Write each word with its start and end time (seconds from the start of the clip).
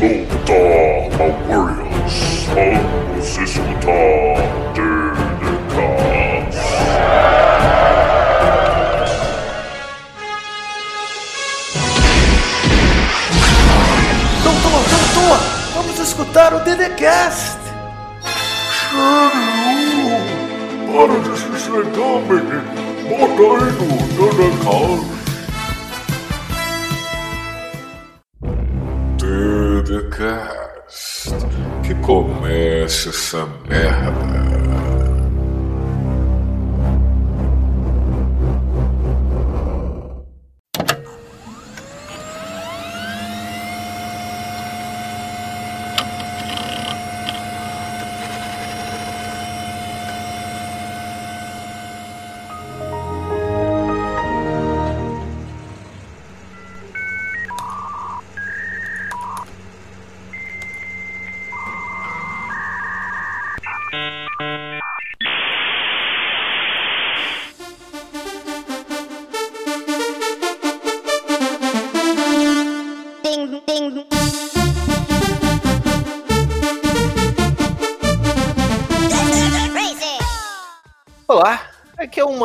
Luta, 0.00 0.52
Malvarians. 1.16 2.48
Vamos 2.54 3.38
escutar 3.38 3.94
DDCast. 4.74 6.54
Então 14.40 14.54
toma, 14.62 14.80
toma, 14.90 15.06
toma! 15.14 15.38
Vamos 15.74 15.98
escutar 16.00 16.54
o 16.54 16.58
DDCast! 16.60 17.58
Para 20.92 21.20
de 21.20 21.38
se 21.38 21.48
esfregar, 21.56 22.20
menino. 22.28 22.64
Bota 23.08 23.44
aí 23.64 23.70
no 23.72 23.86
DDCast. 24.16 25.13
DDCast. 29.94 31.30
Que 31.84 31.94
comece 31.96 33.10
essa 33.10 33.46
merda. 33.68 34.63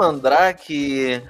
Mandrake. 0.10 1.22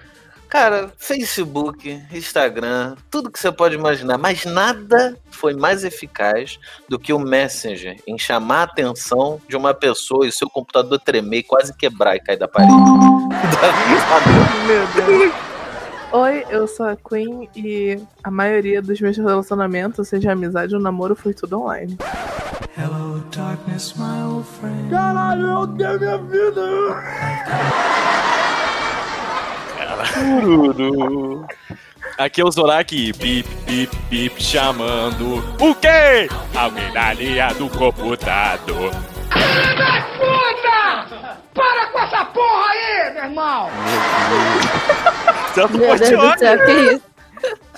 Cara, 0.48 0.92
Facebook, 0.98 2.02
Instagram, 2.12 2.96
tudo 3.12 3.30
que 3.30 3.38
você 3.38 3.52
pode 3.52 3.76
imaginar, 3.76 4.18
mas 4.18 4.46
nada 4.46 5.16
foi 5.30 5.54
mais 5.54 5.84
eficaz 5.84 6.58
do 6.88 6.98
que 6.98 7.14
o 7.14 7.20
Messenger 7.20 7.96
em 8.08 8.18
chamar 8.18 8.62
a 8.62 8.64
atenção 8.64 9.40
de 9.48 9.56
uma 9.56 9.76
pessoa 9.76 10.26
e 10.26 10.32
seu 10.32 10.50
computador 10.50 11.00
tremer, 11.00 11.40
e 11.40 11.44
quase 11.44 11.72
quebrar 11.78 12.16
e 12.16 12.20
cair 12.20 12.38
da 12.38 12.48
parede. 12.48 12.74
Meu 14.66 14.88
Deus. 14.96 15.34
Oi, 16.12 16.44
eu 16.50 16.68
sou 16.68 16.88
a 16.88 16.96
Queen 16.96 17.48
e 17.56 18.02
a 18.24 18.32
maioria 18.32 18.82
dos 18.82 19.00
meus 19.00 19.16
relacionamentos, 19.16 20.08
seja 20.08 20.32
amizade 20.32 20.74
ou 20.74 20.82
namoro, 20.82 21.16
foi 21.16 21.36
tudo 21.36 21.62
online. 21.62 21.96
Aqui 32.18 32.42
é 32.42 32.46
o 32.46 32.52
Zorak, 32.52 33.14
bip, 33.14 33.48
bip, 33.66 33.96
bip, 34.10 34.44
chamando. 34.44 35.38
O 35.60 35.76
quê? 35.76 36.30
Alguém 36.56 36.92
na 36.92 37.14
linha 37.14 37.54
do 37.54 37.70
computador. 37.70 38.92
Para 41.54 41.88
com 41.88 42.00
essa 42.00 42.26
porra 42.26 42.66
aí, 42.70 43.14
meu 43.14 43.24
irmão! 43.24 43.70
Santo 45.54 45.78
Meu 45.78 45.98
Deus 45.98 46.10
do 46.10 46.40
céu, 46.40 46.66
que 46.66 46.72
isso? 46.72 47.10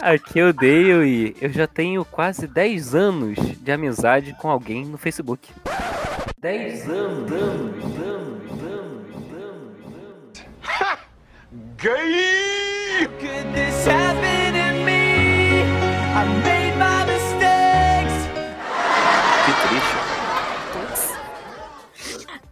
Aqui 0.01 0.39
eu 0.39 0.49
odeio 0.49 1.03
e 1.03 1.35
eu 1.39 1.51
já 1.51 1.67
tenho 1.67 2.03
quase 2.03 2.47
10 2.47 2.95
anos 2.95 3.37
de 3.37 3.71
amizade 3.71 4.35
com 4.39 4.49
alguém 4.49 4.85
no 4.85 4.97
Facebook. 4.97 5.49
10 6.39 6.89
anos, 6.89 7.31
anos, 7.31 7.83
anos, 7.83 8.07
anos, 8.07 8.20
Gay! 11.81 13.07
Que 13.09 13.41
triste. 19.67 19.95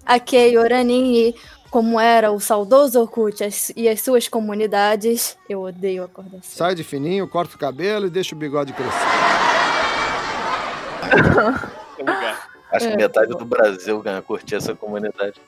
Aqui 0.04 0.36
é 0.36 0.48
Yoranin 0.48 1.14
e 1.14 1.36
como 1.70 2.00
era 2.00 2.32
o 2.32 2.40
saudoso 2.40 3.00
Orkut 3.00 3.48
e 3.76 3.88
as 3.88 4.02
suas 4.02 4.28
comunidades, 4.28 5.38
eu 5.48 5.62
odeio 5.62 6.04
acordar 6.06 6.42
cedo. 6.42 6.58
Sai 6.58 6.74
de 6.74 6.84
fininho, 6.84 7.28
corta 7.28 7.56
o 7.56 7.60
cabelo 7.60 8.08
e 8.08 8.10
deixa 8.10 8.34
o 8.34 8.38
bigode 8.38 8.74
crescer. 8.74 8.98
Acho 12.72 12.90
que 12.90 12.98
metade 12.98 13.30
do 13.30 13.46
Brasil 13.46 14.02
ganha 14.02 14.24
curtir 14.24 14.56
essa 14.56 14.74
comunidade. 14.74 15.40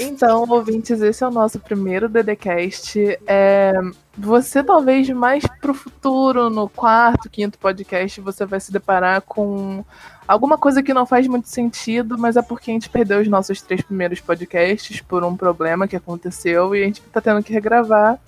Então, 0.00 0.44
ouvintes, 0.48 1.00
esse 1.00 1.24
é 1.24 1.26
o 1.26 1.30
nosso 1.30 1.58
primeiro 1.58 2.08
DDCast. 2.08 3.18
É, 3.26 3.72
você 4.16 4.62
talvez 4.62 5.08
mais 5.10 5.44
pro 5.60 5.74
futuro, 5.74 6.48
no 6.48 6.68
quarto, 6.68 7.28
quinto 7.28 7.58
podcast, 7.58 8.20
você 8.20 8.46
vai 8.46 8.60
se 8.60 8.70
deparar 8.70 9.22
com 9.22 9.84
alguma 10.26 10.56
coisa 10.56 10.82
que 10.82 10.94
não 10.94 11.04
faz 11.04 11.26
muito 11.26 11.48
sentido, 11.48 12.16
mas 12.16 12.36
é 12.36 12.42
porque 12.42 12.70
a 12.70 12.74
gente 12.74 12.88
perdeu 12.88 13.20
os 13.20 13.28
nossos 13.28 13.60
três 13.60 13.82
primeiros 13.82 14.20
podcasts 14.20 15.00
por 15.00 15.24
um 15.24 15.36
problema 15.36 15.88
que 15.88 15.96
aconteceu 15.96 16.76
e 16.76 16.82
a 16.82 16.86
gente 16.86 17.00
tá 17.02 17.20
tendo 17.20 17.42
que 17.42 17.52
regravar. 17.52 18.20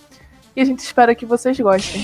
E 0.57 0.61
a 0.61 0.65
gente 0.65 0.81
espera 0.81 1.15
que 1.15 1.25
vocês 1.25 1.59
gostem. 1.61 2.03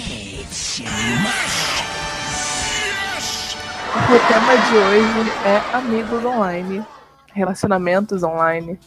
O 3.97 4.19
tema 4.29 4.57
de 4.69 4.77
hoje 4.77 5.31
é 5.45 5.77
amigos 5.77 6.25
online, 6.25 6.85
relacionamentos 7.35 8.23
online. 8.23 8.79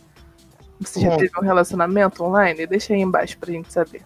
Você 0.80 1.02
já 1.02 1.18
teve 1.18 1.32
um 1.38 1.42
relacionamento 1.44 2.24
online? 2.24 2.66
Deixa 2.66 2.94
aí 2.94 3.02
embaixo 3.02 3.38
pra 3.38 3.52
gente 3.52 3.72
saber. 3.72 4.02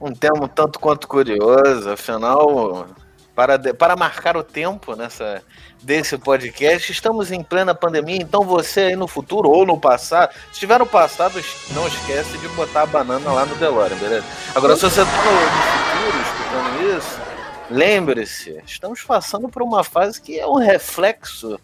Um 0.00 0.12
tema 0.12 0.48
tanto 0.48 0.78
quanto 0.78 1.06
curioso, 1.08 1.90
afinal, 1.90 2.86
para, 3.34 3.56
de- 3.56 3.72
para 3.74 3.96
marcar 3.96 4.36
o 4.36 4.42
tempo 4.42 4.94
nessa 4.96 5.42
desse 5.82 6.18
podcast, 6.18 6.92
estamos 6.92 7.32
em 7.32 7.42
plena 7.42 7.74
pandemia, 7.74 8.16
então 8.16 8.42
você 8.42 8.80
aí 8.80 8.96
no 8.96 9.08
futuro 9.08 9.48
ou 9.48 9.64
no 9.64 9.80
passado, 9.80 10.32
se 10.48 10.52
estiver 10.52 10.78
no 10.78 10.84
passado, 10.86 11.40
não 11.72 11.86
esquece 11.88 12.36
de 12.36 12.48
botar 12.48 12.82
a 12.82 12.86
banana 12.86 13.32
lá 13.32 13.46
no 13.46 13.54
DeLorean, 13.54 13.96
beleza? 13.96 14.26
Agora, 14.54 14.76
se 14.76 14.82
você 14.82 15.00
no, 15.00 15.06
no 15.06 15.12
futuro 15.12 16.22
escutando 16.22 16.98
isso, 16.98 17.20
lembre-se, 17.70 18.62
estamos 18.66 19.02
passando 19.02 19.48
por 19.48 19.62
uma 19.62 19.82
fase 19.82 20.20
que 20.20 20.38
é 20.38 20.46
um 20.46 20.56
reflexo 20.58 21.58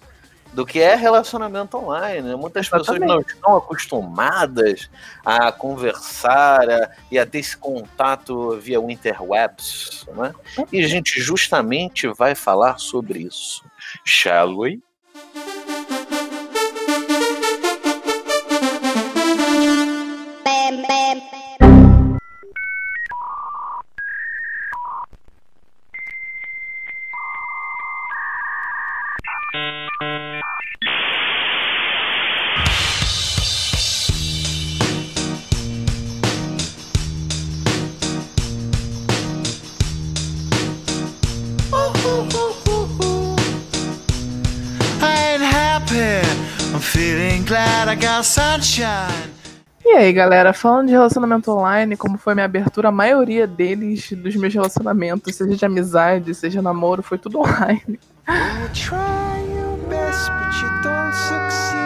do 0.53 0.65
que 0.65 0.81
é 0.81 0.95
relacionamento 0.95 1.77
online. 1.77 2.23
né? 2.29 2.37
Muitas 2.37 2.69
pessoas 2.69 2.99
não 3.01 3.21
estão 3.21 3.57
acostumadas 3.57 4.89
a 5.25 5.53
conversar 5.53 6.69
a- 6.71 6.91
e 7.11 7.19
a 7.19 7.27
ter 7.27 7.39
esse 7.41 7.57
contato 7.57 8.57
via 8.59 8.79
interwebs, 8.79 10.07
né? 10.15 10.35
E 10.73 10.83
a 10.85 10.89
gente 10.89 11.21
justamente 11.21 12.07
vai 12.09 12.35
falar 12.35 12.79
sobre 12.79 13.21
isso. 13.21 13.63
Shall 14.05 14.57
we? 14.59 14.83
Sunshine. 48.57 49.35
E 49.85 49.91
aí, 49.91 50.13
galera, 50.13 50.53
falando 50.53 50.87
de 50.89 50.93
relacionamento 50.93 51.51
online, 51.51 51.97
como 51.97 52.19
foi 52.19 52.35
minha 52.35 52.45
abertura, 52.45 52.89
a 52.89 52.93
maioria 52.93 53.47
deles, 53.47 54.11
dos 54.13 54.35
meus 54.35 54.53
relacionamentos, 54.53 55.35
seja 55.35 55.57
de 55.57 55.65
amizade, 55.65 56.35
seja 56.35 56.61
namoro, 56.61 57.03
foi 57.03 57.19
tudo 57.19 57.39
online. 57.41 58.01
You 58.29 58.69
try 58.73 58.97
your 59.55 59.77
best, 59.89 60.29
but 60.31 60.53
you 60.61 60.69
don't 60.83 61.15
succeed. 61.15 61.77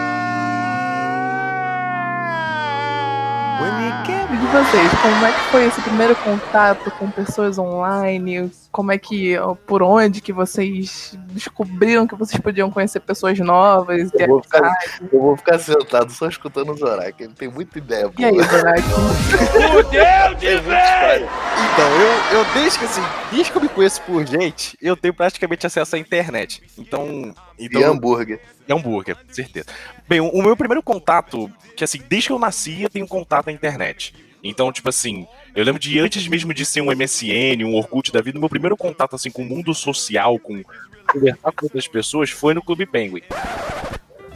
When 3.61 3.85
you 3.85 4.07
get 4.07 4.21
E 4.33 4.37
de 4.37 4.47
vocês, 4.47 4.93
como 5.03 5.27
é 5.27 5.33
que 5.33 5.41
foi 5.51 5.67
esse 5.67 5.83
primeiro 5.83 6.15
contato 6.17 6.91
com 6.93 7.11
pessoas 7.11 7.59
online? 7.59 8.51
Como 8.81 8.93
é 8.93 8.97
que, 8.97 9.35
por 9.67 9.83
onde 9.83 10.23
que 10.23 10.33
vocês 10.33 11.15
descobriram 11.33 12.07
que 12.07 12.15
vocês 12.15 12.41
podiam 12.41 12.71
conhecer 12.71 12.99
pessoas 13.01 13.39
novas. 13.39 14.11
Eu 14.15 14.27
vou 14.27 14.43
ficar, 14.43 14.75
eu 15.13 15.21
vou 15.21 15.37
ficar 15.37 15.59
sentado 15.59 16.11
só 16.11 16.27
escutando 16.27 16.73
o 16.73 16.77
Zorak, 16.79 17.23
ele 17.23 17.35
tem 17.35 17.51
muita 17.51 17.77
ideia. 17.77 18.11
E 18.19 18.25
aí, 18.25 18.43
Zorak? 18.43 18.81
Fudeu 19.71 20.35
de 20.39 20.57
vez! 20.63 21.29
Então, 21.75 21.91
eu, 22.01 22.39
eu 22.39 22.55
desde 22.55 22.79
que 22.79 22.85
assim, 22.87 23.03
desde 23.31 23.53
que 23.53 23.59
eu 23.59 23.63
me 23.63 23.69
conheço 23.69 24.01
por 24.01 24.27
gente, 24.27 24.79
eu 24.81 24.97
tenho 24.97 25.13
praticamente 25.13 25.67
acesso 25.67 25.97
à 25.97 25.99
internet. 25.99 26.63
Então. 26.79 27.35
então 27.59 27.83
E 27.83 27.85
hambúrguer. 27.85 28.41
É 28.67 28.73
hambúrguer, 28.73 29.15
com 29.15 29.35
certeza. 29.35 29.67
Bem, 30.09 30.21
o, 30.21 30.29
o 30.29 30.43
meu 30.43 30.57
primeiro 30.57 30.83
contato, 30.83 31.53
que 31.77 31.85
assim, 31.85 32.01
desde 32.09 32.29
que 32.29 32.33
eu 32.33 32.39
nasci, 32.39 32.81
eu 32.81 32.89
tenho 32.89 33.07
contato 33.07 33.49
à 33.49 33.53
internet. 33.53 34.15
Então, 34.43 34.73
tipo 34.73 34.89
assim, 34.89 35.27
eu 35.55 35.65
lembro 35.65 35.81
de 35.81 35.99
antes 35.99 36.27
mesmo 36.29 36.55
de 36.55 36.65
ser 36.65 36.81
um 36.81 36.95
MSN, 36.95 37.65
um 37.65 37.75
Orkut 37.75 38.13
da 38.13 38.21
vida, 38.21 38.39
meu 38.39 38.49
primeiro 38.49 38.77
contato 38.77 39.17
assim 39.17 39.31
com 39.31 39.43
o 39.43 39.47
mundo 39.47 39.75
social, 39.75 40.39
com 40.39 40.63
conversar 41.11 41.53
com 41.53 41.67
outras 41.67 41.89
pessoas, 41.89 42.31
foi 42.31 42.55
no 42.55 42.63
Clube 42.63 42.87
Penguin. 42.87 43.23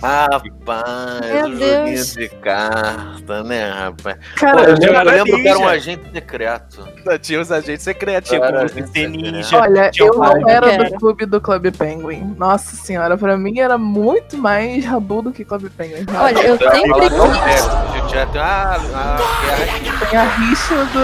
Rapaz, 0.03 1.31
Meu 1.33 1.47
o 1.47 1.51
joguinho 1.57 2.05
de 2.05 2.29
carta, 2.41 3.43
né, 3.45 3.71
rapaz? 3.71 4.17
Cara, 4.37 4.57
Pô, 4.57 4.63
eu, 4.65 4.77
eu 4.93 5.05
lembro 5.05 5.37
que 5.43 5.49
era 5.49 5.59
um 5.59 5.69
agente 5.69 6.05
secreto. 6.13 6.89
Tinha 7.21 7.41
os 7.41 7.51
agentes 7.53 7.85
secretos, 7.85 8.29
tinha 8.31 8.41
como 8.41 8.69
secreto. 8.69 9.11
ninja. 9.11 9.59
Olha, 9.61 9.91
eu 9.97 10.13
um- 10.15 10.19
não 10.19 10.49
era 10.49 10.85
do 10.85 10.95
clube 10.97 11.27
do 11.27 11.41
Clube 11.41 11.71
Penguin. 11.71 12.35
Nossa 12.37 12.77
senhora, 12.77 13.17
pra 13.17 13.37
mim 13.37 13.61
era 13.61 13.79
muito 13.79 14.37
mais 14.37 14.85
rabu 14.85 15.23
do 15.23 15.33
que 15.33 15.45
Clube 15.45 15.71
Penguin. 15.71 16.05
Olha, 16.19 16.41
eu 16.41 16.59
sempre 16.59 17.11
quis. 17.11 18.11
já 18.11 18.27
tem 18.27 18.41
a, 18.41 20.25
rixa 20.39 20.75
do 20.87 20.99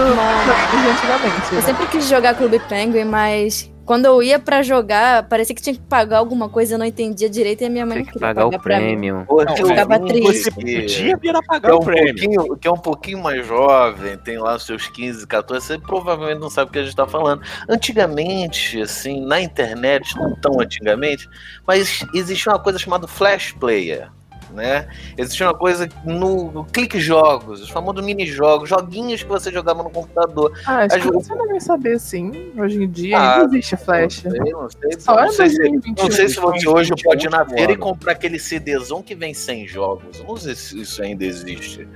antigamente. 0.91 1.55
Eu 1.55 1.61
sempre 1.61 1.87
quis 1.87 2.07
jogar 2.07 2.35
Clube 2.35 2.59
Penguin, 2.67 3.05
mas 3.05 3.70
quando 3.85 4.05
eu 4.05 4.21
ia 4.21 4.39
pra 4.39 4.61
jogar, 4.61 5.27
parecia 5.27 5.55
que 5.55 5.61
tinha 5.61 5.73
que 5.73 5.81
pagar 5.81 6.19
alguma 6.19 6.47
coisa, 6.47 6.75
eu 6.75 6.79
não 6.79 6.85
entendia 6.85 7.29
direito 7.29 7.61
e 7.61 7.65
a 7.65 7.69
minha 7.69 7.85
mãe 7.85 7.99
não 7.99 8.05
que 8.05 8.11
queria 8.13 8.27
pagar 8.27 8.45
o 8.45 8.51
pagar 8.51 8.79
mim. 8.79 8.85
prêmio. 8.85 9.25
Não, 9.27 9.45
tem 9.45 9.65
ficava 9.65 9.99
triste. 9.99 10.43
Você 10.43 10.51
podia 10.51 11.17
vir 11.17 11.35
a 11.35 11.41
pagar 11.41 11.69
é, 11.69 11.73
o 11.73 11.77
um 11.77 11.79
prêmio. 11.79 12.15
pouquinho, 12.15 12.57
que 12.57 12.67
é 12.67 12.71
um 12.71 12.77
pouquinho 12.77 13.19
mais 13.21 13.45
jovem, 13.45 14.17
tem 14.17 14.37
lá 14.37 14.55
os 14.55 14.65
seus 14.65 14.87
15, 14.87 15.25
14, 15.25 15.65
você 15.65 15.79
provavelmente 15.79 16.39
não 16.39 16.49
sabe 16.49 16.69
o 16.69 16.73
que 16.73 16.79
a 16.79 16.83
gente 16.83 16.95
tá 16.95 17.07
falando. 17.07 17.41
Antigamente, 17.67 18.81
assim, 18.81 19.25
na 19.25 19.41
internet, 19.41 20.15
não 20.15 20.35
tão 20.35 20.59
antigamente, 20.59 21.27
mas 21.65 22.05
existia 22.13 22.51
uma 22.51 22.59
coisa 22.59 22.77
chamada 22.77 23.07
Flash 23.07 23.53
Player. 23.53 24.09
Né? 24.53 24.87
Existia 25.17 25.47
uma 25.47 25.53
coisa 25.57 25.87
no, 26.05 26.51
no 26.51 26.65
clique 26.65 26.99
jogos, 26.99 27.61
os 27.61 27.69
famosos 27.69 28.03
mini 28.03 28.25
jogos, 28.25 28.69
joguinhos 28.69 29.23
que 29.23 29.29
você 29.29 29.51
jogava 29.51 29.81
no 29.83 29.89
computador. 29.89 30.51
Ah, 30.65 30.79
acho 30.83 30.95
Às 30.97 31.03
que 31.03 31.11
você 31.11 31.35
devem 31.35 31.59
saber 31.59 31.99
sim. 31.99 32.51
Hoje 32.57 32.83
em 32.83 32.89
dia 32.89 33.17
Ah, 33.17 33.33
ainda 33.41 33.45
existe 33.55 33.77
Flash. 33.77 34.23
Não 34.23 34.31
sei, 34.31 34.51
não 34.51 34.69
sei, 34.69 34.99
Só 34.99 35.15
não 35.15 35.23
é 35.23 35.31
sei 35.31 35.49
se, 35.49 35.57
2021. 35.59 36.03
não 36.03 36.11
sei 36.11 36.27
se 36.29 36.39
você 36.39 36.67
hoje 36.67 36.91
pode 37.03 37.25
ir 37.25 37.29
na 37.29 37.45
feira 37.45 37.71
e 37.71 37.77
comprar 37.77 38.11
aquele 38.13 38.37
CDzão 38.39 39.01
que 39.01 39.15
vem 39.15 39.33
sem 39.33 39.67
jogos. 39.67 40.21
Não 40.27 40.35
sei 40.37 40.55
se 40.55 40.81
isso 40.81 41.01
ainda 41.01 41.23
existe. 41.23 41.87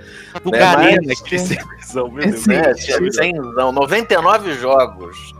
Do 0.44 0.52
né, 0.52 0.60
Garena, 0.60 1.02
mas- 1.06 1.22
aquele 1.22 1.40
servidão, 1.46 2.12
meu 2.12 2.26
Deus. 2.26 2.40
Sim. 2.44 2.50
né? 2.52 2.74
Tinha 2.74 3.12
100, 3.12 3.34
99 3.34 4.54
jogos. 4.54 5.34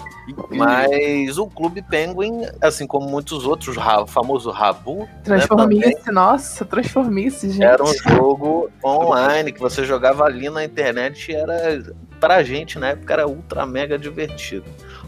Mas 0.50 1.38
o 1.38 1.48
Clube 1.48 1.82
Penguin, 1.82 2.46
assim 2.62 2.88
como 2.88 3.08
muitos 3.08 3.46
outros, 3.46 3.76
o 3.78 4.08
famoso 4.08 4.50
Rabu, 4.50 5.08
Transformice, 5.24 6.12
nossa, 6.12 6.66
transformice, 6.66 7.52
gente. 7.52 7.64
era 7.64 7.84
um 7.84 7.94
jogo 7.94 8.70
online 8.84 9.52
que 9.52 9.60
você 9.60 9.86
jogava 9.86 10.24
ali 10.24 10.50
na 10.50 10.64
internet 10.64 11.32
e 11.32 11.36
era, 11.36 11.84
pra 12.20 12.44
gente 12.44 12.80
na 12.80 12.90
época, 12.90 13.14
era 13.14 13.28
ultra 13.28 13.66
mega 13.66 13.98
divertido. 13.98 14.66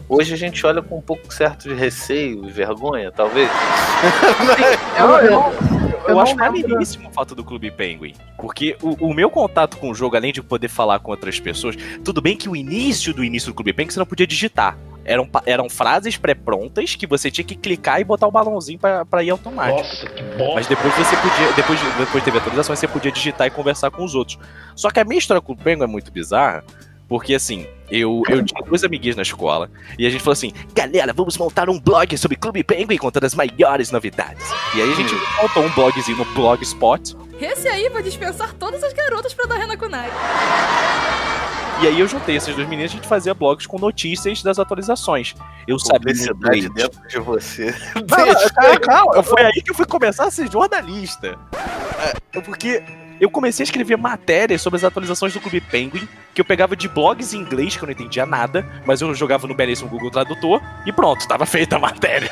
Hoje 0.08 0.32
a 0.32 0.36
gente 0.36 0.64
olha 0.64 0.80
com 0.80 0.96
um 0.96 1.02
pouco 1.02 1.32
certo 1.34 1.68
de 1.68 1.74
receio 1.74 2.48
e 2.48 2.50
vergonha, 2.50 3.12
talvez. 3.12 3.50
Eu, 4.98 5.06
eu, 5.06 5.52
Eu, 6.08 6.14
não 6.14 6.20
acho 6.20 6.34
maneiríssimo 6.34 7.08
o 7.08 7.12
fato 7.12 7.34
do 7.34 7.44
Clube 7.44 7.70
Penguin. 7.70 8.14
Porque 8.36 8.76
o, 8.82 9.10
o 9.10 9.14
meu 9.14 9.30
contato 9.30 9.76
com 9.76 9.90
o 9.90 9.94
jogo, 9.94 10.16
além 10.16 10.32
de 10.32 10.42
poder 10.42 10.68
falar 10.68 10.98
com 10.98 11.10
outras 11.10 11.38
pessoas, 11.38 11.76
tudo 12.04 12.20
bem 12.20 12.36
que 12.36 12.48
o 12.48 12.56
início 12.56 13.12
do 13.12 13.22
início 13.22 13.52
do 13.52 13.54
Clube 13.54 13.72
Penguin 13.72 13.90
você 13.90 13.98
não 13.98 14.06
podia 14.06 14.26
digitar. 14.26 14.76
Eram, 15.08 15.28
eram 15.46 15.70
frases 15.70 16.16
pré-prontas 16.18 16.94
que 16.94 17.06
você 17.06 17.30
tinha 17.30 17.44
que 17.44 17.54
clicar 17.56 18.00
e 18.00 18.04
botar 18.04 18.26
o 18.26 18.30
balãozinho 18.30 18.78
pra, 18.78 19.04
pra 19.06 19.22
ir 19.24 19.30
automático. 19.30 19.78
Nossa, 19.78 20.06
que 20.06 20.22
bosta. 20.22 20.54
Mas 20.54 20.66
depois 20.66 20.94
você 20.94 21.16
podia. 21.16 21.52
Depois, 21.56 21.80
de- 21.80 21.90
depois 21.98 22.22
teve 22.24 22.36
atualizações, 22.38 22.78
você 22.78 22.86
podia 22.86 23.10
digitar 23.10 23.46
e 23.46 23.50
conversar 23.50 23.90
com 23.90 24.04
os 24.04 24.14
outros. 24.14 24.38
Só 24.76 24.90
que 24.90 25.00
a 25.00 25.04
minha 25.04 25.18
história 25.18 25.40
com 25.40 25.52
o 25.52 25.56
Penguin 25.56 25.84
é 25.84 25.86
muito 25.86 26.12
bizarra. 26.12 26.62
Porque 27.08 27.34
assim, 27.34 27.66
eu, 27.90 28.22
eu 28.28 28.44
tinha 28.44 28.62
duas 28.62 28.84
amiguinhas 28.84 29.16
na 29.16 29.22
escola 29.22 29.70
e 29.98 30.06
a 30.06 30.10
gente 30.10 30.20
falou 30.20 30.34
assim: 30.34 30.52
galera, 30.74 31.10
vamos 31.14 31.38
montar 31.38 31.70
um 31.70 31.80
blog 31.80 32.18
sobre 32.18 32.36
Clube 32.36 32.62
Penguin 32.62 32.98
contando 32.98 33.24
as 33.24 33.34
maiores 33.34 33.90
novidades. 33.90 34.46
E 34.74 34.82
aí 34.82 34.92
a 34.92 34.94
gente 34.94 35.14
montou 35.40 35.64
um 35.64 35.70
blogzinho 35.70 36.18
no 36.18 36.26
Blogspot. 36.34 37.16
Esse 37.40 37.66
aí 37.66 37.88
vai 37.88 38.02
dispensar 38.02 38.52
todas 38.52 38.84
as 38.84 38.92
garotas 38.92 39.32
pra 39.32 39.46
dar 39.46 39.56
Rena 39.56 39.74
Kunai. 39.74 40.10
E 41.80 41.86
aí 41.86 42.00
eu 42.00 42.08
juntei 42.08 42.36
essas 42.36 42.54
duas 42.56 42.68
meninas 42.68 42.90
e 42.90 42.94
a 42.94 42.96
gente 42.98 43.08
fazia 43.08 43.32
blogs 43.32 43.66
com 43.66 43.78
notícias 43.78 44.42
das 44.42 44.58
atualizações. 44.58 45.34
Eu 45.66 45.78
sabia 45.78 46.12
inglês. 46.12 46.68
dentro 46.70 47.08
de 47.08 47.18
você. 47.20 47.72
Não, 47.94 48.80
calma. 48.80 49.22
Foi 49.22 49.42
aí 49.42 49.62
que 49.62 49.70
eu 49.70 49.74
fui 49.74 49.86
começar 49.86 50.24
a 50.24 50.30
ser 50.30 50.50
jornalista. 50.50 51.38
É, 52.34 52.40
Porque 52.40 52.82
eu 53.20 53.30
comecei 53.30 53.62
a 53.62 53.66
escrever 53.66 53.96
matérias 53.96 54.60
sobre 54.60 54.78
as 54.78 54.84
atualizações 54.84 55.32
do 55.32 55.40
Clube 55.40 55.60
Penguin, 55.60 56.08
que 56.34 56.40
eu 56.40 56.44
pegava 56.44 56.74
de 56.74 56.88
blogs 56.88 57.32
em 57.32 57.38
inglês, 57.38 57.76
que 57.76 57.82
eu 57.82 57.86
não 57.86 57.92
entendia 57.92 58.26
nada, 58.26 58.66
mas 58.84 59.00
eu 59.00 59.14
jogava 59.14 59.46
no 59.46 59.54
belíssimo 59.54 59.88
Google 59.88 60.10
Tradutor, 60.10 60.60
e 60.84 60.92
pronto, 60.92 61.26
tava 61.28 61.46
feita 61.46 61.76
a 61.76 61.78
matéria. 61.78 62.30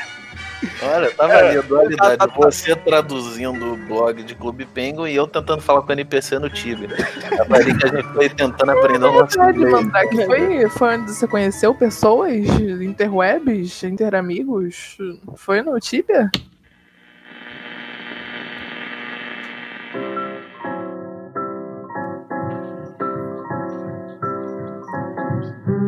Olha, 0.82 1.10
tava 1.12 1.32
É, 1.32 1.48
ali 1.48 1.58
a 1.58 1.62
dualidade. 1.62 2.16
tá, 2.18 2.26
tá, 2.26 2.32
tá. 2.32 2.34
Você 2.50 2.74
traduzindo 2.76 3.74
o 3.74 3.76
blog 3.76 4.22
de 4.22 4.34
Clube 4.34 4.64
Penguin 4.66 5.10
e 5.10 5.16
eu 5.16 5.26
tentando 5.26 5.60
falar 5.62 5.82
com 5.82 5.88
o 5.88 5.92
NPC 5.92 6.38
no 6.38 6.48
Tibia. 6.48 6.88
Tava 7.36 7.56
ali 7.56 7.76
que 7.76 7.86
a 7.86 7.88
gente 7.88 8.08
foi 8.14 8.28
tentando 8.28 8.70
aprender 8.72 9.04
o 9.04 9.12
nosso 9.12 9.40
inglês. 9.40 9.72
Mandrake, 9.72 10.24
foi, 10.24 10.68
foi 10.70 10.96
onde 10.98 11.14
você 11.14 11.26
conheceu 11.26 11.74
pessoas, 11.74 12.32
interwebs, 12.32 13.82
interamigos? 13.82 14.96
Foi 15.36 15.62
no 15.62 15.78
Tibia? 15.78 16.30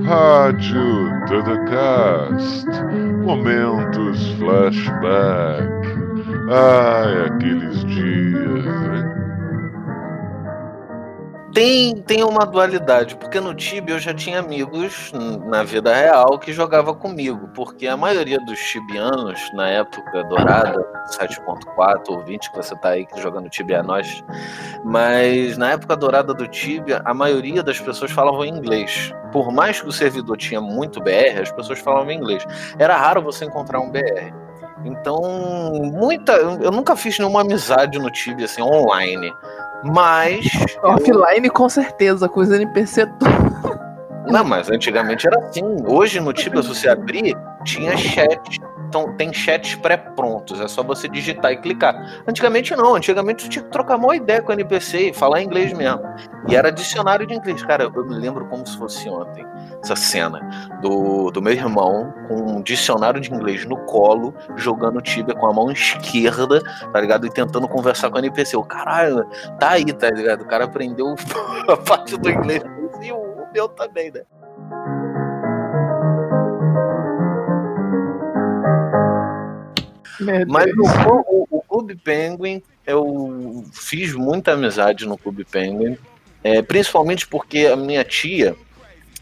Rádio 0.04 1.10
Dudacast. 1.26 2.66
Momentos 3.22 4.32
flashback. 4.38 5.68
Ai, 6.50 7.26
aqueles 7.26 7.84
dias, 7.84 8.64
né? 8.64 9.27
Tem, 11.52 11.96
tem 12.02 12.22
uma 12.22 12.44
dualidade, 12.44 13.16
porque 13.16 13.40
no 13.40 13.54
Tibia 13.54 13.94
eu 13.94 13.98
já 13.98 14.12
tinha 14.12 14.38
amigos 14.38 15.12
na 15.46 15.62
vida 15.64 15.94
real 15.94 16.38
que 16.38 16.52
jogava 16.52 16.94
comigo, 16.94 17.48
porque 17.54 17.86
a 17.86 17.96
maioria 17.96 18.38
dos 18.38 18.60
tibianos, 18.60 19.40
na 19.54 19.68
época 19.68 20.24
dourada, 20.24 20.78
7.4 21.18 22.10
ou 22.10 22.22
20, 22.22 22.50
que 22.50 22.56
você 22.56 22.76
tá 22.76 22.90
aí 22.90 23.06
jogando 23.16 23.48
Tibia 23.48 23.78
é 23.78 23.82
nós, 23.82 24.22
mas 24.84 25.56
na 25.56 25.72
época 25.72 25.96
dourada 25.96 26.34
do 26.34 26.46
Tibia, 26.46 27.00
a 27.04 27.14
maioria 27.14 27.62
das 27.62 27.80
pessoas 27.80 28.10
falavam 28.10 28.44
inglês. 28.44 29.12
Por 29.32 29.50
mais 29.50 29.80
que 29.80 29.88
o 29.88 29.92
servidor 29.92 30.36
tinha 30.36 30.60
muito 30.60 31.00
BR, 31.00 31.40
as 31.40 31.50
pessoas 31.50 31.78
falavam 31.78 32.12
inglês. 32.12 32.44
Era 32.78 32.96
raro 32.96 33.22
você 33.22 33.46
encontrar 33.46 33.80
um 33.80 33.90
BR. 33.90 34.47
Então, 34.84 35.20
muita. 35.92 36.32
Eu 36.32 36.70
nunca 36.70 36.96
fiz 36.96 37.18
nenhuma 37.18 37.40
amizade 37.40 37.98
no 37.98 38.10
Tibia, 38.10 38.44
assim, 38.44 38.62
online. 38.62 39.32
Mas. 39.84 40.46
Offline, 40.82 41.48
com 41.50 41.68
certeza, 41.68 42.28
com 42.28 42.40
os 42.40 42.50
NPC 42.50 43.06
todos. 43.18 43.78
Não, 44.26 44.44
mas 44.44 44.70
antigamente 44.70 45.26
era 45.26 45.38
assim. 45.40 45.64
Hoje 45.86 46.20
no 46.20 46.32
Tibia, 46.32 46.62
se 46.62 46.68
você 46.68 46.88
abrir, 46.88 47.36
tinha 47.64 47.96
chat. 47.96 48.60
Então, 48.88 49.14
tem 49.16 49.32
chats 49.34 49.74
pré-prontos, 49.74 50.58
é 50.60 50.66
só 50.66 50.82
você 50.82 51.08
digitar 51.08 51.52
e 51.52 51.58
clicar. 51.58 52.22
Antigamente 52.26 52.74
não, 52.74 52.94
antigamente 52.94 53.42
você 53.42 53.48
tinha 53.50 53.62
que 53.62 53.70
trocar 53.70 53.96
uma 53.96 54.16
ideia 54.16 54.40
com 54.40 54.50
o 54.50 54.52
NPC 54.54 55.10
e 55.10 55.14
falar 55.14 55.42
inglês 55.42 55.74
mesmo. 55.74 56.00
E 56.48 56.56
era 56.56 56.72
dicionário 56.72 57.26
de 57.26 57.34
inglês. 57.34 57.62
Cara, 57.62 57.84
eu 57.84 58.06
me 58.06 58.14
lembro 58.14 58.46
como 58.46 58.66
se 58.66 58.78
fosse 58.78 59.08
ontem, 59.10 59.44
essa 59.82 59.94
cena 59.94 60.40
do, 60.80 61.30
do 61.30 61.42
meu 61.42 61.52
irmão 61.52 62.12
com 62.26 62.34
um 62.34 62.62
dicionário 62.62 63.20
de 63.20 63.32
inglês 63.32 63.66
no 63.66 63.76
colo, 63.84 64.34
jogando 64.56 65.02
Tibia 65.02 65.34
com 65.34 65.46
a 65.46 65.52
mão 65.52 65.70
esquerda, 65.70 66.62
tá 66.90 67.00
ligado? 67.00 67.26
E 67.26 67.30
tentando 67.30 67.68
conversar 67.68 68.08
com 68.08 68.16
o 68.16 68.18
NPC. 68.20 68.56
O 68.56 68.64
caralho, 68.64 69.26
tá 69.60 69.72
aí, 69.72 69.84
tá 69.84 70.08
ligado? 70.08 70.42
O 70.42 70.46
cara 70.46 70.64
aprendeu 70.64 71.14
a 71.68 71.76
parte 71.76 72.16
do 72.16 72.30
inglês 72.30 72.62
e 73.02 73.12
o 73.12 73.46
meu 73.52 73.68
também, 73.68 74.10
né? 74.10 74.22
Mas 80.46 80.66
o, 80.76 80.82
o- 81.42 81.46
o 81.50 81.62
Clube 81.62 81.94
Penguin, 81.96 82.62
eu 82.86 83.64
fiz 83.72 84.14
muita 84.14 84.52
amizade 84.52 85.06
no 85.06 85.16
Clube 85.18 85.44
Penguin, 85.44 85.96
é, 86.42 86.62
principalmente 86.62 87.26
porque 87.26 87.66
a 87.66 87.76
minha 87.76 88.04
tia, 88.04 88.54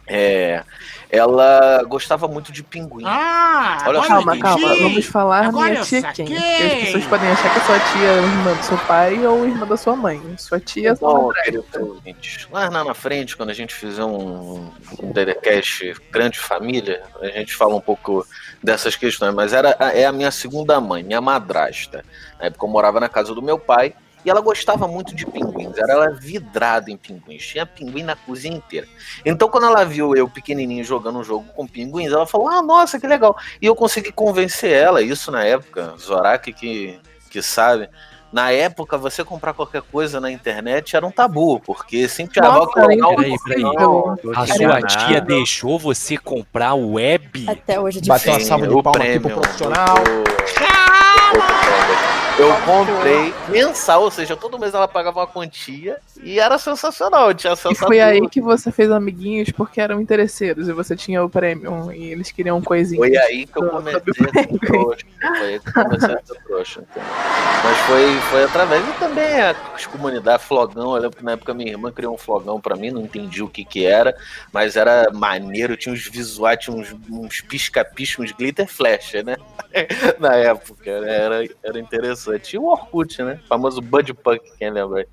é, 0.06 0.62
ela 1.10 1.82
gostava 1.84 2.26
muito 2.26 2.50
de 2.50 2.62
pinguim. 2.62 3.04
Ah, 3.06 3.78
Olha 3.86 4.02
Calma, 4.02 4.38
calma. 4.38 4.74
Vamos 4.76 5.06
falar 5.06 5.46
Agora 5.46 5.70
minha 5.70 5.82
tia 5.82 6.02
quem. 6.12 6.26
Porque 6.26 6.42
as 6.42 6.84
pessoas 6.84 7.04
podem 7.06 7.28
achar 7.30 7.52
que 7.52 7.58
a 7.58 7.64
sua 7.64 7.78
tia 7.78 8.08
é 8.08 8.22
irmã 8.22 8.52
do 8.54 8.62
seu 8.64 8.78
pai 8.78 9.26
ou 9.26 9.46
irmã 9.46 9.66
da 9.66 9.76
sua 9.76 9.96
mãe. 9.96 10.20
Sua 10.36 10.58
tia 10.58 10.90
é 10.90 10.94
sua 10.96 11.12
Bom, 11.12 11.30
André. 11.30 11.42
querido 11.42 11.64
ouvinte, 11.74 12.48
lá 12.50 12.70
na, 12.70 12.84
na 12.84 12.94
frente, 12.94 13.36
quando 13.36 13.50
a 13.50 13.54
gente 13.54 13.74
fizer 13.74 14.04
um, 14.04 14.70
um 15.00 15.12
DDCast 15.12 15.94
grande 16.10 16.38
família, 16.38 17.02
a 17.20 17.26
gente 17.28 17.54
fala 17.54 17.74
um 17.74 17.80
pouco 17.80 18.26
dessas 18.62 18.96
questões, 18.96 19.34
mas 19.34 19.52
era, 19.52 19.70
é 19.78 20.06
a 20.06 20.12
minha 20.12 20.30
segunda 20.30 20.80
mãe, 20.80 21.02
minha 21.02 21.20
madrasta. 21.20 22.04
Na 22.38 22.46
época 22.46 22.66
eu 22.66 22.70
morava 22.70 22.98
na 22.98 23.08
casa 23.08 23.34
do 23.34 23.42
meu 23.42 23.58
pai 23.58 23.94
e 24.26 24.30
ela 24.30 24.40
gostava 24.40 24.88
muito 24.88 25.14
de 25.14 25.24
pinguins, 25.24 25.78
era 25.78 25.92
ela 25.92 26.10
vidrada 26.10 26.90
em 26.90 26.96
pinguins, 26.96 27.46
tinha 27.46 27.64
pinguim 27.64 28.02
na 28.02 28.16
cozinha 28.16 28.56
inteira. 28.56 28.88
Então 29.24 29.48
quando 29.48 29.68
ela 29.68 29.84
viu 29.84 30.16
eu 30.16 30.28
pequenininho 30.28 30.82
jogando 30.82 31.20
um 31.20 31.24
jogo 31.24 31.46
com 31.54 31.64
pinguins, 31.64 32.10
ela 32.12 32.26
falou, 32.26 32.48
ah, 32.48 32.60
nossa, 32.60 32.98
que 32.98 33.06
legal. 33.06 33.36
E 33.62 33.66
eu 33.66 33.76
consegui 33.76 34.10
convencer 34.10 34.72
ela, 34.72 35.00
isso 35.00 35.30
na 35.30 35.44
época, 35.44 35.94
Zorak 35.96 36.52
que, 36.52 36.98
que 37.30 37.40
sabe, 37.40 37.88
na 38.32 38.50
época, 38.50 38.98
você 38.98 39.22
comprar 39.24 39.54
qualquer 39.54 39.82
coisa 39.82 40.20
na 40.20 40.28
internet 40.30 40.96
era 40.96 41.06
um 41.06 41.12
tabu, 41.12 41.60
porque 41.60 42.08
sempre 42.08 42.40
colocar 42.40 42.82
era 42.82 43.06
o 43.06 43.22
impossível. 43.22 43.72
não, 43.72 44.32
A 44.34 44.46
sua 44.46 44.82
tia 44.82 45.20
deixou 45.20 45.78
você 45.78 46.18
comprar 46.18 46.74
o 46.74 46.94
web? 46.94 47.46
Até 47.48 47.78
hoje 47.80 48.00
é 48.00 48.06
Bateu 48.06 48.32
uma 48.32 48.38
difícil. 48.38 48.48
salva 48.48 48.66
de 48.66 48.74
o 48.74 48.82
palmas 48.82 49.00
aqui 49.02 49.20
pro 49.20 49.30
prêmio 49.30 49.40
profissional. 49.40 49.96
Eu 52.38 52.52
comprei 52.66 53.32
mensal, 53.48 54.02
ou 54.02 54.10
seja, 54.10 54.36
todo 54.36 54.58
mês 54.58 54.74
ela 54.74 54.86
pagava 54.86 55.20
uma 55.20 55.26
quantia 55.26 55.98
e 56.22 56.38
era 56.38 56.58
sensacional. 56.58 57.32
Tinha 57.32 57.54
E 57.54 57.74
foi 57.74 57.98
aí 57.98 58.28
que 58.28 58.42
você 58.42 58.70
fez 58.70 58.90
amiguinhos 58.90 59.50
porque 59.50 59.80
eram 59.80 60.02
interesseiros 60.02 60.68
e 60.68 60.72
você 60.72 60.94
tinha 60.94 61.24
o 61.24 61.30
prêmio 61.30 61.90
e 61.92 62.12
eles 62.12 62.30
queriam 62.30 62.60
coisinhas. 62.60 62.98
Foi 62.98 63.16
aí 63.16 63.46
que 63.46 63.58
eu 63.58 63.70
comecei 63.70 63.96
a 63.96 64.58
trouxa. 64.58 65.06
Foi 65.18 65.46
aí 65.46 65.60
que 65.60 65.68
eu 65.68 65.72
comecei 65.72 66.14
a 66.14 66.20
ser 66.22 66.42
trouxa. 66.42 66.80
entendeu? 66.80 67.10
Mas 67.64 67.78
foi, 67.78 68.20
foi 68.30 68.44
através. 68.44 68.86
E 68.86 68.92
também 68.98 69.40
as 69.74 69.86
comunidades, 69.86 70.46
flogão. 70.46 70.94
Eu 70.94 71.02
lembro 71.02 71.16
que 71.16 71.24
na 71.24 71.32
época 71.32 71.54
minha 71.54 71.70
irmã 71.70 71.90
criou 71.90 72.14
um 72.14 72.18
flogão 72.18 72.60
pra 72.60 72.76
mim, 72.76 72.90
não 72.90 73.00
entendi 73.00 73.42
o 73.42 73.48
que 73.48 73.64
que 73.64 73.86
era, 73.86 74.14
mas 74.52 74.76
era 74.76 75.10
maneiro, 75.10 75.76
tinha 75.76 75.94
uns 75.94 76.06
visuais, 76.06 76.58
tinha 76.58 76.76
uns, 76.76 76.94
uns 77.10 77.40
pisca-pisca, 77.40 78.22
uns 78.22 78.32
glitter 78.32 78.66
flash, 78.66 79.14
né? 79.24 79.36
na 80.20 80.34
época, 80.34 81.00
né? 81.00 81.16
era, 81.16 81.48
era 81.62 81.78
interessante. 81.78 82.25
E 82.52 82.58
o 82.58 82.64
Orkut, 82.64 83.22
né? 83.22 83.40
O 83.44 83.48
famoso 83.48 83.80
Bud 83.80 84.12
Punk, 84.14 84.40
quem 84.58 84.70
lembra 84.70 85.00
aí? 85.00 85.06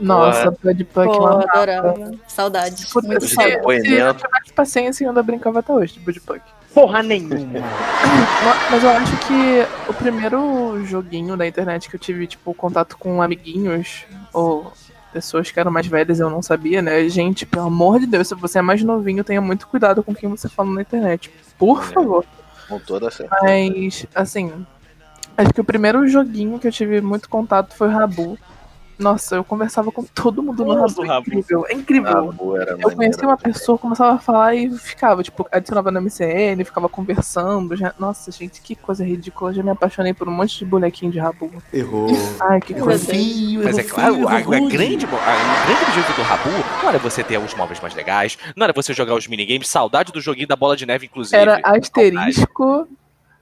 Nossa, 0.00 0.50
Bud 0.62 0.84
Punk 0.84 1.16
Pô, 1.16 1.26
adorava. 1.26 2.12
Saudades. 2.28 2.92
Puta, 2.92 3.08
Muito 3.08 3.26
se, 3.26 3.34
saudades. 3.34 3.82
se 3.82 3.94
eu 3.94 4.14
tivesse 4.14 4.52
paciência, 4.54 5.04
eu 5.04 5.08
ainda 5.08 5.22
brincava 5.22 5.58
até 5.58 5.72
hoje 5.72 5.94
de 5.94 6.00
Bud 6.00 6.20
Punk. 6.20 6.42
Porra 6.72 7.02
nenhuma. 7.02 7.34
Mas 8.70 8.84
eu 8.84 8.90
acho 8.90 9.16
que 9.26 9.90
o 9.90 9.94
primeiro 9.94 10.84
joguinho 10.84 11.36
da 11.36 11.46
internet 11.46 11.88
que 11.88 11.96
eu 11.96 12.00
tive, 12.00 12.26
tipo, 12.26 12.54
contato 12.54 12.96
com 12.96 13.20
amiguinhos 13.20 14.04
ou 14.32 14.72
pessoas 15.12 15.50
que 15.50 15.58
eram 15.58 15.70
mais 15.70 15.86
velhas, 15.86 16.20
eu 16.20 16.30
não 16.30 16.42
sabia, 16.42 16.80
né? 16.82 17.08
Gente, 17.08 17.46
pelo 17.46 17.66
amor 17.66 17.98
de 17.98 18.06
Deus, 18.06 18.28
se 18.28 18.34
você 18.34 18.58
é 18.58 18.62
mais 18.62 18.82
novinho, 18.82 19.24
tenha 19.24 19.40
muito 19.40 19.66
cuidado 19.66 20.02
com 20.02 20.14
quem 20.14 20.28
você 20.28 20.48
fala 20.48 20.70
na 20.70 20.82
internet. 20.82 21.30
Por 21.58 21.82
favor. 21.82 22.24
Com 22.68 22.78
toda 22.78 23.10
certeza. 23.10 23.40
Mas, 23.42 24.06
assim, 24.14 24.66
acho 25.38 25.52
que 25.54 25.60
o 25.60 25.64
primeiro 25.64 26.06
joguinho 26.06 26.58
que 26.58 26.68
eu 26.68 26.72
tive 26.72 27.00
muito 27.00 27.28
contato 27.28 27.74
foi 27.74 27.88
Rabu. 27.88 28.38
Nossa, 28.98 29.36
eu 29.36 29.44
conversava 29.44 29.92
com 29.92 30.02
todo 30.02 30.42
mundo 30.42 30.64
no 30.64 30.74
Nossa, 30.74 30.96
Rabu. 30.96 31.02
o 31.02 31.04
É 31.04 31.08
Rabu. 31.14 31.28
incrível, 31.28 31.66
é 31.68 31.72
incrível. 31.72 32.26
Rabu 32.26 32.56
era 32.56 32.72
Eu 32.72 32.78
conheci 32.78 32.96
maneiro. 32.96 33.28
uma 33.28 33.36
pessoa, 33.36 33.78
começava 33.78 34.16
a 34.16 34.18
falar 34.18 34.56
e 34.56 34.76
ficava, 34.76 35.22
tipo, 35.22 35.46
adicionava 35.52 35.92
no 35.92 36.00
MCN, 36.02 36.64
ficava 36.64 36.88
conversando. 36.88 37.76
Já... 37.76 37.94
Nossa, 37.96 38.32
gente, 38.32 38.60
que 38.60 38.74
coisa 38.74 39.04
ridícula. 39.04 39.54
Já 39.54 39.62
me 39.62 39.70
apaixonei 39.70 40.12
por 40.12 40.28
um 40.28 40.32
monte 40.32 40.58
de 40.58 40.64
bonequinho 40.64 41.12
de 41.12 41.20
Rabu. 41.20 41.48
Errou. 41.72 42.08
Ai, 42.40 42.60
que 42.60 42.74
Meu 42.74 42.86
coisa. 42.86 43.06
Feio, 43.06 43.62
Mas 43.62 43.78
é 43.78 43.82
errou 43.82 43.94
claro, 43.94 44.14
feio, 44.14 44.28
a, 44.28 44.40
errou 44.40 44.54
a 44.54 44.58
grande, 44.68 45.06
a- 45.06 45.08
o 45.08 45.66
grande 45.66 45.84
objetivo 45.84 46.16
do 46.16 46.22
Rabu 46.22 46.50
não 46.82 46.88
era 46.88 46.98
você 46.98 47.22
ter 47.22 47.38
os 47.38 47.54
móveis 47.54 47.78
mais 47.80 47.94
legais, 47.94 48.36
não 48.56 48.64
era 48.64 48.72
você 48.72 48.92
jogar 48.92 49.14
os 49.14 49.28
minigames, 49.28 49.68
saudade 49.68 50.10
do 50.12 50.20
joguinho 50.20 50.48
da 50.48 50.56
bola 50.56 50.76
de 50.76 50.84
neve, 50.84 51.06
inclusive. 51.06 51.36
Era 51.40 51.60
asterisco, 51.62 52.88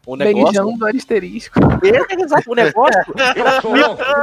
O 0.06 0.14
negócio, 0.14 0.62
beijando 0.62 0.86
asterisco. 0.86 1.58
É, 1.86 2.22
exato, 2.22 2.50
o 2.50 2.54
negócio, 2.54 3.12
o 3.68 3.72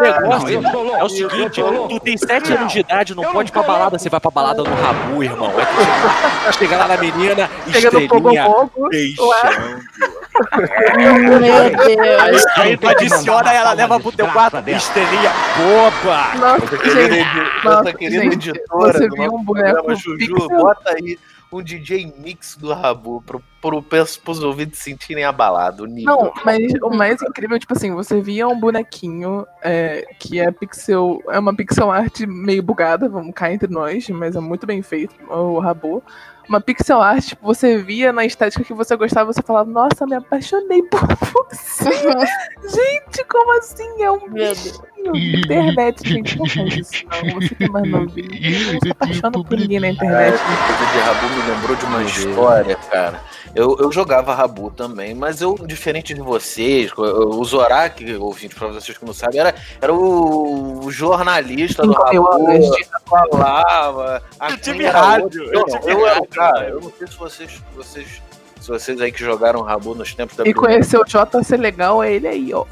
negócio 0.01 0.95
é 0.95 1.03
o 1.03 1.09
seguinte, 1.09 1.61
tu 1.89 1.99
tem 1.99 2.17
7 2.17 2.53
anos 2.53 2.73
de 2.73 2.79
idade, 2.79 3.15
não 3.15 3.23
pode 3.31 3.49
ir 3.49 3.51
pra 3.51 3.63
balada, 3.63 3.97
você 3.99 4.09
vai 4.09 4.19
pra 4.19 4.31
balada 4.31 4.63
no 4.63 4.73
Rabu, 4.73 5.23
irmão. 5.23 5.51
É 5.51 6.45
lá, 6.45 6.51
chega 6.51 6.77
lá 6.77 6.87
na 6.87 6.97
menina, 6.97 7.49
Chega 7.71 7.91
no 7.91 8.07
fogo 8.07 8.29
estrelinha, 8.31 8.45
fogo. 8.45 8.89
beijando. 8.89 9.81
Meu 10.97 11.39
Deus. 11.39 12.45
Aí 12.57 12.77
tu 12.77 12.87
adiciona 12.87 13.53
ela, 13.53 13.73
leva 13.73 13.99
pro 13.99 14.11
teu 14.11 14.27
quarto, 14.27 14.57
estrelinha, 14.69 15.31
boba. 15.57 16.35
Nossa, 16.37 16.75
nossa, 16.75 17.61
nossa 17.63 17.93
querida 17.93 18.25
editora 18.25 18.93
você 18.93 19.09
viu 19.09 19.33
um 19.35 19.43
boneco 19.43 19.95
Juju, 19.95 20.47
bota 20.49 20.95
aí 20.95 21.17
um 21.57 21.63
DJ 21.63 22.13
mix 22.17 22.55
do 22.55 22.73
Rabu 22.73 23.21
pro, 23.25 23.41
pro, 23.61 23.81
pros, 23.81 24.17
pros 24.17 24.43
ouvintes 24.43 24.79
sentirem 24.79 25.23
abalado. 25.23 25.87
Não, 25.87 26.33
mas 26.43 26.61
o 26.81 26.89
mais 26.89 27.21
incrível, 27.21 27.59
tipo 27.59 27.73
assim, 27.73 27.91
você 27.93 28.21
via 28.21 28.47
um 28.47 28.59
bonequinho 28.59 29.45
é, 29.61 30.05
que 30.19 30.39
é 30.39 30.51
pixel. 30.51 31.21
É 31.29 31.39
uma 31.39 31.55
pixel 31.55 31.91
art 31.91 32.21
meio 32.21 32.63
bugada, 32.63 33.07
vamos 33.07 33.33
cá 33.33 33.51
entre 33.51 33.71
nós, 33.71 34.09
mas 34.09 34.35
é 34.35 34.39
muito 34.39 34.65
bem 34.65 34.81
feito, 34.81 35.15
o 35.29 35.59
Rabu. 35.59 36.03
Uma 36.47 36.59
pixel 36.59 37.01
art, 37.01 37.25
tipo, 37.29 37.45
você 37.45 37.77
via 37.77 38.11
na 38.11 38.25
estética 38.25 38.65
que 38.65 38.73
você 38.73 38.95
gostava, 38.97 39.31
você 39.31 39.41
falava, 39.41 39.69
nossa, 39.69 40.05
me 40.05 40.15
apaixonei 40.15 40.83
por 40.83 40.99
você. 41.07 41.89
gente, 42.67 43.23
como 43.29 43.57
assim? 43.57 44.03
É 44.03 44.11
um 44.11 44.27
Meu 44.29 44.53
bichinho. 45.11 45.39
Internet, 45.39 46.09
gente, 46.09 46.37
não 46.37 46.47
faz 46.47 46.77
isso, 46.77 47.05
não. 47.05 47.41
Você 47.41 47.55
que 47.55 47.63
é 47.63 47.69
mais 47.69 47.87
novinho. 47.91 48.73
Não 48.73 48.79
se 48.79 48.91
apaixona 48.91 49.31
por 49.31 49.57
ninguém 49.57 49.79
na 49.79 49.89
internet. 49.89 50.33
essa 50.33 50.43
coisa 50.43 50.91
de 50.91 50.99
Rabu 50.99 51.29
me 51.29 51.51
lembrou 51.51 51.75
de 51.75 51.85
uma 51.85 52.03
história, 52.03 52.75
cara. 52.75 53.21
Eu, 53.55 53.77
eu 53.79 53.91
jogava 53.91 54.33
Rabu 54.33 54.71
também, 54.71 55.13
mas 55.13 55.39
eu, 55.39 55.55
diferente 55.67 56.13
de 56.13 56.21
vocês, 56.21 56.91
o 56.97 57.43
Zorak, 57.45 58.15
ouvinte, 58.15 58.55
pra 58.55 58.67
vocês 58.69 58.97
que 58.97 59.05
não 59.05 59.13
sabem, 59.13 59.39
era, 59.39 59.53
era 59.79 59.93
o 59.93 60.89
jornalista 60.89 61.83
do 61.83 61.93
Rabu, 61.93 62.25
falava. 63.07 64.23
Eu 64.49 64.57
tive 64.57 64.87
rádio, 64.87 65.43
eu 65.43 65.59
Não, 65.59 65.65
tive 65.65 65.91
eu 65.91 66.03
rádio, 66.03 66.27
cara, 66.29 66.69
eu 66.69 66.81
não 66.81 66.91
sei 66.97 67.07
se 67.07 67.15
vocês, 67.15 67.61
vocês, 67.75 68.21
se 68.63 68.69
vocês 68.69 69.01
aí 69.01 69.11
que 69.11 69.19
jogaram 69.19 69.61
Rabu 69.61 69.93
nos 69.93 70.13
tempos 70.13 70.37
da 70.37 70.47
E 70.47 70.53
conhecer 70.53 70.97
o 70.97 71.03
JC 71.03 71.57
Legal 71.57 72.01
é 72.01 72.13
ele 72.13 72.27
aí, 72.29 72.53
ó. 72.53 72.63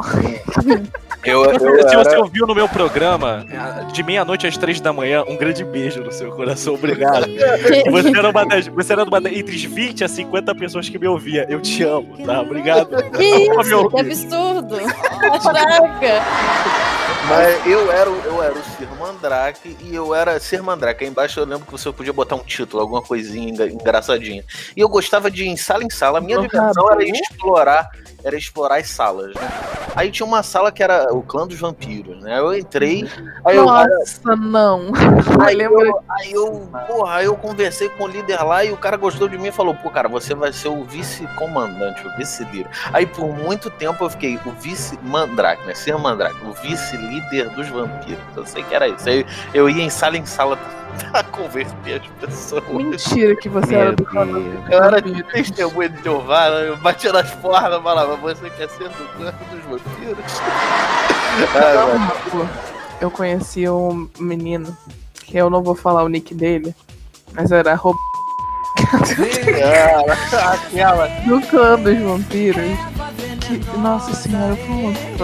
Eu, 1.26 1.44
eu 1.52 1.60
Se 1.90 1.96
você 1.96 2.10
era- 2.12 2.20
ouviu 2.22 2.48
no 2.48 2.56
meu 2.56 2.70
programa, 2.70 3.46
de 3.92 4.02
meia-noite 4.02 4.48
às 4.48 4.56
três 4.56 4.80
da 4.80 4.94
manhã, 4.94 5.24
um 5.28 5.36
grande 5.36 5.66
beijo 5.66 6.02
no 6.02 6.10
seu 6.12 6.32
coração, 6.32 6.76
obrigado. 6.76 7.28
Você 7.92 8.18
era 8.18 8.30
uma 8.30 8.46
das, 8.46 8.68
você 8.68 8.94
era 8.94 9.04
uma 9.04 9.20
das, 9.20 9.34
entre 9.34 9.54
as 9.56 9.64
20 9.64 10.04
a 10.06 10.08
50 10.08 10.56
pessoas 10.56 10.88
que 10.88 10.98
me 10.98 11.08
ouvia. 11.08 11.46
Eu 11.50 11.60
te 11.60 11.84
amo, 11.84 12.18
tá? 12.26 12.40
Obrigado. 12.42 12.96
Que 13.12 13.24
isso? 13.24 13.90
Que 13.90 14.00
absurdo. 14.00 14.78
Caraca. 15.44 17.11
Mas 17.28 17.66
eu 17.68 17.92
era, 17.92 18.10
o- 18.10 18.22
eu 18.26 18.44
era 18.44 18.54
o 18.54 18.64
Sir 18.64 18.88
Mandrake 19.00 19.78
e 19.82 19.96
eu 19.96 20.14
era 20.14 20.40
Sir 20.40 20.62
Mandrake. 20.64 21.04
Aí 21.04 21.10
embaixo 21.10 21.40
eu 21.40 21.46
lembro 21.46 21.66
que 21.66 21.72
você 21.72 21.92
podia 21.92 22.12
botar 22.12 22.36
um 22.36 22.44
título, 22.44 22.82
alguma 22.82 23.02
coisinha 23.02 23.66
engraçadinha. 23.68 24.44
E 24.76 24.80
eu 24.82 24.90
gostava 24.90 25.30
de 25.32 25.44
ir 25.44 25.48
em 25.48 25.56
sala 25.56 25.84
em 25.84 25.90
sala. 25.90 26.18
A 26.18 26.22
minha 26.22 26.38
diversão 26.40 26.92
era 26.92 27.04
explorar, 27.04 27.90
era 28.24 28.36
explorar 28.36 28.78
as 28.80 28.90
salas, 28.90 29.34
né? 29.34 29.42
Aí 29.96 30.10
tinha 30.10 30.26
uma 30.26 30.42
sala 30.42 30.72
que 30.72 30.82
era 30.82 31.14
o 31.14 31.22
clã 31.22 31.46
dos 31.46 31.60
vampiros, 31.60 32.22
né? 32.22 32.40
Eu 32.40 32.58
entrei, 32.58 33.10
aí 33.44 33.58
eu, 33.58 33.66
Nossa, 33.66 34.36
não. 34.36 34.92
Aí 35.46 35.60
Eu 35.60 35.80
eu, 35.80 36.04
aí 36.10 36.32
eu, 36.32 36.70
porra, 36.88 37.16
aí 37.16 37.26
eu 37.26 37.36
conversei 37.36 37.90
com 37.90 38.06
o 38.06 38.08
líder 38.08 38.42
lá 38.44 38.64
e 38.64 38.72
o 38.72 38.78
cara 38.78 38.96
gostou 38.96 39.28
de 39.28 39.38
mim 39.38 39.48
e 39.48 39.52
falou, 39.52 39.76
pô, 39.76 39.90
cara, 39.90 40.08
você 40.08 40.34
vai 40.34 40.54
ser 40.54 40.70
o 40.70 40.84
vice-comandante, 40.86 42.08
o 42.08 42.16
vice-líder. 42.18 42.68
Aí 42.94 43.06
por 43.06 43.28
muito 43.28 43.70
tempo 43.70 44.04
eu 44.04 44.10
fiquei 44.10 44.40
o 44.46 44.52
vice-mandrake, 44.52 45.66
né? 45.66 45.74
Ser 45.74 45.98
mandrake, 45.98 46.38
o 46.46 46.54
vice-líder 46.54 47.50
dos 47.50 47.68
vampiros. 47.68 48.24
Eu 48.36 48.46
sei 48.46 48.64
que 48.64 48.74
era 48.74 48.88
isso. 48.88 49.08
Aí 49.10 49.26
eu 49.54 49.70
ia 49.70 49.84
em 49.84 49.90
sala 49.90 50.18
em 50.18 50.26
sala 50.26 50.58
pra 51.12 51.24
converter 51.24 52.02
as 52.02 52.08
pessoas. 52.30 52.64
Mentira 52.70 53.36
que 53.36 53.50
você 53.50 53.76
era 53.76 53.94
do 53.94 54.06
Eu 54.70 54.84
era 54.84 55.02
de 55.02 55.24
testemunha 55.24 55.90
de 55.90 56.04
Jeová, 56.04 56.50
né? 56.50 56.70
eu 56.70 56.78
batia 56.78 57.12
nas 57.12 57.32
portas 57.36 57.80
e 57.80 57.82
falava, 58.18 58.36
você 58.36 58.50
quer 58.52 58.70
ser 58.70 58.90
do 58.90 59.18
clã 59.18 59.34
dos 59.52 59.64
vampiros? 59.66 60.26
Ah, 61.56 61.74
Não, 62.34 62.50
Eu 63.00 63.10
conheci 63.10 63.68
um 63.70 64.10
menino, 64.20 64.76
que 65.24 65.38
eu 65.38 65.50
não 65.50 65.64
vou 65.64 65.74
falar 65.74 66.04
o 66.04 66.10
nick 66.10 66.36
dele, 66.36 66.76
mas 67.34 67.52
era 67.54 67.72
arroba 67.72 67.98
Cara, 69.56 70.14
aquela. 70.54 71.08
do 71.26 71.42
clã 71.48 71.80
dos 71.80 71.98
vampiros, 72.00 72.78
Nossa 73.78 74.14
senhora, 74.14 74.50
eu 74.50 74.58
fui 74.58 74.76
muito 74.76 75.18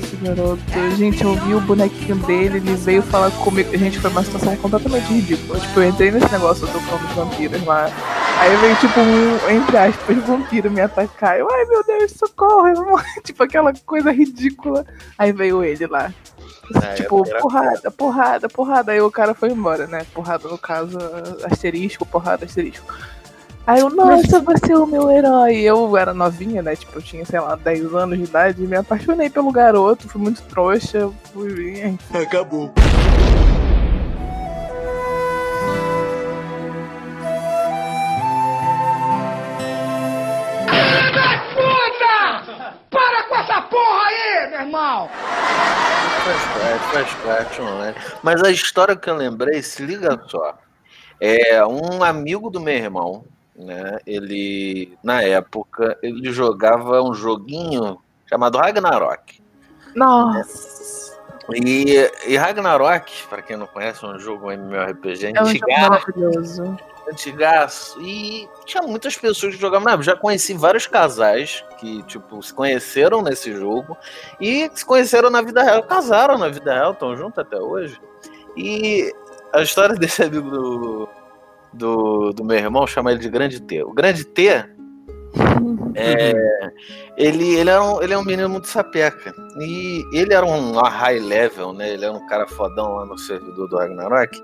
desse 0.00 0.16
garoto. 0.16 0.62
Gente, 0.96 1.24
eu 1.24 1.34
vi 1.34 1.54
o 1.54 1.60
bonequinho 1.60 2.16
dele, 2.18 2.58
ele 2.58 2.74
veio 2.76 3.02
falar 3.02 3.30
comigo. 3.32 3.76
Gente, 3.76 3.98
foi 3.98 4.10
uma 4.10 4.22
situação 4.22 4.56
completamente 4.56 5.12
ridícula. 5.12 5.58
Tipo, 5.58 5.80
eu 5.80 5.88
entrei 5.88 6.10
nesse 6.12 6.30
negócio 6.30 6.66
do 6.68 6.80
cão 6.88 6.98
dos 6.98 7.10
vampiros 7.16 7.64
lá. 7.64 7.90
Aí 8.40 8.56
veio, 8.56 8.76
tipo, 8.76 8.98
um, 9.00 9.50
entre 9.54 9.76
aspas, 9.76 10.16
vampiro 10.24 10.70
me 10.70 10.80
atacar. 10.80 11.38
Eu, 11.38 11.46
ai 11.50 11.64
meu 11.66 11.84
Deus, 11.84 12.12
socorro. 12.12 12.68
Eu, 12.68 12.98
tipo, 13.22 13.42
aquela 13.42 13.70
coisa 13.84 14.10
ridícula. 14.10 14.86
Aí 15.18 15.30
veio 15.30 15.62
ele 15.62 15.86
lá. 15.86 16.10
É, 16.82 16.94
tipo, 16.94 17.26
era- 17.28 17.38
porrada, 17.40 17.90
porrada, 17.90 18.48
porrada. 18.48 18.92
Aí 18.92 19.00
o 19.00 19.10
cara 19.10 19.34
foi 19.34 19.50
embora, 19.50 19.86
né? 19.86 20.06
Porrada, 20.14 20.48
no 20.48 20.56
caso, 20.56 20.96
asterisco, 21.44 22.06
porrada, 22.06 22.46
asterisco. 22.46 22.86
Aí 23.66 23.80
eu, 23.80 23.90
nossa, 23.90 24.40
você 24.40 24.72
é 24.72 24.78
o 24.78 24.86
meu 24.86 25.10
herói. 25.10 25.56
Eu 25.58 25.94
era 25.96 26.14
novinha, 26.14 26.62
né? 26.62 26.74
Tipo, 26.74 26.96
eu 26.98 27.02
tinha, 27.02 27.24
sei 27.26 27.38
lá, 27.40 27.54
10 27.56 27.94
anos 27.94 28.16
de 28.18 28.24
idade. 28.24 28.64
E 28.64 28.66
me 28.66 28.76
apaixonei 28.76 29.28
pelo 29.28 29.52
garoto, 29.52 30.08
fui 30.08 30.20
muito 30.20 30.40
trouxa. 30.44 31.10
Fui. 31.32 31.94
Acabou. 32.14 32.72
Irmão! 44.60 45.08
Faz 46.24 46.42
parte, 46.44 46.84
faz 46.92 47.14
parte 47.24 47.62
online. 47.62 47.96
Mas 48.22 48.42
a 48.42 48.50
história 48.50 48.96
que 48.96 49.08
eu 49.08 49.16
lembrei, 49.16 49.62
se 49.62 49.84
liga 49.84 50.20
só. 50.28 50.58
É 51.20 51.64
um 51.66 52.02
amigo 52.02 52.50
do 52.50 52.60
meu 52.60 52.74
irmão, 52.74 53.24
né? 53.54 53.98
Ele, 54.06 54.96
na 55.02 55.22
época, 55.22 55.98
ele 56.02 56.32
jogava 56.32 57.02
um 57.02 57.12
joguinho 57.12 57.98
chamado 58.26 58.58
Ragnarok. 58.58 59.42
Nossa. 59.94 60.69
E, 61.54 62.10
e 62.26 62.36
Ragnarok, 62.36 63.26
pra 63.28 63.42
quem 63.42 63.56
não 63.56 63.66
conhece, 63.66 64.04
é 64.04 64.08
um 64.08 64.18
jogo 64.18 64.50
MMORPG 64.52 65.32
É 65.34 65.42
um 65.42 65.46
jogo 65.46 65.72
maravilhoso. 65.80 66.76
antigaço. 67.10 68.00
E 68.00 68.48
tinha 68.64 68.82
muitas 68.82 69.16
pessoas 69.16 69.54
que 69.54 69.60
jogavam. 69.60 69.92
Não, 69.92 70.02
já 70.02 70.16
conheci 70.16 70.54
vários 70.54 70.86
casais 70.86 71.64
que, 71.78 72.02
tipo, 72.04 72.42
se 72.42 72.52
conheceram 72.54 73.22
nesse 73.22 73.52
jogo 73.52 73.96
e 74.40 74.70
se 74.74 74.84
conheceram 74.84 75.30
na 75.30 75.42
vida 75.42 75.62
real, 75.62 75.82
casaram 75.82 76.38
na 76.38 76.48
vida 76.48 76.72
real, 76.72 76.92
estão 76.92 77.16
juntos 77.16 77.38
até 77.38 77.56
hoje. 77.56 78.00
E 78.56 79.12
a 79.52 79.62
história 79.62 79.94
desse 79.98 80.22
amigo 80.22 80.50
do, 80.50 81.08
do, 81.72 82.32
do 82.32 82.44
meu 82.44 82.58
irmão 82.58 82.86
chama 82.86 83.10
ele 83.10 83.20
de 83.20 83.28
Grande 83.28 83.60
T. 83.60 83.82
O 83.82 83.92
Grande 83.92 84.24
T. 84.24 84.68
É, 85.94 86.32
ele, 87.16 87.56
ele, 87.56 87.70
era 87.70 87.82
um, 87.82 88.02
ele 88.02 88.12
é 88.12 88.18
um 88.18 88.24
menino 88.24 88.48
muito 88.48 88.68
sapeca. 88.68 89.34
E 89.58 90.04
ele 90.12 90.32
era 90.32 90.44
um 90.44 90.72
high 90.72 91.18
level, 91.18 91.72
né? 91.72 91.90
Ele 91.90 92.04
era 92.04 92.12
um 92.12 92.26
cara 92.26 92.46
fodão 92.46 92.96
lá 92.96 93.06
no 93.06 93.18
servidor 93.18 93.68
do 93.68 93.76
Ragnarok. 93.76 94.40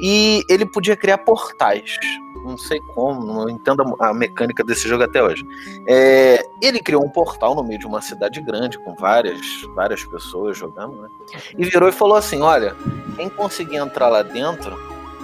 E 0.00 0.44
ele 0.48 0.66
podia 0.66 0.96
criar 0.96 1.18
portais. 1.18 1.96
Não 2.44 2.56
sei 2.56 2.80
como, 2.94 3.24
não 3.24 3.48
entendo 3.48 3.96
a, 4.00 4.14
mecânica 4.14 4.64
desse 4.64 4.88
jogo 4.88 5.04
até 5.04 5.22
hoje. 5.22 5.44
É, 5.88 6.42
ele 6.62 6.80
criou 6.80 7.04
um 7.04 7.10
portal 7.10 7.54
no 7.54 7.64
meio 7.64 7.80
de 7.80 7.86
uma 7.86 8.00
cidade 8.00 8.40
grande, 8.40 8.78
com 8.78 8.94
várias, 8.94 9.40
várias 9.74 10.04
pessoas 10.04 10.56
jogando, 10.56 11.02
né? 11.02 11.08
E 11.56 11.64
virou 11.64 11.88
e 11.88 11.92
falou 11.92 12.16
assim: 12.16 12.40
olha, 12.40 12.74
quem 13.16 13.28
conseguir 13.28 13.76
entrar 13.76 14.08
lá 14.08 14.22
dentro 14.22 14.78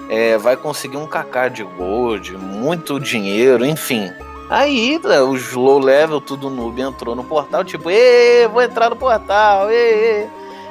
é, 0.08 0.36
vai 0.36 0.56
conseguir 0.56 0.96
um 0.96 1.06
kk 1.06 1.50
de 1.52 1.62
gold, 1.62 2.36
muito 2.36 3.00
dinheiro, 3.00 3.64
enfim. 3.64 4.12
Aí, 4.54 5.00
né, 5.02 5.20
os 5.20 5.52
low 5.52 5.80
level, 5.80 6.20
tudo 6.20 6.48
noob, 6.48 6.80
entrou 6.80 7.16
no 7.16 7.24
portal, 7.24 7.64
tipo, 7.64 7.90
ê, 7.90 8.46
vou 8.46 8.62
entrar 8.62 8.88
no 8.88 8.94
portal, 8.94 9.68
ê. 9.68 10.28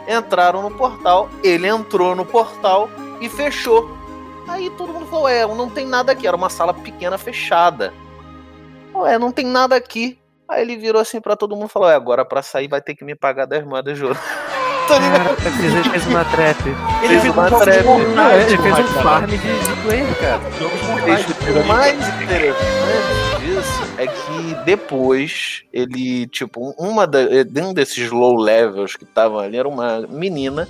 Entraram 0.07 0.61
no 0.61 0.71
portal, 0.71 1.27
ele 1.43 1.67
entrou 1.67 2.15
no 2.15 2.23
portal 2.23 2.89
e 3.19 3.27
fechou. 3.27 3.91
Aí 4.47 4.69
todo 4.69 4.93
mundo 4.93 5.05
falou, 5.07 5.27
é, 5.27 5.45
não 5.45 5.69
tem 5.69 5.85
nada 5.85 6.13
aqui, 6.13 6.25
era 6.25 6.37
uma 6.37 6.49
sala 6.49 6.73
pequena 6.73 7.17
fechada. 7.17 7.93
Ué, 8.95 9.19
não 9.19 9.33
tem 9.33 9.45
nada 9.45 9.75
aqui. 9.75 10.17
Aí 10.47 10.61
ele 10.61 10.77
virou 10.77 11.01
assim 11.01 11.19
pra 11.19 11.35
todo 11.35 11.53
mundo 11.53 11.67
e 11.67 11.71
falou, 11.73 11.89
é, 11.89 11.95
agora 11.95 12.23
pra 12.23 12.41
sair 12.41 12.69
vai 12.69 12.81
ter 12.81 12.95
que 12.95 13.03
me 13.03 13.15
pagar 13.15 13.45
10 13.45 13.65
moedas 13.65 13.97
de 13.97 14.05
ouro. 14.05 14.17
tá 14.87 14.97
ligado? 14.97 15.35
Cara, 15.35 15.59
ele 15.59 15.89
fez 15.89 16.07
uma 16.07 16.23
trap. 16.23 16.59
Ele 17.03 17.19
fez 17.19 17.33
uma 17.33 17.49
trap. 17.49 17.85
Ele 18.47 18.57
fez 18.57 18.79
um 18.79 18.87
farm 19.03 19.25
de, 19.25 19.37
de 19.37 19.81
player, 19.83 20.19
cara. 20.21 20.41
O 21.61 21.67
mais 21.67 22.21
interessante 22.21 23.22
disso 23.63 23.83
é 23.97 24.07
que 24.07 24.65
depois 24.65 25.63
ele, 25.71 26.27
tipo, 26.27 26.73
uma 26.77 27.07
da, 27.07 27.19
um 27.63 27.73
desses 27.73 28.11
low 28.11 28.35
levels 28.35 28.95
que 28.95 29.03
estavam 29.03 29.39
ali 29.39 29.57
era 29.57 29.67
uma 29.67 30.01
menina 30.01 30.67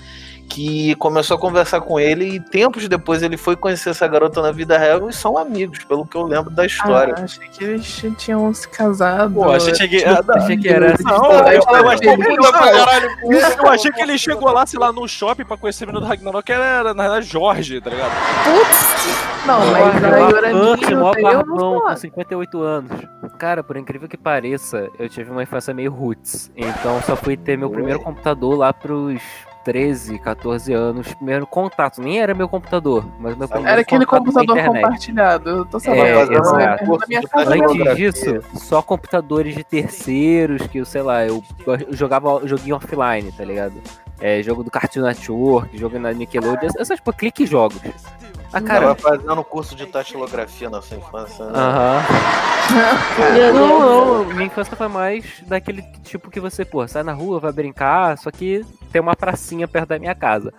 que 0.49 0.93
começou 0.95 1.35
a 1.35 1.39
conversar 1.39 1.81
com 1.81 1.99
ele 1.99 2.35
e 2.35 2.39
tempos 2.39 2.87
depois 2.87 3.23
ele 3.23 3.37
foi 3.37 3.55
conhecer 3.55 3.89
essa 3.89 4.07
garota 4.07 4.41
na 4.41 4.51
vida 4.51 4.77
real 4.77 5.09
e 5.09 5.13
são 5.13 5.37
amigos, 5.37 5.79
pelo 5.85 6.05
que 6.05 6.15
eu 6.15 6.23
lembro 6.23 6.51
da 6.51 6.65
história. 6.65 7.15
Ah, 7.17 7.23
achei 7.23 7.47
que 7.47 7.63
eles 7.63 8.03
tinham 8.17 8.53
se 8.53 8.67
casado. 8.69 9.33
Pô, 9.33 9.49
achei 9.51 9.73
que- 9.87 9.97
Tipo, 9.97 10.31
ah, 10.31 10.37
achei 10.37 10.57
que 10.57 10.67
era 10.69 10.85
essa 10.93 11.03
Não, 11.03 11.15
história. 11.15 11.55
eu, 11.57 11.63
eu 11.77 11.89
achei 11.89 12.15
que, 12.17 12.37
caralho, 12.51 13.09
eu 13.63 13.67
achei 13.69 13.91
que 13.91 14.01
ele 14.01 14.17
chegou 14.17 14.51
lá, 14.51 14.65
sei 14.65 14.79
lá, 14.79 14.91
no 14.91 15.07
shopping 15.07 15.45
pra 15.45 15.57
conhecer 15.57 15.85
o 15.85 15.87
menino 15.87 16.05
do 16.05 16.09
Ragnarok, 16.09 16.45
que 16.45 16.51
era, 16.51 16.93
na 16.93 17.03
verdade, 17.03 17.25
Jorge, 17.27 17.81
tá 17.81 17.89
ligado? 17.89 18.11
Não, 19.45 19.59
mas 19.59 20.01
Mó 20.01 20.09
a 20.09 20.19
mó 20.19 20.41
daí 20.41 20.91
eu 20.91 20.99
vou 20.99 21.21
barbão, 21.21 21.81
com 21.81 21.95
58 21.95 22.61
anos. 22.61 22.91
Cara, 23.37 23.63
por 23.63 23.75
incrível 23.75 24.07
que 24.07 24.17
pareça, 24.17 24.87
eu 24.97 25.09
tive 25.09 25.31
uma 25.31 25.43
infância 25.43 25.73
meio 25.73 25.91
roots. 25.91 26.49
Então 26.55 27.01
só 27.01 27.15
fui 27.15 27.35
ter 27.35 27.57
meu 27.57 27.69
primeiro 27.69 27.99
computador 27.99 28.57
lá 28.57 28.71
pros 28.71 29.21
13, 29.63 30.19
14 30.19 30.73
anos. 30.73 31.13
Primeiro 31.13 31.47
contato. 31.47 32.01
Nem 32.01 32.19
era 32.19 32.33
meu 32.33 32.47
computador, 32.47 33.05
mas 33.19 33.35
meu 33.35 33.47
Era 33.65 33.81
aquele 33.81 34.05
computador 34.05 34.57
compartilhado. 34.63 35.49
Eu 35.49 35.65
tô 35.65 35.79
sabendo. 35.79 36.05
É, 36.05 36.77
Antes 37.47 37.95
disso, 37.95 38.41
só 38.55 38.81
computadores 38.81 39.55
de 39.55 39.63
terceiros, 39.63 40.67
que 40.67 40.79
eu 40.79 40.85
sei 40.85 41.01
lá, 41.01 41.25
eu, 41.25 41.43
eu 41.65 41.93
jogava 41.93 42.45
joguinho 42.45 42.75
offline, 42.75 43.31
tá 43.31 43.43
ligado? 43.43 43.81
É, 44.19 44.41
jogo 44.43 44.63
do 44.63 44.71
Cartoon 44.71 45.01
Network, 45.01 45.77
jogo 45.77 45.99
na 45.99 46.13
Nickelodeon, 46.13 46.69
essas 46.77 46.97
tipo, 46.97 47.11
clique 47.13 47.45
jogos. 47.45 47.81
Ah, 48.55 48.61
Cara, 48.61 48.81
cara, 48.93 48.95
fazendo 48.95 49.43
curso 49.43 49.75
de 49.75 49.87
tatilografia 49.87 50.69
na 50.69 50.79
sua 50.81 50.97
infância. 50.97 51.43
né? 51.45 51.51
Aham. 51.55 52.01
Meu 53.33 53.53
Não, 53.53 53.67
Deus. 53.67 53.79
não, 53.79 54.25
minha 54.35 54.45
infância 54.45 54.75
foi 54.75 54.87
mais 54.87 55.25
daquele 55.47 55.81
tipo 56.03 56.29
que 56.29 56.39
você, 56.39 56.63
pô, 56.63 56.87
sai 56.87 57.01
na 57.03 57.13
rua, 57.13 57.39
vai 57.39 57.51
brincar, 57.51 58.17
só 58.17 58.29
que 58.31 58.63
tem 58.91 59.01
uma 59.01 59.15
pracinha 59.15 59.67
perto 59.67 59.89
da 59.89 59.99
minha 59.99 60.13
casa. 60.15 60.53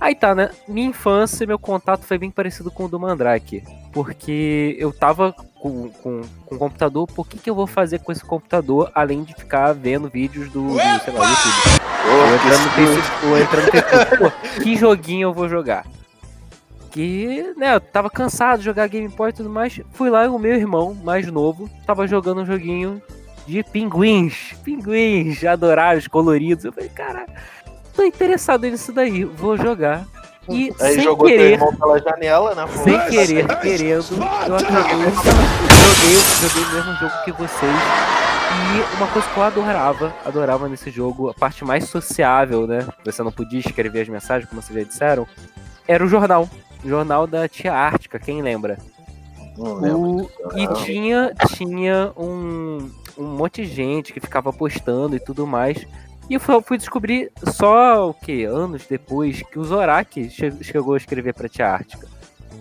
Aí 0.00 0.14
tá, 0.14 0.34
né? 0.34 0.50
Minha 0.66 0.88
infância, 0.88 1.46
meu 1.46 1.58
contato 1.58 2.02
foi 2.04 2.18
bem 2.18 2.30
parecido 2.30 2.70
com 2.70 2.84
o 2.84 2.88
do 2.88 2.98
Mandrake. 3.00 3.62
Porque 3.92 4.76
eu 4.78 4.92
tava 4.92 5.34
com, 5.60 5.90
com, 5.90 6.22
com 6.46 6.54
um 6.54 6.58
computador, 6.58 7.06
por 7.06 7.26
que, 7.26 7.38
que 7.38 7.50
eu 7.50 7.54
vou 7.54 7.66
fazer 7.66 7.98
com 8.00 8.12
esse 8.12 8.24
computador 8.24 8.90
além 8.94 9.24
de 9.24 9.34
ficar 9.34 9.72
vendo 9.72 10.08
vídeos 10.08 10.50
do, 10.50 10.68
do 10.68 10.78
sei 10.78 11.12
lá, 11.12 11.30
YouTube? 11.30 11.88
Ou 12.08 12.34
entrando 12.34 12.64
no 12.64 12.70
Facebook, 12.70 13.26
ou 13.26 13.38
entrando 13.38 13.64
no 13.64 13.72
Facebook. 13.72 14.18
Pô, 14.18 14.62
que 14.62 14.76
joguinho 14.76 15.28
eu 15.28 15.32
vou 15.32 15.48
jogar? 15.48 15.86
Que, 16.90 17.52
né, 17.56 17.74
eu 17.74 17.80
tava 17.80 18.08
cansado 18.08 18.60
de 18.60 18.64
jogar 18.64 18.88
Game 18.88 19.08
Boy 19.08 19.30
e 19.30 19.32
tudo 19.32 19.50
mais. 19.50 19.80
Fui 19.92 20.08
lá 20.08 20.24
e 20.24 20.28
o 20.28 20.38
meu 20.38 20.54
irmão, 20.54 20.94
mais 20.94 21.26
novo, 21.26 21.68
tava 21.86 22.06
jogando 22.06 22.42
um 22.42 22.46
joguinho 22.46 23.02
de 23.46 23.62
pinguins. 23.62 24.54
Pinguins 24.64 25.44
adoráveis, 25.44 26.06
coloridos. 26.06 26.64
Eu 26.64 26.72
falei, 26.72 26.88
cara, 26.88 27.26
tô 27.94 28.02
interessado 28.02 28.66
nisso 28.66 28.92
daí, 28.92 29.24
vou 29.24 29.56
jogar. 29.56 30.06
E 30.48 30.72
Aí 30.80 30.94
sem 30.94 31.04
jogou 31.04 31.26
teu 31.28 31.36
querer, 31.36 31.52
irmão 31.52 31.74
pela 31.74 31.98
janela, 32.00 32.54
né? 32.54 32.66
pô? 32.66 32.82
sem 32.84 32.98
querer, 33.08 33.46
querendo, 33.60 34.04
eu 34.48 34.56
acabei. 34.56 35.10
Joguei, 35.68 36.20
joguei 36.40 36.62
o 36.62 36.74
mesmo 36.74 36.92
jogo 36.94 37.24
que 37.24 37.32
vocês. 37.32 37.72
E 38.50 38.96
uma 38.96 39.06
coisa 39.08 39.28
que 39.28 39.36
eu 39.36 39.42
adorava, 39.42 40.14
adorava 40.24 40.68
nesse 40.68 40.90
jogo, 40.90 41.28
a 41.28 41.34
parte 41.34 41.64
mais 41.64 41.88
sociável, 41.88 42.66
né? 42.66 42.86
Você 43.04 43.22
não 43.22 43.30
podia 43.30 43.60
escrever 43.60 44.00
as 44.02 44.08
mensagens, 44.08 44.48
como 44.48 44.62
vocês 44.62 44.78
já 44.78 44.84
disseram, 44.84 45.26
era 45.86 46.04
o 46.04 46.08
jornal. 46.08 46.48
O 46.84 46.88
jornal 46.88 47.26
da 47.26 47.46
Tia 47.48 47.72
Ártica, 47.74 48.18
quem 48.18 48.40
lembra? 48.40 48.78
Não 49.56 49.74
lembro. 49.74 49.98
O- 50.00 50.30
e 50.58 50.66
tinha, 50.84 51.32
tinha 51.56 52.12
um, 52.16 52.90
um 53.18 53.24
monte 53.24 53.66
de 53.66 53.72
gente 53.74 54.12
que 54.12 54.20
ficava 54.20 54.52
postando 54.52 55.14
e 55.16 55.20
tudo 55.20 55.46
mais. 55.46 55.84
E 56.28 56.34
eu 56.34 56.40
fui, 56.40 56.76
descobrir 56.76 57.30
só 57.44 58.10
o 58.10 58.14
que? 58.14 58.44
Anos 58.44 58.84
depois 58.88 59.42
que 59.42 59.58
o 59.58 59.64
Zorak 59.64 60.28
che- 60.28 60.62
chegou 60.62 60.94
a 60.94 60.96
escrever 60.98 61.32
pra 61.32 61.48
Tia 61.48 61.68
Ártica. 61.70 62.06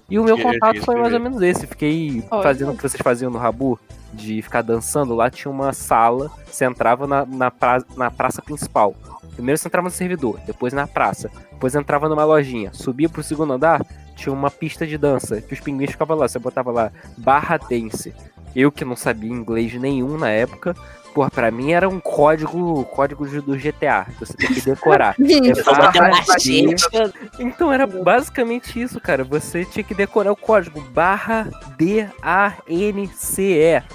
E 0.10 0.18
o 0.18 0.24
meu 0.24 0.38
contato 0.42 0.82
foi 0.86 0.96
mais 0.96 1.14
ou 1.14 1.20
menos 1.20 1.42
esse. 1.42 1.68
Fiquei 1.68 2.24
Olha. 2.32 2.44
fazendo 2.44 2.72
o 2.72 2.76
que 2.78 2.82
vocês 2.82 3.02
faziam 3.02 3.30
no 3.30 3.38
Rabu, 3.38 3.78
de 4.14 4.42
ficar 4.42 4.62
dançando. 4.62 5.14
Lá 5.14 5.30
tinha 5.30 5.52
uma 5.52 5.74
sala, 5.74 6.32
você 6.50 6.64
entrava 6.64 7.06
na, 7.06 7.26
na, 7.26 7.52
pra- 7.52 7.84
na 7.98 8.10
praça 8.10 8.42
principal. 8.42 8.96
Primeiro 9.36 9.58
você 9.60 9.68
entrava 9.68 9.86
no 9.88 9.94
servidor, 9.94 10.40
depois 10.48 10.72
na 10.74 10.88
praça, 10.88 11.30
depois 11.52 11.76
entrava 11.76 12.10
numa 12.10 12.24
lojinha, 12.26 12.72
subia 12.74 13.08
pro 13.08 13.22
segundo 13.22 13.54
andar, 13.54 13.86
tinha 14.16 14.34
uma 14.34 14.50
pista 14.50 14.88
de 14.88 14.98
dança, 14.98 15.40
que 15.42 15.54
os 15.54 15.60
pinguins 15.60 15.92
ficavam 15.92 16.18
lá, 16.18 16.28
você 16.28 16.40
botava 16.40 16.72
lá 16.72 16.92
barra 17.18 17.58
dance. 17.58 18.16
Eu 18.58 18.72
que 18.72 18.84
não 18.84 18.96
sabia 18.96 19.30
inglês 19.32 19.72
nenhum 19.76 20.18
na 20.18 20.32
época, 20.32 20.76
porra, 21.14 21.30
pra 21.30 21.52
mim 21.52 21.74
era 21.74 21.88
um 21.88 22.00
código, 22.00 22.84
código 22.86 23.24
do 23.40 23.56
GTA, 23.56 24.06
que 24.06 24.20
você 24.20 24.34
tem 24.34 24.52
que 24.52 24.62
decorar. 24.62 25.16
É 25.22 25.64
barra 25.64 26.10
matemática. 26.10 27.08
D. 27.08 27.14
Então 27.38 27.72
era 27.72 27.86
basicamente 27.86 28.82
isso, 28.82 29.00
cara. 29.00 29.24
Você 29.24 29.64
tinha 29.64 29.84
que 29.84 29.94
decorar 29.94 30.32
o 30.32 30.36
código 30.36 30.82
barra 30.82 31.52
D-A-N-C-E. 31.78 32.24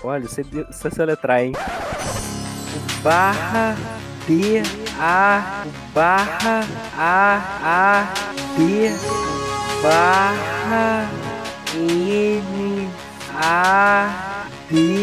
Olha, 0.04 0.28
você, 0.28 0.44
você 0.44 0.90
soletrar, 0.92 1.40
hein? 1.40 1.54
Barra 3.02 3.76
D-A 4.28 5.64
barra 5.92 6.60
A-A-D 6.96 8.62
barra 9.82 11.08
N-A-D-N-C-E. 13.42 15.02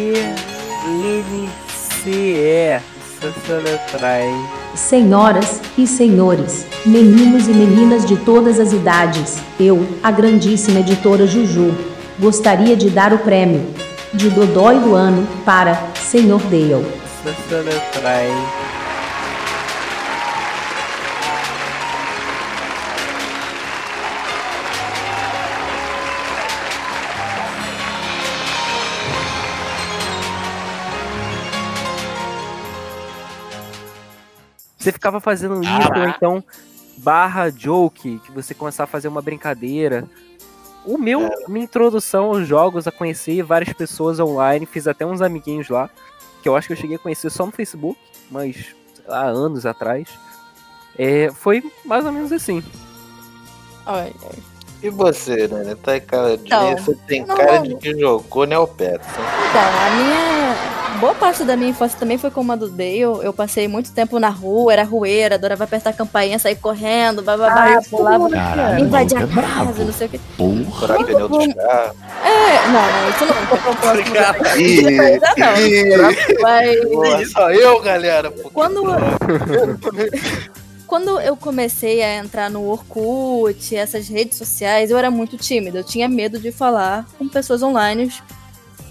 Você 3.19 3.33
soletrar, 3.45 4.21
hein? 4.21 4.45
Senhoras 4.75 5.59
e 5.77 5.85
senhores, 5.85 6.65
meninos 6.85 7.49
e 7.49 7.51
meninas 7.51 8.05
de 8.05 8.15
todas 8.15 8.57
as 8.57 8.71
idades, 8.71 9.39
eu, 9.59 9.85
a 10.01 10.09
grandíssima 10.09 10.79
editora 10.79 11.27
Juju, 11.27 11.75
gostaria 12.17 12.77
de 12.77 12.89
dar 12.89 13.11
o 13.11 13.17
prêmio 13.19 13.73
de 14.13 14.29
Dodói 14.29 14.79
do 14.79 14.95
ano 14.95 15.27
para 15.43 15.77
Senhor 15.95 16.39
Dale. 16.43 16.85
Você 34.79 34.91
ficava 34.93 35.19
fazendo 35.19 35.61
isso, 35.61 35.93
ou 35.93 36.07
então 36.07 36.43
barra 36.97 37.49
joke, 37.49 38.19
que 38.19 38.31
você 38.31 38.53
começava 38.53 38.89
a 38.89 38.91
fazer 38.91 39.09
uma 39.09 39.21
brincadeira. 39.21 40.05
O 40.85 40.97
meu, 40.97 41.29
minha 41.47 41.65
introdução 41.65 42.25
aos 42.25 42.47
jogos, 42.47 42.87
a 42.87 42.91
conhecer 42.91 43.43
várias 43.43 43.73
pessoas 43.73 44.19
online, 44.19 44.65
fiz 44.65 44.87
até 44.87 45.05
uns 45.05 45.21
amiguinhos 45.21 45.69
lá, 45.69 45.89
que 46.41 46.47
eu 46.47 46.55
acho 46.55 46.67
que 46.67 46.73
eu 46.73 46.77
cheguei 46.77 46.95
a 46.95 46.99
conhecer 46.99 47.29
só 47.29 47.45
no 47.45 47.51
Facebook, 47.51 47.99
mas, 48.31 48.55
sei 48.95 49.05
lá, 49.05 49.25
anos 49.25 49.65
atrás. 49.65 50.07
É, 50.97 51.29
foi 51.31 51.63
mais 51.85 52.05
ou 52.05 52.11
menos 52.11 52.31
assim. 52.31 52.63
Ai, 53.85 54.13
E 54.81 54.89
você, 54.89 55.47
né? 55.47 55.75
Tá 55.81 55.93
aí 55.93 55.99
cara 55.99 56.37
de. 56.37 56.45
Então, 56.45 56.77
você 56.77 56.95
tem 57.07 57.25
não 57.25 57.35
cara 57.35 57.59
de 57.59 57.75
que 57.75 57.97
jogou 57.99 58.45
Neopets. 58.45 59.07
Então, 59.07 59.61
a 59.61 59.89
minha. 59.91 60.79
Boa 60.99 61.15
parte 61.15 61.45
da 61.45 61.55
minha 61.55 61.69
infância 61.69 61.97
também 61.97 62.17
foi 62.17 62.29
como 62.29 62.51
a 62.51 62.57
do 62.57 62.67
Dale. 62.67 62.99
Eu 62.99 63.31
passei 63.31 63.69
muito 63.69 63.93
tempo 63.93 64.19
na 64.19 64.27
rua, 64.27 64.73
era 64.73 64.83
rueira, 64.83 65.35
adorava 65.35 65.63
apertar 65.63 65.91
a 65.91 65.93
campainha, 65.93 66.37
sair 66.37 66.57
correndo, 66.57 67.21
bababá, 67.21 67.63
Ah, 67.63 67.73
eu 67.75 67.81
pulava, 67.83 68.29
Caralho, 68.29 68.83
invadir 68.83 69.17
a 69.17 69.21
é 69.21 69.27
casa, 69.27 69.85
não 69.85 69.93
sei 69.93 70.07
o 70.07 70.09
que. 70.09 70.19
Furar 70.77 71.05
pneu 71.05 71.29
dos 71.29 71.53
carros. 71.53 71.95
É, 72.21 72.67
não, 72.67 72.91
não, 72.91 73.09
isso 73.09 73.25
não. 73.25 73.35
Eu 73.39 73.47
proposto 73.63 74.59
Ih, 74.59 75.97
não. 75.97 76.41
Mas. 76.41 76.89
Boa, 76.89 77.25
só 77.27 77.51
eu, 77.51 77.79
galera. 77.79 78.31
Quando, 78.51 78.83
quando 80.89 81.19
eu 81.21 81.37
comecei 81.37 82.01
a 82.01 82.15
entrar 82.17 82.49
no 82.49 82.67
Orkut, 82.67 83.75
essas 83.75 84.07
redes 84.09 84.37
sociais, 84.37 84.89
eu 84.89 84.97
era 84.97 85.11
muito 85.11 85.37
tímida. 85.37 85.79
Eu 85.79 85.83
tinha 85.83 86.09
medo 86.09 86.39
de 86.39 86.51
falar 86.51 87.07
com 87.17 87.27
pessoas 87.29 87.61
online. 87.61 88.11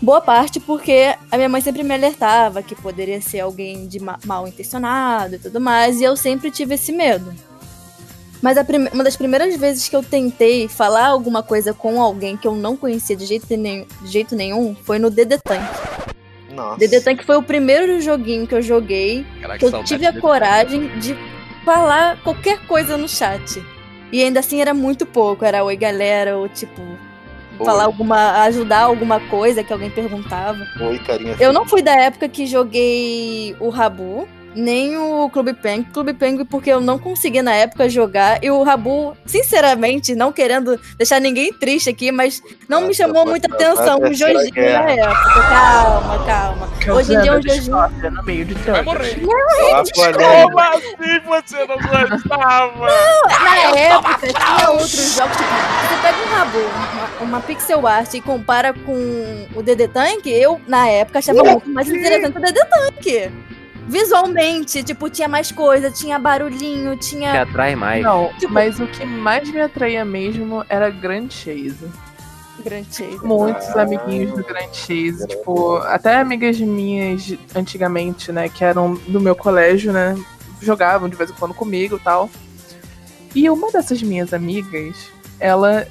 Boa 0.01 0.21
parte 0.21 0.61
porque 0.61 1.17
a 1.29 1.37
minha 1.37 1.49
mãe 1.49 1.61
sempre 1.61 1.83
me 1.83 1.93
alertava 1.93 2.63
que 2.63 2.77
poderia 2.77 3.21
ser 3.21 3.41
alguém 3.41 3.89
de 3.89 3.99
ma- 3.99 4.19
mal 4.25 4.47
intencionado 4.47 5.35
e 5.35 5.39
tudo 5.39 5.61
mais, 5.61 6.01
e 6.01 6.05
eu 6.05 6.17
sempre 6.17 6.53
tive 6.53 6.77
esse 6.77 6.93
medo. 6.93 7.35
Mas 8.41 8.57
uma 8.93 9.03
das 9.03 9.17
primeiras 9.17 9.57
vezes 9.57 9.89
que 9.89 9.97
eu 9.97 10.03
tentei 10.05 10.69
falar 10.69 11.07
alguma 11.09 11.43
coisa 11.43 11.75
com 11.75 12.01
alguém 12.01 12.37
que 12.37 12.47
eu 12.47 12.55
não 12.55 12.77
conhecia 12.77 13.17
de 13.17 13.27
jeito, 13.27 13.47
nenhum, 13.57 13.85
de 14.03 14.09
jeito 14.13 14.37
nenhum 14.37 14.77
foi 14.85 15.01
no 15.01 15.11
DD 15.11 15.39
Tank. 15.39 15.69
Nossa. 16.55 16.79
DD 16.79 17.01
Tank 17.01 17.25
foi 17.25 17.37
o 17.37 17.43
primeiro 17.43 18.01
joguinho 18.01 18.47
que 18.47 18.55
eu 18.55 18.63
joguei 18.63 19.27
Caraca, 19.41 19.59
que 19.59 19.65
eu 19.65 19.83
tive 19.83 20.07
a 20.07 20.13
de- 20.13 20.21
coragem 20.21 20.87
de 21.01 21.17
falar 21.69 22.17
qualquer 22.23 22.67
coisa 22.67 22.97
no 22.97 23.07
chat. 23.07 23.63
E 24.11 24.23
ainda 24.23 24.41
assim 24.41 24.59
era 24.59 24.73
muito 24.73 25.05
pouco, 25.05 25.45
era 25.45 25.63
oi 25.63 25.77
galera, 25.77 26.39
ou 26.39 26.49
tipo, 26.49 26.81
Oi. 27.59 27.67
falar 27.67 27.85
alguma. 27.85 28.43
ajudar 28.45 28.85
alguma 28.85 29.21
coisa 29.29 29.63
que 29.63 29.71
alguém 29.71 29.91
perguntava. 29.91 30.59
Oi, 30.81 30.99
carinha. 31.01 31.37
Eu 31.39 31.53
não 31.53 31.67
fui 31.67 31.83
da 31.83 31.95
época 31.95 32.27
que 32.27 32.47
joguei 32.47 33.55
o 33.61 33.69
Rabu, 33.69 34.27
nem 34.55 34.97
o 34.97 35.29
Clube 35.31 35.55
Penguin. 35.55 35.85
Clube 35.93 36.15
Penguin 36.15 36.45
porque 36.45 36.71
eu 36.71 36.81
não 36.81 36.99
conseguia 36.99 37.43
na 37.43 37.55
época 37.55 37.89
jogar. 37.89 38.43
E 38.43 38.51
o 38.51 38.63
Rabu, 38.63 39.17
sinceramente, 39.27 40.15
não 40.15 40.33
querendo 40.33 40.79
deixar 40.97 41.21
ninguém 41.21 41.53
triste 41.53 41.91
aqui, 41.91 42.11
mas 42.11 42.43
não 42.69 42.83
me 42.83 42.95
chamou 42.95 43.27
muita 43.27 43.53
atenção 43.53 43.99
o 43.99 44.13
Jojinho 44.13 44.53
na 44.55 44.91
época. 44.91 45.43
Calma, 45.49 46.25
calma. 46.27 46.69
Hoje 46.95 47.15
em 47.15 47.21
dia 47.21 47.39
o 47.39 47.43
Jojinho. 47.43 47.77
no 48.11 48.23
meio 48.25 48.45
de 48.45 48.55
Vai 48.55 48.83
morrer. 48.83 49.21
Ó, 49.25 49.85
Como 50.43 50.61
assim 50.61 51.21
você 51.27 51.67
não 51.67 52.09
gostava? 52.09 52.89
Na 53.41 53.79
época 53.79 54.19
tinha 54.27 54.71
outros 54.71 55.15
jogos, 55.15 55.37
tipo, 55.37 55.49
você 55.49 56.03
pega 56.03 56.19
um 56.19 56.35
Rabu, 56.35 56.59
uma, 56.59 57.29
uma 57.29 57.41
pixel 57.41 57.87
art 57.87 58.15
e 58.15 58.21
compara 58.21 58.73
com 58.73 59.47
o 59.55 59.63
DD 59.63 59.89
Tank, 59.89 60.27
eu, 60.27 60.61
na 60.67 60.89
época, 60.89 61.19
achava 61.19 61.43
muito 61.43 61.69
mais 61.71 61.89
interessante 61.89 62.37
o 62.37 62.41
DD 62.41 62.61
Tank. 62.65 63.33
Visualmente, 63.89 64.83
tipo, 64.83 65.09
tinha 65.09 65.27
mais 65.29 65.51
coisa, 65.51 65.91
tinha 65.91 66.19
barulhinho, 66.19 66.93
Que 66.93 66.99
tinha. 66.99 67.43
atrai 67.43 67.75
mais. 67.75 68.03
Não, 68.05 68.31
Tipo- 68.39 68.53
mas 68.53 68.79
o 68.79 68.87
que 68.87 69.05
mais 69.07 69.51
me 69.51 69.61
atraía 69.61 70.05
mesmo 70.05 70.65
era 70.69 70.91
Grand 70.91 71.31
Chase. 71.31 71.89
Grand 72.63 72.85
Chase. 72.85 73.19
Muitos 73.25 73.69
amiguinhos 73.77 74.33
do 74.37 74.45
Grand 74.45 74.73
Chase, 74.75 75.27
tipo, 75.27 75.77
até 75.79 76.17
amigas 76.17 76.59
minhas 76.61 77.33
antigamente, 77.55 78.31
né, 78.31 78.49
que 78.49 78.63
eram 78.63 78.95
do 79.09 79.21
meu 79.21 79.35
colégio, 79.35 79.93
né, 79.93 80.17
jogavam 80.61 81.09
de 81.09 81.17
vez 81.17 81.31
em 81.31 81.35
quando 81.35 81.55
comigo 81.55 81.97
e 81.97 82.01
tal. 82.01 82.29
E 83.35 83.49
uma 83.49 83.71
dessas 83.71 84.03
minhas 84.03 84.35
amigas, 84.35 84.97
ela 85.41 85.87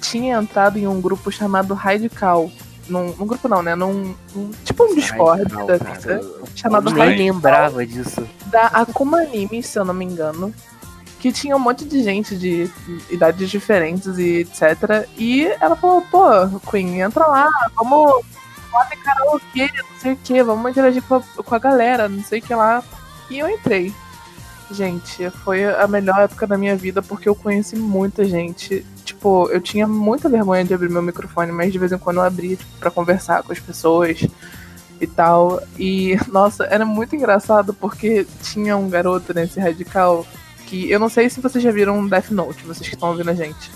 tinha 0.00 0.38
entrado 0.38 0.78
em 0.78 0.86
um 0.86 1.00
grupo 1.00 1.30
chamado 1.30 1.74
Radical. 1.74 2.50
Num, 2.88 3.12
num 3.18 3.26
grupo 3.26 3.48
não, 3.48 3.62
né? 3.64 3.74
Num, 3.74 4.14
num- 4.32 4.52
tipo 4.64 4.84
um 4.84 4.94
Discord 4.94 5.42
Radical, 5.42 5.66
da 5.66 5.78
cara. 5.80 5.98
vida, 5.98 6.20
chamado 6.56 6.90
Nem 6.90 7.16
lembrava 7.16 7.86
disso. 7.86 8.26
da 8.46 8.66
Akuma 8.66 9.20
Anime, 9.20 9.62
se 9.62 9.78
eu 9.78 9.84
não 9.84 9.94
me 9.94 10.04
engano. 10.04 10.52
Que 11.20 11.32
tinha 11.32 11.56
um 11.56 11.60
monte 11.60 11.84
de 11.84 12.02
gente 12.02 12.36
de 12.36 12.70
idades 13.10 13.50
diferentes 13.50 14.18
e 14.18 14.40
etc. 14.40 15.08
E 15.16 15.46
ela 15.60 15.74
falou, 15.74 16.02
pô, 16.02 16.28
Queen, 16.70 17.00
entra 17.00 17.26
lá, 17.26 17.48
vamos 17.74 18.22
lá 18.72 18.84
tem 18.84 18.98
karaokê, 18.98 19.70
não 19.76 20.00
sei 20.00 20.12
o 20.12 20.16
que, 20.16 20.42
vamos 20.42 20.70
interagir 20.70 21.02
com 21.02 21.16
a, 21.16 21.20
com 21.20 21.54
a 21.54 21.58
galera, 21.58 22.08
não 22.08 22.22
sei 22.22 22.40
o 22.40 22.42
que 22.42 22.54
lá. 22.54 22.82
E 23.30 23.38
eu 23.38 23.48
entrei. 23.48 23.92
Gente, 24.70 25.30
foi 25.30 25.64
a 25.64 25.86
melhor 25.86 26.18
época 26.20 26.46
da 26.46 26.58
minha 26.58 26.76
vida 26.76 27.00
porque 27.00 27.28
eu 27.28 27.34
conheci 27.34 27.76
muita 27.76 28.24
gente. 28.24 28.84
Tipo, 29.04 29.48
eu 29.50 29.60
tinha 29.60 29.86
muita 29.86 30.28
vergonha 30.28 30.64
de 30.64 30.74
abrir 30.74 30.90
meu 30.90 31.02
microfone, 31.02 31.52
mas 31.52 31.72
de 31.72 31.78
vez 31.78 31.92
em 31.92 31.98
quando 31.98 32.16
eu 32.16 32.24
abria 32.24 32.56
tipo, 32.56 32.70
pra 32.78 32.90
conversar 32.90 33.42
com 33.42 33.52
as 33.52 33.60
pessoas 33.60 34.26
e 35.00 35.06
tal. 35.06 35.62
E, 35.78 36.16
nossa, 36.30 36.64
era 36.64 36.84
muito 36.84 37.14
engraçado 37.14 37.74
porque 37.74 38.26
tinha 38.42 38.76
um 38.76 38.88
garoto 38.88 39.34
nesse 39.34 39.60
radical 39.60 40.26
que 40.66 40.90
eu 40.90 40.98
não 40.98 41.08
sei 41.08 41.30
se 41.30 41.40
vocês 41.40 41.62
já 41.62 41.70
viram 41.70 42.06
Death 42.06 42.30
Note, 42.30 42.64
vocês 42.64 42.88
que 42.88 42.94
estão 42.94 43.10
ouvindo 43.10 43.30
a 43.30 43.34
gente. 43.34 43.70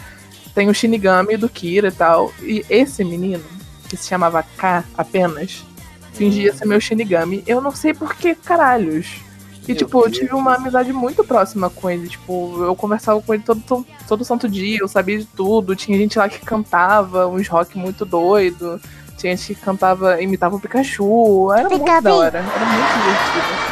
Tem 0.55 0.69
o 0.69 0.75
Shinigami 0.75 1.37
do 1.37 1.49
Kira 1.49 1.89
e 1.89 1.93
tal. 1.93 2.33
E 2.43 2.65
esse 2.69 3.05
menino, 3.05 3.45
que 3.89 3.97
se 3.97 4.09
chamava 4.09 4.43
K 4.43 4.85
apenas, 4.99 5.65
fingia 6.13 6.53
ser 6.53 6.67
meu 6.67 6.81
Shinigami. 6.81 7.45
Eu 7.47 7.61
não 7.61 7.71
sei 7.71 7.95
por 7.95 8.15
que 8.15 8.35
caralhos. 8.35 9.23
E, 9.69 9.75
tipo, 9.75 10.05
eu 10.05 10.11
tive 10.11 10.35
uma 10.35 10.57
amizade 10.57 10.93
muito 10.93 11.23
próxima 11.23 11.71
com 11.71 11.89
ele. 11.89 12.09
Tipo, 12.09 12.65
eu 12.65 12.75
conversava 12.75 13.23
com 13.23 13.33
ele 13.33 13.43
todo, 13.45 13.61
todo, 13.61 13.87
todo 14.09 14.25
santo 14.25 14.49
dia, 14.49 14.79
eu 14.81 14.89
sabia 14.89 15.19
de 15.19 15.27
tudo. 15.27 15.77
Tinha 15.77 15.97
gente 15.97 16.19
lá 16.19 16.29
que 16.29 16.45
cantava 16.45 17.29
uns 17.29 17.47
rock 17.47 17.79
muito 17.79 18.05
doido. 18.05 18.81
Tinha 19.21 19.37
gente 19.37 19.55
que 19.55 19.61
cantava, 19.61 20.21
imitava 20.23 20.57
o 20.57 20.61
Pikachu. 20.61 21.53
Era 21.53 21.69
muito 21.69 21.85
da 21.85 22.15
hora. 22.15 22.39
Era 22.39 22.65
muito 22.67 22.93
divertido. 22.95 23.71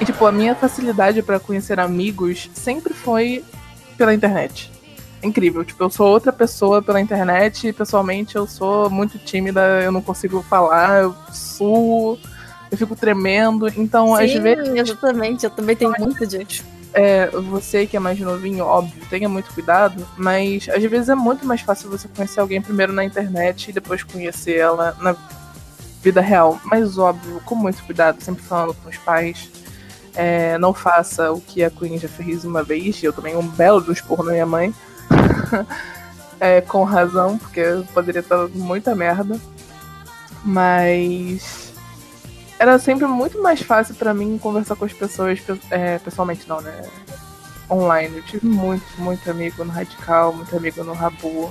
E, 0.00 0.04
tipo, 0.04 0.24
a 0.24 0.30
minha 0.30 0.54
facilidade 0.54 1.20
pra 1.22 1.40
conhecer 1.40 1.80
amigos 1.80 2.48
sempre 2.54 2.94
foi 2.94 3.44
pela 3.98 4.14
internet. 4.14 4.70
É 5.20 5.26
Incrível. 5.26 5.64
Tipo, 5.64 5.82
eu 5.82 5.90
sou 5.90 6.06
outra 6.06 6.32
pessoa 6.32 6.80
pela 6.80 7.00
internet 7.00 7.66
e 7.66 7.72
pessoalmente 7.72 8.36
eu 8.36 8.46
sou 8.46 8.88
muito 8.88 9.18
tímida, 9.18 9.60
eu 9.82 9.90
não 9.90 10.00
consigo 10.00 10.40
falar, 10.48 11.02
eu 11.02 11.16
suo, 11.32 12.16
eu 12.70 12.78
fico 12.78 12.94
tremendo. 12.94 13.66
Então, 13.76 14.14
às 14.14 14.30
Sim, 14.30 14.40
vezes. 14.40 14.68
exatamente, 14.72 15.44
eu 15.44 15.50
também 15.50 15.74
tenho 15.74 15.92
muito 15.98 16.24
disso. 16.24 16.64
É, 16.92 17.28
você 17.28 17.86
que 17.86 17.96
é 17.96 18.00
mais 18.00 18.18
novinho, 18.18 18.64
óbvio, 18.64 19.00
tenha 19.08 19.28
muito 19.28 19.52
cuidado, 19.54 20.06
mas 20.16 20.68
às 20.68 20.82
vezes 20.82 21.08
é 21.08 21.14
muito 21.14 21.46
mais 21.46 21.60
fácil 21.60 21.88
você 21.88 22.08
conhecer 22.08 22.40
alguém 22.40 22.60
primeiro 22.60 22.92
na 22.92 23.04
internet 23.04 23.68
e 23.68 23.72
depois 23.72 24.02
conhecer 24.02 24.56
ela 24.56 24.96
na, 25.00 25.14
vida 26.02 26.20
real. 26.20 26.60
Mas 26.64 26.98
óbvio, 26.98 27.40
com 27.44 27.54
muito 27.54 27.82
cuidado, 27.84 28.22
sempre 28.22 28.42
falando 28.42 28.74
com 28.74 28.88
os 28.88 28.96
pais. 28.98 29.48
É, 30.14 30.58
não 30.58 30.74
faça 30.74 31.30
o 31.32 31.40
que 31.40 31.62
a 31.62 31.70
Queen 31.70 31.96
já 31.98 32.08
fez 32.08 32.44
uma 32.44 32.64
vez, 32.64 33.02
eu 33.02 33.12
tomei 33.12 33.36
um 33.36 33.46
belo 33.46 33.80
de 33.80 33.90
um 33.90 33.92
esporro 33.92 34.24
na 34.24 34.32
minha 34.32 34.46
mãe. 34.46 34.74
É, 36.42 36.62
com 36.62 36.84
razão, 36.84 37.36
porque 37.36 37.62
poderia 37.92 38.20
estar 38.20 38.48
muita 38.48 38.94
merda. 38.94 39.38
Mas 40.42 41.69
era 42.60 42.78
sempre 42.78 43.06
muito 43.06 43.40
mais 43.42 43.60
fácil 43.62 43.94
pra 43.94 44.12
mim 44.12 44.38
conversar 44.38 44.76
com 44.76 44.84
as 44.84 44.92
pessoas, 44.92 45.40
pe- 45.40 45.58
é, 45.70 45.98
pessoalmente 45.98 46.46
não, 46.46 46.60
né? 46.60 46.82
Online. 47.70 48.18
Eu 48.18 48.22
tive 48.24 48.46
muito, 48.46 48.84
muito 48.98 49.30
amigo 49.30 49.64
no 49.64 49.70
Radical, 49.72 50.32
muito 50.34 50.54
amigo 50.54 50.84
no 50.84 50.92
Rabu. 50.92 51.50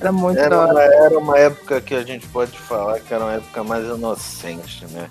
Era 0.00 0.10
muito 0.10 0.36
da 0.36 0.42
Era 0.44 0.58
hora. 0.58 0.72
uma, 0.72 0.82
era 0.82 1.18
uma 1.18 1.38
época 1.38 1.80
que 1.82 1.94
a 1.94 2.02
gente 2.02 2.26
pode 2.28 2.58
falar 2.58 2.98
que 3.00 3.12
era 3.12 3.22
uma 3.24 3.34
época 3.34 3.62
mais 3.62 3.84
inocente, 3.84 4.86
né? 4.86 5.10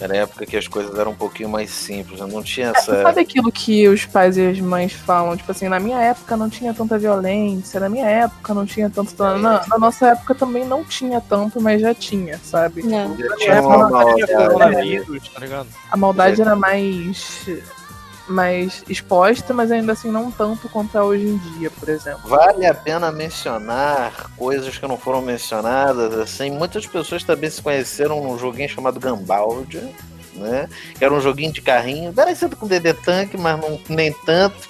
Era 0.00 0.14
a 0.14 0.16
época 0.18 0.46
que 0.46 0.56
as 0.56 0.68
coisas 0.68 0.96
eram 0.96 1.10
um 1.10 1.16
pouquinho 1.16 1.48
mais 1.48 1.70
simples, 1.70 2.20
né? 2.20 2.26
não 2.30 2.42
tinha 2.42 2.68
essa. 2.74 3.02
Sabe 3.02 3.20
aquilo 3.20 3.50
que 3.50 3.88
os 3.88 4.04
pais 4.04 4.36
e 4.36 4.46
as 4.46 4.60
mães 4.60 4.92
falam? 4.92 5.36
Tipo 5.36 5.50
assim, 5.50 5.68
na 5.68 5.80
minha 5.80 6.00
época 6.00 6.36
não 6.36 6.48
tinha 6.48 6.72
tanta 6.72 6.96
violência, 6.98 7.80
na 7.80 7.88
minha 7.88 8.06
época 8.06 8.54
não 8.54 8.64
tinha 8.64 8.88
tanto. 8.88 9.14
Na, 9.18 9.66
na 9.66 9.78
nossa 9.78 10.08
época 10.10 10.34
também 10.34 10.64
não 10.64 10.84
tinha 10.84 11.20
tanto, 11.20 11.60
mas 11.60 11.80
já 11.80 11.92
tinha, 11.94 12.38
sabe? 12.38 12.80
É. 12.80 13.08
Tipo, 13.08 13.22
Já 13.22 13.28
na 13.28 13.36
tinha 13.36 13.62
uma 13.62 13.74
época, 13.74 13.90
maldade, 13.90 14.26
Tinha 14.26 14.46
coronavírus, 14.50 15.28
tá 15.28 15.40
ligado? 15.40 15.68
a 15.90 15.96
maldade 15.96 16.40
era 16.40 16.54
mais. 16.54 17.46
Mais 18.28 18.84
exposta, 18.88 19.54
mas 19.54 19.70
ainda 19.70 19.92
assim 19.92 20.10
não 20.10 20.30
tanto 20.30 20.68
quanto 20.68 20.96
é 20.96 21.02
hoje 21.02 21.26
em 21.26 21.36
dia, 21.38 21.70
por 21.70 21.88
exemplo. 21.88 22.28
Vale 22.28 22.66
a 22.66 22.74
pena 22.74 23.10
mencionar 23.10 24.30
coisas 24.36 24.76
que 24.76 24.86
não 24.86 24.96
foram 24.96 25.22
mencionadas, 25.22 26.14
assim. 26.14 26.50
Muitas 26.50 26.86
pessoas 26.86 27.24
também 27.24 27.50
se 27.50 27.62
conheceram 27.62 28.22
num 28.22 28.38
joguinho 28.38 28.68
chamado 28.68 29.00
Gambaldi, 29.00 29.82
né? 30.34 30.68
Que 30.96 31.04
era 31.04 31.14
um 31.14 31.20
joguinho 31.20 31.52
de 31.52 31.62
carrinho, 31.62 32.12
parecido 32.12 32.56
com 32.56 32.66
DD 32.66 32.94
Tank, 32.94 33.34
mas 33.36 33.60
não, 33.60 33.80
nem 33.88 34.12
tanto. 34.12 34.68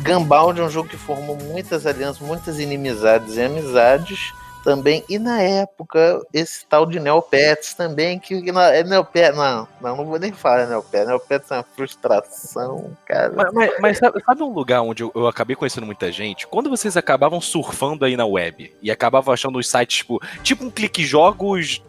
Gambaldi 0.00 0.60
é 0.60 0.64
um 0.64 0.70
jogo 0.70 0.88
que 0.88 0.96
formou 0.96 1.36
muitas 1.36 1.86
alianças, 1.86 2.20
muitas 2.20 2.58
inimizades 2.58 3.36
e 3.36 3.42
amizades 3.42 4.32
também. 4.62 5.04
E 5.08 5.18
na 5.18 5.40
época, 5.40 6.20
esse 6.32 6.64
tal 6.66 6.86
de 6.86 6.98
Neopets 7.00 7.74
também, 7.74 8.18
que 8.18 8.40
que 8.42 8.52
na, 8.52 8.68
é 8.74 8.82
Neopets, 8.82 9.36
não, 9.36 9.68
não, 9.80 9.96
não 9.96 10.06
vou 10.06 10.18
nem 10.18 10.32
falar 10.32 10.66
Neopets. 10.66 11.06
Neopets 11.06 11.50
é 11.50 11.54
uma 11.54 11.66
frustração, 11.76 12.90
cara. 13.06 13.32
Mas, 13.34 13.52
mas- 13.52 13.72
mas 13.80 13.98
sabe, 13.98 14.22
sabe 14.24 14.42
um 14.42 14.52
lugar 14.52 14.82
onde 14.82 15.02
eu, 15.02 15.10
eu 15.14 15.26
acabei 15.26 15.56
conhecendo 15.56 15.86
muita 15.86 16.10
gente? 16.12 16.46
Quando 16.46 16.70
vocês 16.70 16.96
acabavam 16.96 17.40
surfando 17.40 18.04
aí 18.04 18.16
na 18.16 18.26
web 18.26 18.72
e 18.82 18.90
acabavam 18.90 19.32
achando 19.32 19.58
os 19.58 19.68
sites, 19.68 19.98
tipo, 19.98 20.20
tipo 20.42 20.64
um 20.64 20.70
clique 20.70 21.04
jogos 21.04 21.82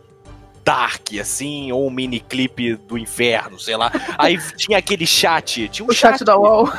dark, 0.66 1.10
assim, 1.20 1.74
ou 1.74 1.86
um 1.88 1.90
mini 1.92 2.22
clipe 2.22 2.76
do 2.76 2.98
inferno, 2.98 3.60
sei 3.60 3.76
lá. 3.76 3.92
Aí 4.18 4.38
tinha 4.56 4.78
aquele 4.78 5.06
chat, 5.06 5.68
tinha 5.68 5.86
um 5.86 5.90
O 5.90 5.94
chat 5.94 6.24
da 6.24 6.38
UOL. 6.38 6.70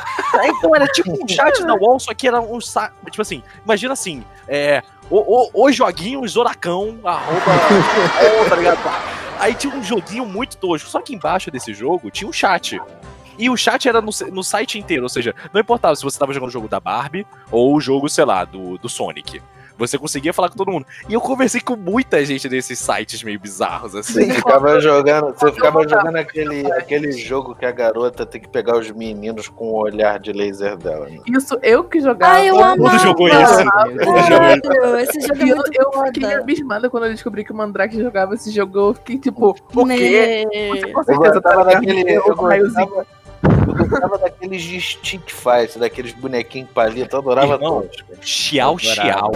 É, 0.41 0.47
Então 0.47 0.75
era 0.75 0.87
tipo 0.87 1.11
um 1.11 1.27
chat 1.29 1.63
da 1.63 1.75
UOL, 1.75 1.99
só 1.99 2.11
que 2.15 2.27
era 2.27 2.41
um 2.41 2.59
sa... 2.59 2.91
Tipo 3.11 3.21
assim, 3.21 3.43
imagina 3.63 3.93
assim, 3.93 4.23
é. 4.47 4.81
O, 5.09 5.17
o, 5.17 5.65
os 5.67 5.75
joguinhos 5.75 6.31
Zoracão, 6.31 6.97
arroba. 7.03 7.51
UOL, 8.39 8.49
tá 8.49 8.55
ligado? 8.55 8.79
Aí 9.39 9.53
tinha 9.53 9.73
um 9.75 9.83
joguinho 9.83 10.25
muito 10.25 10.57
tosco, 10.57 10.89
só 10.89 11.01
que 11.01 11.13
embaixo 11.13 11.51
desse 11.51 11.73
jogo 11.73 12.09
tinha 12.09 12.27
um 12.27 12.33
chat. 12.33 12.79
E 13.37 13.49
o 13.49 13.57
chat 13.57 13.87
era 13.87 14.01
no, 14.01 14.11
no 14.31 14.43
site 14.43 14.79
inteiro, 14.79 15.03
ou 15.03 15.09
seja, 15.09 15.35
não 15.53 15.59
importava 15.59 15.95
se 15.95 16.03
você 16.03 16.17
tava 16.17 16.33
jogando 16.33 16.49
o 16.49 16.53
jogo 16.53 16.69
da 16.69 16.79
Barbie 16.79 17.27
ou 17.51 17.75
o 17.75 17.81
jogo, 17.81 18.07
sei 18.07 18.23
lá, 18.23 18.45
do, 18.45 18.77
do 18.77 18.87
Sonic. 18.87 19.41
Você 19.77 19.97
conseguia 19.97 20.33
falar 20.33 20.49
com 20.49 20.55
todo 20.55 20.71
mundo. 20.71 20.85
E 21.09 21.13
eu 21.13 21.21
conversei 21.21 21.59
com 21.61 21.75
muita 21.75 22.23
gente 22.25 22.47
desses 22.47 22.79
sites 22.79 23.21
meio 23.23 23.39
bizarros, 23.39 23.95
assim. 23.95 24.25
Você 24.25 24.33
ficava 24.33 24.79
jogando, 24.79 25.33
você 25.37 25.51
ficava 25.51 25.87
jogando 25.87 26.15
aquele, 26.15 26.71
aquele 26.73 27.11
jogo 27.11 27.53
que 27.55 27.65
a 27.65 27.71
garota 27.71 28.25
tem 28.25 28.39
que 28.41 28.47
pegar 28.47 28.77
os 28.77 28.89
meninos 28.91 29.47
com 29.47 29.65
o 29.65 29.75
olhar 29.83 30.19
de 30.19 30.31
laser 30.31 30.77
dela. 30.77 31.07
Né? 31.09 31.19
Isso 31.27 31.57
eu 31.61 31.83
que 31.83 31.99
jogava. 31.99 32.35
Ai, 32.35 32.49
eu 32.49 32.55
Todo 32.55 32.77
mundo 32.77 32.99
jogou 32.99 33.27
isso. 33.27 33.37
Eu 33.37 33.45
Sério, 34.23 34.97
esse 34.99 35.21
jogo 35.21 35.41
é 35.41 35.49
eu, 35.51 35.55
muito 35.57 35.81
eu 35.81 35.91
foda. 35.91 36.05
fiquei 36.07 36.33
abismada 36.33 36.89
quando 36.89 37.05
eu 37.05 37.11
descobri 37.11 37.43
que 37.43 37.51
o 37.51 37.55
Mandrake 37.55 38.01
jogava 38.01 38.33
esse 38.33 38.51
jogo. 38.51 38.77
Eu 38.79 38.93
fiquei 38.93 39.17
tipo, 39.17 39.55
o 39.75 39.85
Né? 39.85 39.97
quê? 39.97 40.47
Você 40.71 40.91
com 40.91 40.99
Eu 40.99 41.03
certeza 41.03 41.33
gostava 41.33 41.65
tá 41.65 41.73
daquele. 41.73 42.03
ligado? 42.03 42.27
Eu 42.27 42.33
O 42.33 42.41
raiozinho. 42.45 42.85
gostava, 42.87 43.01
eu 43.01 43.14
gostava 43.87 44.17
daqueles 44.17 44.61
de 44.61 44.79
stick 44.81 45.29
fight, 45.29 45.77
daqueles 45.77 46.13
bonequinhos 46.13 46.69
palito, 46.71 47.15
eu 47.15 47.19
adorava 47.19 47.53
Irmão, 47.53 47.81
todos. 47.81 48.03
Xiao 48.21 48.77
Xiao. 48.77 49.31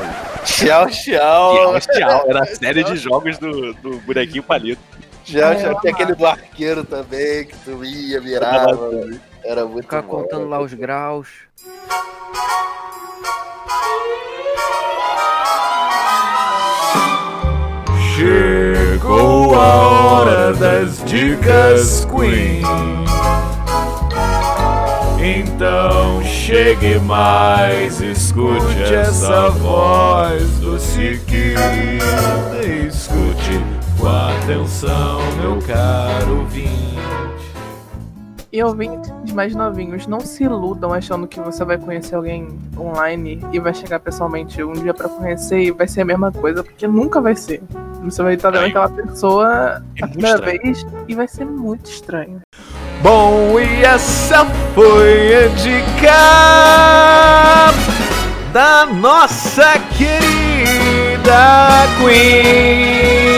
Tchau, 0.45 0.89
tchau. 0.89 0.91
Xiao 0.91 1.81
Xiao. 1.81 2.29
Era 2.29 2.43
a 2.43 2.45
série 2.45 2.83
de 2.83 2.95
jogos 2.97 3.37
do, 3.37 3.73
do 3.75 3.97
bonequinho 3.99 4.43
palito. 4.43 4.81
Já, 5.25 5.53
já 5.55 5.75
tem 5.75 5.91
aquele 5.91 6.15
do 6.15 6.25
arqueiro 6.25 6.83
também, 6.83 7.45
que 7.45 7.55
tu 7.57 7.83
ia, 7.85 8.19
virava. 8.19 8.79
Era 9.43 9.65
muito 9.65 9.83
Ficar 9.83 10.01
bom. 10.01 10.23
contando 10.23 10.49
lá 10.49 10.59
os 10.59 10.73
graus. 10.73 11.27
Chegou 18.15 19.55
a 19.55 19.75
hora 19.75 20.53
das 20.53 21.03
dicas 21.05 22.05
Queen. 22.05 23.08
Então 25.29 26.23
chegue 26.23 26.97
mais, 27.01 28.01
escute 28.01 28.81
essa 28.81 29.51
voz 29.51 30.57
doce 30.57 31.01
e 31.01 31.19
querida. 31.19 32.87
Escute 32.87 33.63
com 33.99 34.07
atenção, 34.07 35.19
meu 35.39 35.59
caro 35.61 36.39
ouvinte. 36.39 36.89
E 38.51 38.63
ouvintes 38.63 39.11
mais 39.31 39.53
novinhos, 39.53 40.07
não 40.07 40.19
se 40.19 40.45
iludam 40.45 40.91
achando 40.91 41.27
que 41.27 41.39
você 41.39 41.63
vai 41.63 41.77
conhecer 41.77 42.15
alguém 42.15 42.47
online 42.75 43.39
e 43.51 43.59
vai 43.59 43.75
chegar 43.75 43.99
pessoalmente 43.99 44.63
um 44.63 44.73
dia 44.73 44.95
pra 44.95 45.07
conhecer 45.07 45.59
e 45.59 45.69
vai 45.69 45.87
ser 45.87 46.01
a 46.01 46.05
mesma 46.05 46.31
coisa, 46.31 46.63
porque 46.63 46.87
nunca 46.87 47.21
vai 47.21 47.35
ser. 47.35 47.61
Você 48.03 48.23
vai 48.23 48.33
estar 48.33 48.49
vendo 48.49 48.65
aquela 48.65 48.89
pessoa 48.89 49.83
a 50.01 50.07
primeira 50.07 50.41
vez 50.41 50.83
e 51.07 51.13
vai 51.13 51.27
ser 51.27 51.45
muito 51.45 51.87
estranho. 51.87 52.41
Bom, 53.01 53.57
e 53.57 53.85
essa 53.85 54.45
foi 54.75 55.45
a 55.45 55.47
dica 55.47 56.11
da 58.51 58.85
nossa 58.87 59.79
querida 59.97 61.37
Queen. 61.97 63.28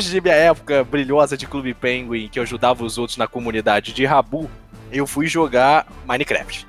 Depois 0.00 0.12
de 0.12 0.20
minha 0.22 0.34
época 0.34 0.82
brilhosa 0.82 1.36
de 1.36 1.46
Clube 1.46 1.74
Penguin, 1.74 2.26
que 2.28 2.38
eu 2.38 2.42
ajudava 2.42 2.82
os 2.82 2.96
outros 2.96 3.18
na 3.18 3.26
comunidade 3.26 3.92
de 3.92 4.06
Rabu, 4.06 4.48
eu 4.90 5.06
fui 5.06 5.26
jogar 5.26 5.86
Minecraft. 6.06 6.66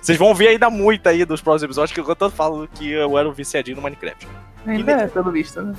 Vocês 0.00 0.16
vão 0.16 0.34
ver 0.34 0.48
ainda 0.48 0.70
muito 0.70 1.06
aí 1.06 1.26
dos 1.26 1.42
próximos 1.42 1.64
episódios 1.64 1.92
que 1.92 2.00
eu 2.00 2.16
tanto 2.16 2.34
falo 2.34 2.66
que 2.68 2.90
eu 2.90 3.18
era 3.18 3.28
um 3.28 3.32
viciadinho 3.32 3.76
no 3.76 3.82
Minecraft. 3.82 4.26
Ainda 4.66 4.92
é, 4.92 5.06
pelo 5.08 5.30
visto, 5.30 5.60
né? 5.60 5.74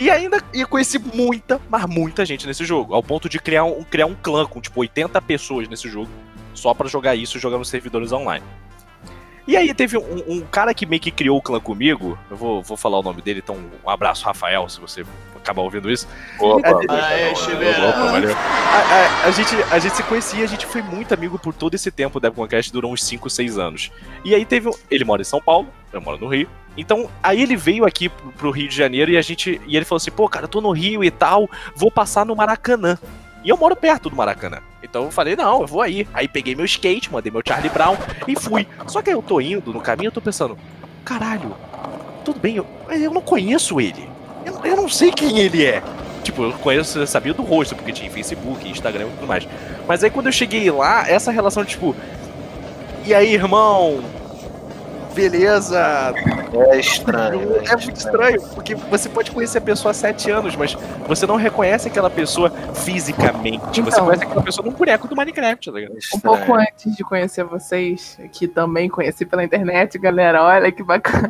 E 0.00 0.10
ainda 0.10 0.42
e 0.52 0.64
conheci 0.64 0.98
muita, 0.98 1.60
mas 1.70 1.86
muita 1.86 2.26
gente 2.26 2.44
nesse 2.44 2.64
jogo, 2.64 2.92
ao 2.92 3.02
ponto 3.02 3.28
de 3.28 3.38
criar 3.38 3.62
um, 3.62 3.84
criar 3.84 4.06
um 4.06 4.16
clã 4.16 4.44
com 4.44 4.60
tipo 4.60 4.80
80 4.80 5.22
pessoas 5.22 5.68
nesse 5.68 5.88
jogo, 5.88 6.10
só 6.54 6.74
pra 6.74 6.88
jogar 6.88 7.14
isso 7.14 7.36
e 7.36 7.40
jogar 7.40 7.58
nos 7.58 7.68
servidores 7.68 8.10
online. 8.10 8.44
E 9.46 9.56
aí 9.56 9.72
teve 9.74 9.98
um, 9.98 10.24
um 10.28 10.40
cara 10.42 10.72
que 10.72 10.86
meio 10.86 11.00
que 11.00 11.10
criou 11.10 11.38
o 11.38 11.42
clã 11.42 11.58
comigo, 11.58 12.18
eu 12.30 12.36
vou, 12.36 12.62
vou 12.62 12.76
falar 12.76 12.98
o 12.98 13.02
nome 13.02 13.20
dele, 13.20 13.40
então 13.42 13.58
um 13.84 13.90
abraço, 13.90 14.24
Rafael, 14.24 14.68
se 14.68 14.80
você 14.80 15.04
acabar 15.42 15.62
ouvindo 15.62 15.90
isso. 15.90 16.06
Opa, 16.38 16.68
É. 18.30 19.26
A, 19.26 19.30
gente, 19.32 19.54
a 19.70 19.78
gente 19.78 19.96
se 19.96 20.02
conhecia, 20.04 20.44
a 20.44 20.48
gente 20.48 20.64
foi 20.64 20.80
muito 20.80 21.12
amigo 21.12 21.38
por 21.38 21.52
todo 21.52 21.74
esse 21.74 21.90
tempo. 21.90 22.18
O 22.18 22.20
Devconcast 22.20 22.72
durou 22.72 22.92
uns 22.92 23.02
5, 23.04 23.28
6 23.28 23.58
anos. 23.58 23.90
E 24.24 24.34
aí 24.34 24.44
teve 24.44 24.68
um. 24.68 24.72
Ele 24.90 25.04
mora 25.04 25.20
em 25.20 25.24
São 25.24 25.42
Paulo, 25.42 25.68
eu 25.92 26.00
moro 26.00 26.18
no 26.18 26.28
Rio. 26.28 26.48
Então, 26.76 27.10
aí 27.22 27.42
ele 27.42 27.56
veio 27.56 27.84
aqui 27.84 28.08
pro 28.08 28.32
pro 28.32 28.50
Rio 28.50 28.68
de 28.68 28.76
Janeiro 28.76 29.10
e 29.10 29.16
a 29.16 29.22
gente. 29.22 29.60
E 29.66 29.76
ele 29.76 29.84
falou 29.84 29.98
assim, 29.98 30.10
pô, 30.10 30.28
cara, 30.28 30.44
eu 30.44 30.48
tô 30.48 30.60
no 30.60 30.70
Rio 30.70 31.04
e 31.04 31.10
tal, 31.10 31.50
vou 31.74 31.90
passar 31.90 32.24
no 32.24 32.34
Maracanã. 32.34 32.98
E 33.44 33.48
eu 33.48 33.56
moro 33.56 33.74
perto 33.74 34.08
do 34.08 34.16
Maracanã. 34.16 34.58
Então 34.82 35.04
eu 35.04 35.10
falei, 35.10 35.36
não, 35.36 35.62
eu 35.62 35.66
vou 35.66 35.82
aí. 35.82 36.06
Aí 36.12 36.28
peguei 36.28 36.54
meu 36.54 36.64
skate, 36.64 37.12
mandei 37.12 37.30
meu 37.32 37.42
Charlie 37.46 37.70
Brown 37.70 37.96
e 38.26 38.36
fui. 38.36 38.66
Só 38.86 39.02
que 39.02 39.10
aí 39.10 39.16
eu 39.16 39.22
tô 39.22 39.40
indo 39.40 39.72
no 39.72 39.80
caminho, 39.80 40.08
eu 40.08 40.12
tô 40.12 40.20
pensando, 40.20 40.56
caralho, 41.04 41.54
tudo 42.24 42.38
bem, 42.38 42.56
eu, 42.56 42.66
eu 42.88 43.12
não 43.12 43.20
conheço 43.20 43.80
ele. 43.80 44.08
Eu, 44.44 44.60
eu 44.64 44.76
não 44.76 44.88
sei 44.88 45.10
quem 45.10 45.38
ele 45.38 45.64
é. 45.64 45.82
Tipo, 46.22 46.44
eu 46.44 46.52
conheço, 46.52 46.98
eu 46.98 47.06
sabia 47.06 47.34
do 47.34 47.42
rosto, 47.42 47.74
porque 47.74 47.92
tinha 47.92 48.10
Facebook, 48.10 48.68
Instagram 48.68 49.06
e 49.06 49.16
tudo 49.16 49.26
mais. 49.26 49.46
Mas 49.88 50.04
aí 50.04 50.10
quando 50.10 50.26
eu 50.26 50.32
cheguei 50.32 50.70
lá, 50.70 51.08
essa 51.08 51.32
relação, 51.32 51.64
tipo. 51.64 51.96
E 53.04 53.12
aí, 53.12 53.34
irmão? 53.34 54.02
Beleza? 55.14 56.14
É 56.70 56.78
estranho. 56.78 57.56
É 57.68 57.76
muito 57.76 57.96
estranho, 57.96 58.40
porque 58.54 58.74
você 58.74 59.08
pode 59.08 59.30
conhecer 59.30 59.58
a 59.58 59.60
pessoa 59.60 59.90
há 59.90 59.94
sete 59.94 60.30
anos, 60.30 60.56
mas 60.56 60.76
você 61.06 61.26
não 61.26 61.36
reconhece 61.36 61.88
aquela 61.88 62.10
pessoa 62.10 62.50
fisicamente. 62.74 63.80
você 63.82 63.90
Então. 63.90 64.04
conhece 64.06 64.24
aquela 64.24 64.42
pessoa 64.42 64.66
num 64.66 64.72
boneco 64.72 65.06
do 65.08 65.16
Minecraft, 65.16 65.70
tá 65.70 65.78
ligado? 65.78 65.94
Um 66.14 66.20
pouco 66.20 66.54
antes 66.54 66.96
de 66.96 67.04
conhecer 67.04 67.44
vocês, 67.44 68.18
que 68.32 68.46
também 68.48 68.88
conheci 68.88 69.24
pela 69.24 69.44
internet, 69.44 69.98
galera, 69.98 70.42
olha 70.42 70.70
que 70.72 70.82
bacana. 70.82 71.28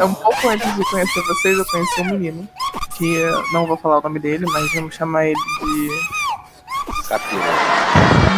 É 0.00 0.04
um 0.04 0.14
pouco 0.14 0.48
antes 0.48 0.74
de 0.74 0.90
conhecer 0.90 1.20
vocês, 1.22 1.58
eu 1.58 1.64
conheci 1.66 2.00
um 2.02 2.04
menino, 2.06 2.48
que 2.96 3.14
eu 3.14 3.42
não 3.52 3.66
vou 3.66 3.76
falar 3.76 3.98
o 3.98 4.02
nome 4.02 4.18
dele, 4.18 4.46
mas 4.46 4.72
vamos 4.74 4.94
chamar 4.94 5.26
ele 5.26 5.34
de. 5.34 5.88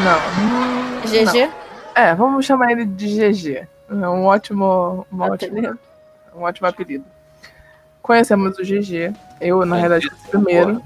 Não. 0.04 0.18
hum, 0.42 1.00
GG? 1.04 1.46
não. 1.46 1.52
É, 2.02 2.14
vamos 2.14 2.44
chamar 2.44 2.72
ele 2.72 2.84
de 2.84 3.06
GG. 3.32 3.66
É 3.90 3.94
um 4.08 4.24
ótimo. 4.24 5.06
Um 5.12 5.20
ótimo, 5.20 5.78
um 6.34 6.42
ótimo 6.42 6.66
apelido. 6.68 7.04
Conhecemos 8.02 8.58
o 8.58 8.62
GG. 8.62 9.12
Eu, 9.40 9.64
na 9.66 9.76
realidade, 9.76 10.08
fui 10.10 10.18
o 10.26 10.30
primeiro. 10.30 10.82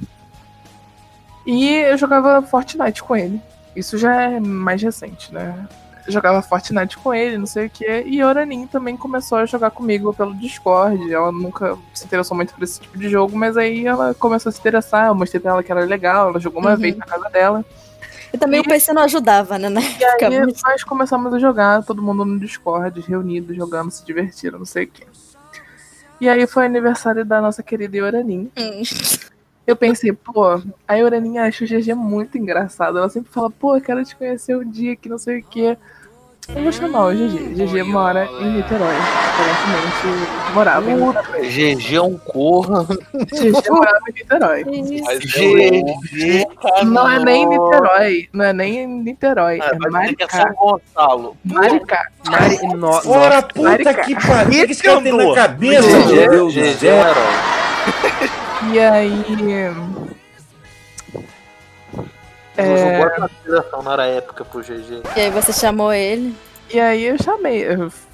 E 1.46 1.68
eu 1.74 1.96
jogava 1.96 2.42
Fortnite 2.42 3.02
com 3.02 3.16
ele. 3.16 3.40
Isso 3.74 3.96
já 3.98 4.14
é 4.22 4.40
mais 4.40 4.82
recente, 4.82 5.32
né? 5.32 5.66
Eu 6.06 6.12
jogava 6.12 6.42
Fortnite 6.42 6.96
com 6.98 7.12
ele, 7.14 7.38
não 7.38 7.46
sei 7.46 7.66
o 7.66 7.70
que. 7.70 7.84
E 8.06 8.20
a 8.20 8.26
Oranin 8.26 8.66
também 8.66 8.96
começou 8.96 9.38
a 9.38 9.46
jogar 9.46 9.70
comigo 9.70 10.12
pelo 10.14 10.34
Discord. 10.34 11.12
Ela 11.12 11.30
nunca 11.30 11.76
se 11.94 12.04
interessou 12.04 12.36
muito 12.36 12.54
por 12.54 12.62
esse 12.64 12.80
tipo 12.80 12.98
de 12.98 13.08
jogo, 13.08 13.36
mas 13.36 13.56
aí 13.56 13.86
ela 13.86 14.14
começou 14.14 14.48
a 14.50 14.52
se 14.52 14.58
interessar. 14.60 15.06
Eu 15.08 15.14
mostrei 15.14 15.40
pra 15.40 15.52
ela 15.52 15.62
que 15.62 15.70
era 15.70 15.80
legal. 15.84 16.30
Ela 16.30 16.40
jogou 16.40 16.60
uma 16.60 16.70
Uhum. 16.72 16.76
vez 16.78 16.96
na 16.96 17.04
casa 17.06 17.28
dela. 17.30 17.64
E 18.32 18.38
também 18.38 18.60
o 18.60 18.64
PC 18.64 18.92
não 18.92 19.02
ajudava, 19.02 19.58
né? 19.58 19.68
Na 19.68 19.80
E 19.80 19.84
época, 20.04 20.28
aí 20.28 20.40
mas- 20.40 20.62
nós 20.62 20.84
começamos 20.84 21.32
a 21.34 21.38
jogar, 21.38 21.82
todo 21.82 22.02
mundo 22.02 22.24
no 22.24 22.38
Discord, 22.38 23.00
reunido, 23.00 23.54
jogando, 23.54 23.90
se 23.90 24.04
divertindo, 24.04 24.58
não 24.58 24.64
sei 24.64 24.84
o 24.84 24.88
quê. 24.88 25.04
E 26.20 26.28
aí 26.28 26.46
foi 26.46 26.66
aniversário 26.66 27.24
da 27.24 27.40
nossa 27.40 27.62
querida 27.62 27.96
Ioranin. 27.96 28.50
Hum. 28.56 28.82
Eu 29.66 29.74
pensei, 29.76 30.12
pô, 30.12 30.60
a 30.86 30.94
Ioranin 30.94 31.38
acha 31.38 31.64
o 31.64 31.66
GG 31.66 31.94
muito 31.94 32.36
engraçado. 32.36 32.98
Ela 32.98 33.08
sempre 33.08 33.32
fala, 33.32 33.50
pô, 33.50 33.76
eu 33.76 33.80
quero 33.80 34.04
te 34.04 34.14
conhecer 34.16 34.56
um 34.56 34.68
dia 34.68 34.96
que 34.96 35.08
não 35.08 35.16
sei 35.18 35.40
o 35.40 35.44
quê. 35.44 35.76
Eu 36.48 36.62
vou 36.62 36.72
chamar 36.72 37.06
o 37.06 37.12
GG. 37.14 37.54
GG 37.54 37.82
mora 37.84 38.26
em 38.26 38.52
Niterói. 38.56 38.94
Aparentemente 38.96 40.29
morava 40.54 40.90
em 40.90 40.94
Niterói. 40.96 41.48
GG 41.48 41.94
é 41.96 42.02
um 42.02 42.18
corra. 42.18 42.84
GG 42.84 43.70
morava 43.70 44.00
em 44.08 44.12
Niterói. 44.12 44.64
GG, 44.64 46.46
Não 46.84 47.08
é 47.10 47.18
nem 47.24 47.46
Niterói. 47.46 48.28
Não 48.32 48.44
é 48.44 48.52
nem 48.52 48.86
Niterói. 48.86 49.58
Ah, 49.62 49.66
É 49.66 49.76
que 49.78 49.86
é 49.86 49.90
Maricá. 49.90 50.28
São 50.28 50.52
Gonçalo. 50.54 51.36
Maricá. 51.44 52.06
Mari, 52.28 52.58
no, 52.76 52.92
Fora 53.02 53.28
nossa, 53.36 53.42
puta 53.42 53.62
Maricá. 53.70 53.94
que 53.94 54.14
pariu. 54.14 54.64
O 54.64 54.66
que 54.68 54.74
cara 54.82 55.00
tem 55.02 55.12
na 55.16 55.34
cabeça? 55.34 55.82
GG, 55.88 56.14
Meu 56.14 56.30
Deus 56.30 56.54
do 56.54 56.60
GG 56.60 56.86
é 56.88 56.94
um. 58.70 58.72
E 58.72 58.78
aí. 58.78 59.24
É, 62.56 63.00
inspiração, 63.24 63.82
não 63.82 63.92
era 63.92 64.06
época 64.06 64.44
pro 64.44 64.60
GG. 64.60 65.02
E 65.16 65.20
aí 65.20 65.30
você 65.30 65.52
chamou 65.52 65.92
ele. 65.92 66.34
E 66.72 66.78
aí 66.80 67.04
eu 67.04 67.16
chamei, 67.22 67.66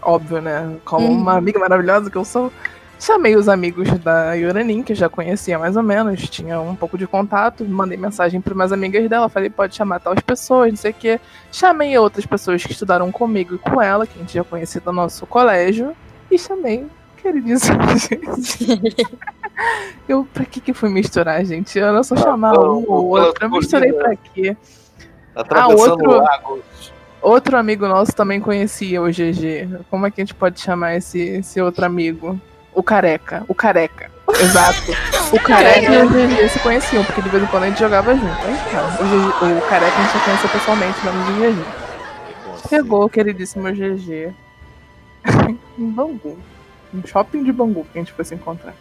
óbvio, 0.03 0.41
né? 0.41 0.77
Como 0.85 1.07
Uhum. 1.07 1.19
uma 1.21 1.37
amiga 1.37 1.59
maravilhosa 1.59 2.11
que 2.11 2.17
eu 2.17 2.25
sou, 2.25 2.53
chamei 2.99 3.37
os 3.37 3.49
amigos 3.49 3.89
da 3.99 4.33
Yoranin, 4.35 4.83
que 4.83 4.93
eu 4.93 4.97
já 4.97 5.09
conhecia 5.09 5.59
mais 5.59 5.77
ou 5.77 5.83
menos, 5.83 6.29
tinha 6.31 6.61
um 6.61 6.75
pouco 6.75 6.97
de 6.97 7.07
contato, 7.07 7.65
mandei 7.65 7.97
mensagem 7.99 8.41
para 8.41 8.55
umas 8.55 8.73
amigas 8.73 9.09
dela, 9.09 9.29
falei, 9.29 9.51
pode 9.51 9.75
chamar 9.75 10.01
tais 10.01 10.21
pessoas, 10.21 10.71
não 10.71 10.77
sei 10.77 10.91
o 10.91 10.95
quê. 10.95 11.21
Chamei 11.53 11.97
outras 11.99 12.25
pessoas 12.27 12.65
que 12.65 12.73
estudaram 12.73 13.13
comigo 13.13 13.55
e 13.55 13.59
com 13.59 13.81
ela, 13.83 14.07
que 14.07 14.17
a 14.17 14.21
gente 14.23 14.35
já 14.35 14.45
conhecia 14.45 14.81
do 14.81 14.93
nosso 14.93 15.27
colégio, 15.27 15.95
e 16.31 16.39
chamei 16.39 16.85
o 16.85 16.91
queridíssimo 17.23 17.79
gente. 17.99 19.07
Eu, 20.07 20.27
pra 20.33 20.45
que 20.45 20.61
que 20.61 20.75
fui 20.75 20.91
misturar, 20.91 21.43
gente? 21.45 21.79
Eu 21.79 21.93
não 21.93 22.05
só 22.05 22.15
chamar 22.17 22.53
um 22.59 22.85
ou 22.87 23.07
outro, 23.09 23.45
eu 23.45 23.51
misturei 23.51 23.91
pra 23.93 24.15
quê? 24.15 24.55
Atravessando 25.35 25.91
outro- 25.93 26.11
o 26.11 26.17
lago. 26.23 26.59
Outro 27.27 27.57
amigo 27.57 27.89
nosso 27.89 28.13
também 28.13 28.39
conhecia 28.39 29.03
o 29.03 29.11
GG. 29.11 29.81
Como 29.91 30.07
é 30.07 30.13
que 30.13 30.21
a 30.21 30.25
gente 30.25 30.33
pode 30.33 30.61
chamar 30.61 30.95
esse, 30.95 31.19
esse 31.19 31.61
outro 31.61 31.85
amigo? 31.85 32.41
O 32.73 32.85
Careca. 32.85 33.45
O 33.49 33.55
Careca. 33.55 34.13
Exato. 34.41 34.93
O 35.33 35.41
Careca 35.41 35.93
e 35.93 36.03
o 36.03 36.09
GG 36.09 36.49
se 36.49 36.61
conheciam, 36.61 37.05
porque 37.05 37.21
de 37.21 37.29
vez 37.29 37.43
em 37.43 37.47
quando 37.49 37.65
a 37.65 37.67
gente 37.67 37.81
jogava 37.81 38.15
junto. 38.15 38.29
Tá. 38.31 38.99
o, 39.01 39.05
GG 39.05 39.59
o 39.59 39.69
Careca 39.69 39.97
a 39.97 40.03
gente 40.03 40.13
já 40.13 40.25
conhecia 40.25 40.51
pessoalmente, 40.51 41.05
menos 41.05 41.29
o 41.29 41.33
GG. 41.33 42.69
Chegou 42.69 43.05
o 43.07 43.11
queridíssimo 43.11 43.73
GG 43.73 44.33
em 45.77 45.91
Bangu. 45.91 46.39
No 46.93 47.05
shopping 47.09 47.43
de 47.43 47.51
Bangu 47.51 47.85
que 47.93 47.99
a 47.99 48.03
gente 48.03 48.13
foi 48.13 48.25
se 48.25 48.37
encontrar. 48.37 48.73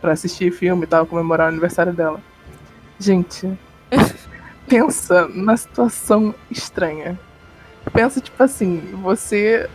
Pra 0.00 0.12
assistir 0.12 0.52
filme 0.52 0.84
e 0.84 0.86
tal, 0.86 1.04
comemorar 1.04 1.48
o 1.48 1.50
aniversário 1.50 1.92
dela. 1.92 2.20
Gente, 3.00 3.58
pensa 4.68 5.26
na 5.26 5.56
situação 5.56 6.32
estranha. 6.48 7.18
Pensa, 7.92 8.20
tipo 8.20 8.42
assim, 8.42 8.78
você 9.02 9.68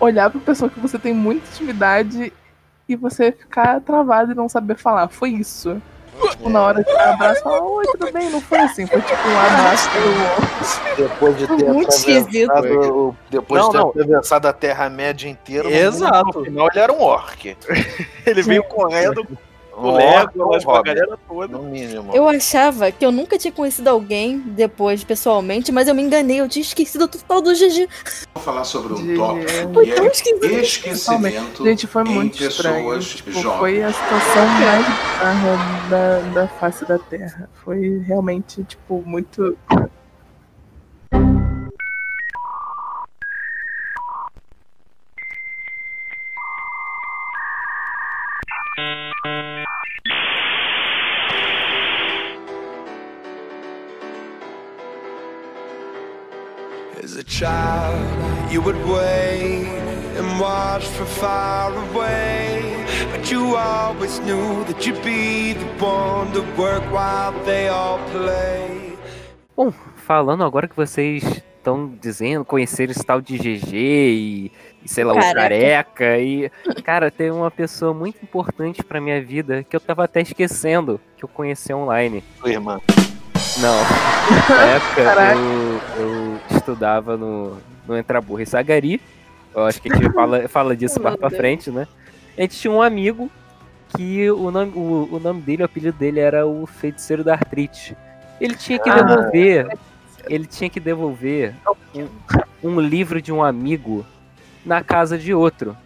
olhar 0.00 0.30
pra 0.30 0.40
pessoa 0.40 0.70
que 0.70 0.80
você 0.80 0.98
tem 0.98 1.14
muita 1.14 1.46
intimidade 1.50 2.32
e 2.88 2.96
você 2.96 3.32
ficar 3.32 3.80
travado 3.80 4.32
e 4.32 4.34
não 4.34 4.48
saber 4.48 4.76
falar. 4.76 5.08
Foi 5.08 5.30
isso. 5.30 5.80
Tipo, 6.30 6.48
na 6.48 6.60
hora 6.60 6.84
de 6.84 6.90
abraço, 6.90 7.42
falar, 7.42 7.60
oi, 7.60 7.84
tudo 7.86 8.12
bem? 8.12 8.30
Não 8.30 8.40
foi 8.40 8.58
assim, 8.60 8.86
foi 8.86 9.00
tipo 9.02 9.28
um 9.28 9.36
abraço 9.36 9.88
Depois 10.96 11.36
de 11.36 11.46
ter 11.48 11.64
Muito 11.72 11.90
esquisito. 11.90 12.50
atravessado, 12.52 13.16
depois 13.30 13.62
Não, 13.62 13.68
de 13.68 13.72
ter 13.72 13.78
não. 13.82 13.88
atravessado 13.90 14.46
a 14.46 14.52
Terra-média 14.52 15.28
inteira, 15.28 15.68
no 15.68 15.74
Exato. 15.74 16.38
no 16.38 16.44
final 16.44 16.68
ele 16.70 16.78
era 16.80 16.92
um 16.92 17.00
orc. 17.02 17.56
Ele 18.24 18.42
veio 18.42 18.62
correndo 18.62 19.26
o 19.76 19.86
orc, 19.88 20.36
Lego, 20.38 20.54
um 20.56 20.60
com 20.60 20.70
a 20.72 20.82
galera 20.82 21.18
toda. 21.28 21.56
no 21.58 21.62
mínimo. 21.64 22.10
Eu 22.14 22.28
achava 22.28 22.90
que 22.92 23.04
eu 23.04 23.10
nunca 23.12 23.36
tinha 23.38 23.52
conhecido 23.52 23.88
alguém 23.88 24.38
depois, 24.38 25.02
pessoalmente, 25.04 25.70
mas 25.72 25.88
eu 25.88 25.94
me 25.94 26.02
enganei. 26.02 26.40
Eu 26.40 26.48
tinha 26.48 26.62
esquecido 26.62 27.08
total 27.08 27.40
do 27.42 27.52
GG. 27.52 27.88
Vou 28.34 28.42
falar 28.42 28.64
sobre 28.64 28.92
um 28.94 28.96
de- 29.06 29.14
tópico 29.16 29.72
Foi 29.74 29.84
que 29.86 29.90
é 29.92 29.94
tão 29.94 30.06
esquisito. 30.06 30.44
esquecimento 30.60 31.64
Gente, 31.64 31.86
foi 31.86 32.02
em 32.02 32.08
muito 32.08 32.42
estranho. 32.42 32.76
pessoas 32.84 33.04
Tipo, 33.06 33.32
foi 33.58 33.82
a 33.82 33.92
situação 33.92 34.46
mais 34.46 34.86
bizarra 34.86 35.88
da, 35.90 36.18
da 36.34 36.48
face 36.48 36.84
da 36.84 36.98
Terra. 36.98 37.48
Foi 37.64 38.02
realmente, 38.06 38.62
tipo, 38.64 39.02
muito. 39.06 39.56
Child, 57.44 58.00
you 58.50 58.62
would 58.62 58.80
wait 58.86 59.68
and 60.16 60.40
watch 60.40 60.86
from 60.96 61.06
far 61.06 61.70
away. 61.86 62.62
But 63.12 63.30
you 63.30 63.56
always 63.56 64.18
knew 64.20 64.64
that 64.64 64.86
you'd 64.86 65.02
be 65.04 65.52
the 65.52 65.68
one 65.84 66.32
to 66.32 66.40
work 66.56 66.82
while 66.90 67.32
they 67.44 67.68
all 67.68 67.98
play. 68.12 68.96
Bom, 69.54 69.70
falando 69.94 70.42
agora 70.42 70.66
que 70.66 70.74
vocês 70.74 71.22
estão 71.58 71.92
dizendo, 72.00 72.46
conhecer 72.46 72.88
esse 72.88 73.04
tal 73.04 73.20
de 73.20 73.36
GG 73.36 73.74
e, 73.74 74.52
e 74.82 74.88
sei 74.88 75.04
lá, 75.04 75.12
o 75.12 75.18
Careca. 75.18 76.18
E, 76.18 76.50
cara, 76.82 77.10
tem 77.10 77.30
uma 77.30 77.50
pessoa 77.50 77.92
muito 77.92 78.22
importante 78.22 78.82
pra 78.82 79.02
minha 79.02 79.22
vida 79.22 79.62
que 79.62 79.76
eu 79.76 79.80
tava 79.80 80.04
até 80.04 80.22
esquecendo 80.22 80.98
que 81.16 81.24
eu 81.24 81.28
conheci 81.28 81.74
online. 81.74 82.24
Sua 82.40 82.50
irmã. 82.50 82.80
Não. 83.58 83.74
Na 84.48 84.62
época 84.64 85.34
eu, 85.34 86.02
eu 86.04 86.40
estudava 86.56 87.16
no, 87.16 87.58
no 87.86 87.96
Entraburra 87.96 88.42
e 88.42 88.46
Sagari. 88.46 89.00
Eu 89.54 89.64
acho 89.64 89.80
que 89.80 89.92
a 89.92 89.96
gente 89.96 90.12
fala, 90.12 90.48
fala 90.48 90.76
disso 90.76 91.00
mais 91.00 91.16
pra 91.16 91.30
frente, 91.30 91.70
né? 91.70 91.86
A 92.36 92.40
gente 92.42 92.58
tinha 92.58 92.72
um 92.72 92.82
amigo 92.82 93.30
que 93.96 94.28
o 94.30 94.50
nome, 94.50 94.72
o, 94.74 95.08
o 95.12 95.20
nome 95.20 95.40
dele, 95.40 95.62
o 95.62 95.66
apelido 95.66 95.96
dele 95.96 96.18
era 96.18 96.44
o 96.46 96.66
Feiticeiro 96.66 97.22
da 97.22 97.34
Artrite. 97.34 97.96
Ele 98.40 98.56
tinha 98.56 98.78
que 98.78 98.90
Ah. 98.90 99.02
devolver. 99.02 99.78
Ele 100.26 100.46
tinha 100.46 100.68
que 100.70 100.80
devolver 100.80 101.54
um, 101.94 102.08
um 102.62 102.80
livro 102.80 103.20
de 103.22 103.30
um 103.30 103.44
amigo 103.44 104.04
na 104.64 104.82
casa 104.82 105.16
de 105.18 105.32
outro. 105.34 105.76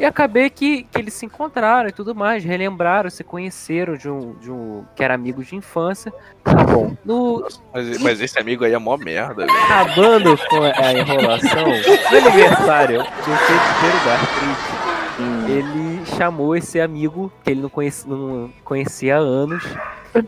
E 0.00 0.04
acabei 0.06 0.48
que, 0.48 0.84
que 0.84 0.98
eles 0.98 1.12
se 1.12 1.26
encontraram 1.26 1.90
e 1.90 1.92
tudo 1.92 2.14
mais, 2.14 2.42
relembraram, 2.42 3.10
se 3.10 3.22
conheceram 3.22 3.98
de 3.98 4.08
um, 4.08 4.32
de 4.40 4.50
um 4.50 4.82
que 4.96 5.04
era 5.04 5.12
amigo 5.12 5.44
de 5.44 5.54
infância. 5.54 6.10
Tá 6.42 6.64
bom. 6.64 6.96
No, 7.04 7.46
Mas, 7.70 7.98
mas 8.02 8.20
esse 8.22 8.38
amigo 8.38 8.64
aí 8.64 8.72
é 8.72 8.78
mó 8.78 8.96
merda, 8.96 9.44
velho. 9.44 9.58
acabando 9.62 10.38
com 10.48 10.62
a 10.62 10.92
enrolação, 10.94 11.64
no 11.66 12.16
aniversário 12.16 13.02
do 13.02 13.36
feiticeiro 13.36 14.04
da 14.06 14.12
artrite, 14.14 15.52
ele 15.52 16.06
chamou 16.16 16.56
esse 16.56 16.80
amigo 16.80 17.30
que 17.44 17.50
ele 17.50 17.60
não 17.60 17.68
conhecia, 17.68 18.10
não 18.10 18.50
conhecia 18.64 19.16
há 19.16 19.18
anos 19.18 19.62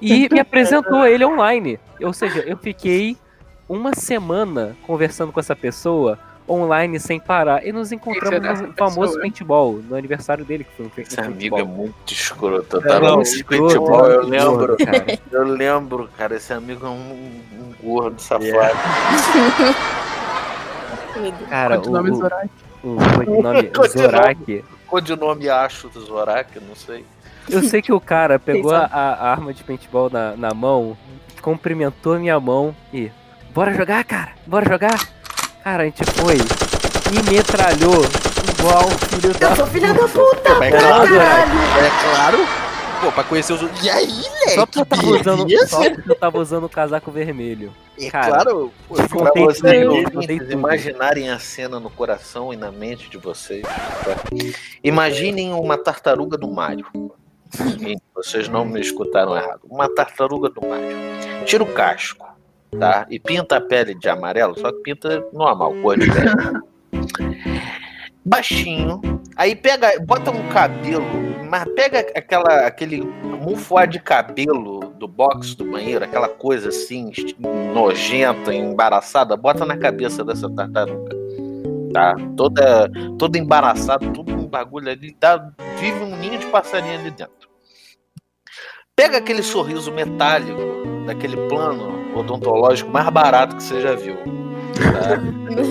e 0.03 0.29
me 0.31 0.39
apresentou 0.39 1.01
a 1.01 1.11
ele 1.11 1.25
online. 1.25 1.81
Ou 2.03 2.12
seja, 2.12 2.41
eu 2.41 2.59
fiquei 2.59 3.16
uma 3.66 3.95
semana 3.95 4.77
conversando 4.87 5.33
com 5.33 5.41
essa 5.41 5.57
pessoa 5.57 6.18
online 6.53 7.00
sem 7.00 7.18
parar 7.18 7.66
e 7.66 7.72
nos 7.72 7.90
encontramos 7.92 8.40
será 8.40 8.55
no 8.55 8.72
famoso 8.74 9.00
pessoa? 9.12 9.20
paintball, 9.22 9.72
no 9.88 9.96
aniversário 9.96 10.44
dele 10.44 10.64
que 10.64 10.70
foi 10.76 10.86
um 10.86 10.90
fe- 10.90 11.03
Esse 11.03 11.18
amigo 11.20 11.57
paintball. 11.57 11.59
é 11.61 11.64
muito 11.64 12.12
escroto, 12.12 12.76
É, 12.78 12.80
tá? 12.80 13.00
não, 13.00 13.11
Não, 13.16 13.22
escroto, 13.22 13.62
futebol, 13.74 14.07
eu 14.07 14.22
lembro. 14.26 14.76
cara. 14.76 15.18
Eu 15.32 15.44
lembro, 15.44 16.11
cara, 16.16 16.36
esse 16.36 16.53
amigo 16.53 16.86
é 16.86 16.90
um, 16.90 17.40
um 17.53 17.72
gordo 17.82 18.20
safado. 18.20 18.76
Cara, 21.48 21.74
o, 21.78 21.82
Codinome 21.82 22.11
o, 22.11 22.14
Zorak. 22.16 22.50
o 22.82 22.96
codinome 22.96 23.70
Zorak. 23.88 24.64
Codinome 24.86 25.48
Acho 25.48 25.88
do 25.88 26.00
Zorak, 26.00 26.61
não 26.61 26.74
sei. 26.74 27.05
Eu 27.48 27.62
sei 27.62 27.82
que 27.82 27.92
o 27.92 28.00
cara 28.00 28.38
pegou 28.38 28.72
a, 28.74 28.84
a 28.84 29.30
arma 29.30 29.53
de 29.53 29.64
paintball 29.64 30.09
na, 30.11 30.36
na 30.36 30.55
mão, 30.55 30.96
cumprimentou 31.40 32.14
a 32.14 32.18
minha 32.18 32.38
mão 32.38 32.74
e. 32.92 33.11
Bora 33.55 33.74
jogar, 33.74 34.03
cara? 34.05 34.30
Bora 34.46 34.66
jogar? 34.68 34.98
Cara, 35.63 35.83
a 35.83 35.87
gente 35.87 36.05
foi 36.13 36.37
e 36.37 37.31
metralhou 37.31 38.03
igual 38.59 38.89
filho 39.09 39.33
da. 39.39 39.51
Eu 39.51 39.57
sou 39.57 39.67
filha 39.67 39.95
da 39.95 40.09
puta, 40.09 40.49
É 40.49 40.55
pra 40.55 40.71
claro, 40.71 41.09
caralho. 41.09 41.53
é 41.79 41.91
claro. 42.15 42.39
Pô, 43.01 43.11
pra 43.11 43.25
conhecer 43.25 43.53
os 43.53 43.63
outros. 43.63 43.85
E 43.85 43.91
aí, 43.91 44.07
moleque? 44.07 44.51
Só 44.55 44.65
porque 44.67 44.79
eu 44.81 44.87
tava 44.87 45.07
usando, 45.11 45.69
só 45.69 45.91
porque 45.91 46.11
eu 46.11 46.15
tava 46.15 46.39
usando 46.39 46.65
o 46.65 46.69
casaco 46.69 47.11
vermelho. 47.11 47.73
É 47.99 48.09
Cara, 48.11 48.29
claro, 48.45 48.73
pô, 48.89 48.95
Pra 48.95 49.33
vocês 49.35 49.85
tudo, 49.85 50.53
imaginarem 50.53 51.29
a 51.31 51.39
cena 51.39 51.81
no 51.81 51.91
coração 51.91 52.53
e 52.53 52.57
na 52.57 52.71
mente 52.71 53.11
de 53.11 53.19
vocês. 53.19 53.63
tá? 53.63 54.17
Imaginem 54.85 55.53
uma 55.53 55.77
tartaruga 55.77 56.37
do 56.39 56.49
Mario. 56.49 56.87
Sim, 57.51 57.97
Vocês 58.15 58.49
não 58.49 58.65
me 58.65 58.81
escutaram 58.81 59.37
errado. 59.37 59.61
Uma 59.69 59.93
tartaruga 59.93 60.49
do 60.49 60.67
Mario. 60.67 60.97
Tira 61.45 61.63
o 61.65 61.67
casco, 61.67 62.25
tá? 62.79 63.07
E 63.11 63.18
pinta 63.18 63.57
a 63.57 63.61
pele 63.61 63.95
de 63.95 64.09
amarelo, 64.09 64.59
só 64.59 64.73
que 64.73 64.83
pinta 64.83 65.25
normal, 65.33 65.75
cor 65.83 65.99
de 65.99 66.11
pele. 66.11 66.31
Baixinho. 68.25 69.01
Aí 69.37 69.57
pega, 69.57 69.99
bota 70.01 70.31
um 70.31 70.49
cabelo, 70.49 71.05
mas 71.49 71.64
pega 71.75 72.01
aquela, 72.14 72.66
aquele 72.66 73.03
mufuá 73.03 73.85
de 73.85 73.99
cabelo 73.99 74.81
do 74.99 75.09
box 75.09 75.55
do 75.55 75.64
banheiro, 75.64 76.05
aquela 76.05 76.29
coisa 76.29 76.68
assim, 76.68 77.11
nojenta, 77.75 78.55
embaraçada, 78.55 79.37
bota 79.37 79.64
na 79.64 79.77
cabeça 79.77 80.25
dessa 80.25 80.49
tartaruga. 80.49 81.16
Tá? 81.93 82.14
Toda, 82.37 82.91
toda 83.18 83.39
embaraçada, 83.39 84.07
tudo 84.12 84.33
um 84.33 84.47
bagulho 84.47 84.91
ali, 84.91 85.16
dá, 85.18 85.51
vive 85.79 85.99
um 86.05 86.16
ninho 86.16 86.39
de 86.39 86.47
passarinho 86.47 87.01
ali 87.01 87.11
dentro. 87.11 87.51
Pega 88.95 89.18
aquele 89.18 89.43
sorriso 89.43 89.91
metálico, 89.91 90.82
daquele 91.07 91.36
plano 91.48 92.03
odontológico 92.14 92.90
mais 92.90 93.09
barato 93.11 93.57
que 93.57 93.62
você 93.62 93.80
já 93.80 93.94
viu. 93.94 94.16
tá? 94.76 95.20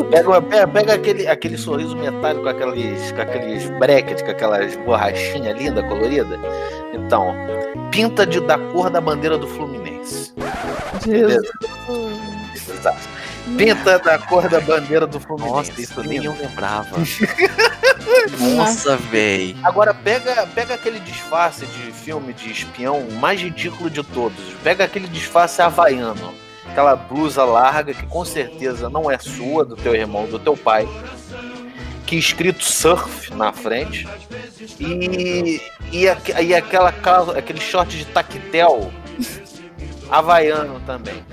Pega, 0.10 0.42
pega, 0.42 0.68
pega 0.68 0.94
aquele, 0.94 1.28
aquele 1.28 1.58
sorriso 1.58 1.96
metálico 1.96 2.44
com 2.44 2.50
aqueles, 2.50 3.12
com 3.12 3.22
aqueles 3.22 3.70
brackets, 3.80 4.22
com 4.22 4.32
aquelas 4.32 4.76
borrachinhas 4.78 5.58
linda, 5.58 5.84
colorida. 5.84 6.38
Então, 6.94 7.34
pinta 7.92 8.26
de, 8.26 8.40
da 8.42 8.58
cor 8.58 8.90
da 8.90 9.02
bandeira 9.02 9.38
do 9.38 9.48
Fluminense. 9.48 10.34
Beleza? 11.06 11.48
Exato. 12.56 13.21
Pinta 13.58 14.00
da 14.00 14.18
cor 14.20 14.48
da 14.50 14.60
bandeira 14.62 15.06
do 15.08 15.20
Fluminense. 15.20 15.70
Nossa, 15.72 15.82
isso 15.82 16.04
nem 16.04 16.24
eu 16.24 16.36
lembrava. 16.40 16.98
Nossa, 18.56 18.98
véi. 18.98 19.56
Agora 19.64 19.94
pega, 19.94 20.46
pega 20.48 20.74
aquele 20.76 21.00
disfarce 21.00 21.66
de 21.66 21.92
filme 21.92 22.34
de 22.34 22.52
espião 22.52 23.02
mais 23.20 23.42
ridículo 23.42 23.90
de 23.90 24.04
todos. 24.04 24.38
Pega 24.64 24.84
aquele 24.86 25.08
disfarce 25.08 25.62
havaiano. 25.62 26.34
Aquela 26.70 26.96
blusa 26.96 27.44
larga 27.44 27.94
que 27.94 28.06
com 28.06 28.24
certeza 28.24 28.90
não 28.90 29.10
é 29.12 29.18
sua, 29.18 29.66
do 29.66 29.76
teu 29.76 29.94
irmão, 29.94 30.26
do 30.28 30.40
teu 30.40 30.56
pai. 30.56 30.88
Que 32.06 32.16
escrito 32.18 32.64
surf 32.64 33.34
na 33.34 33.52
frente. 33.52 34.08
E, 34.80 35.62
e, 35.92 36.08
aque- 36.08 36.34
e 36.42 36.54
aquela, 36.56 36.92
calça- 36.92 37.38
aquele 37.38 37.60
short 37.60 37.98
de 37.98 38.06
tactel 38.06 38.92
havaiano 40.10 40.80
também. 40.86 41.24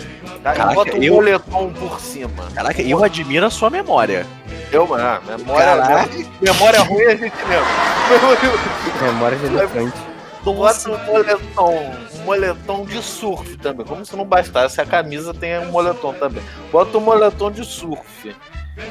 Tá? 0.43 0.53
Caraca, 0.53 0.73
e 0.73 0.75
bota 0.75 0.97
um 0.97 1.03
eu- 1.03 1.15
moletom 1.15 1.73
por 1.73 2.01
cima. 2.01 2.45
Caraca, 2.55 2.81
eu 2.83 3.03
admiro 3.05 3.47
a 3.47 3.51
sua 3.51 3.69
memória. 3.71 4.27
Eu, 4.71 4.83
ah, 4.95 5.21
memória, 5.27 6.09
memória 6.41 6.81
ruim 6.83 7.05
a 7.05 7.17
gente 7.17 7.35
lembra. 7.49 7.89
Memória 9.03 9.39
de 9.39 9.47
elefante. 9.47 9.97
Bota 10.45 10.91
um 10.91 11.05
moletom, 11.07 11.93
um 12.15 12.25
moletom 12.25 12.85
de 12.87 13.03
surf 13.03 13.57
também. 13.59 13.85
Como 13.85 14.05
se 14.05 14.17
não 14.17 14.25
bastasse, 14.25 14.81
a 14.81 14.87
camisa 14.87 15.35
tem 15.35 15.59
um 15.59 15.71
moletom 15.71 16.13
também. 16.15 16.43
Bota 16.73 16.97
um 16.97 17.01
moletom 17.01 17.51
de 17.51 17.65
surf. 17.65 18.35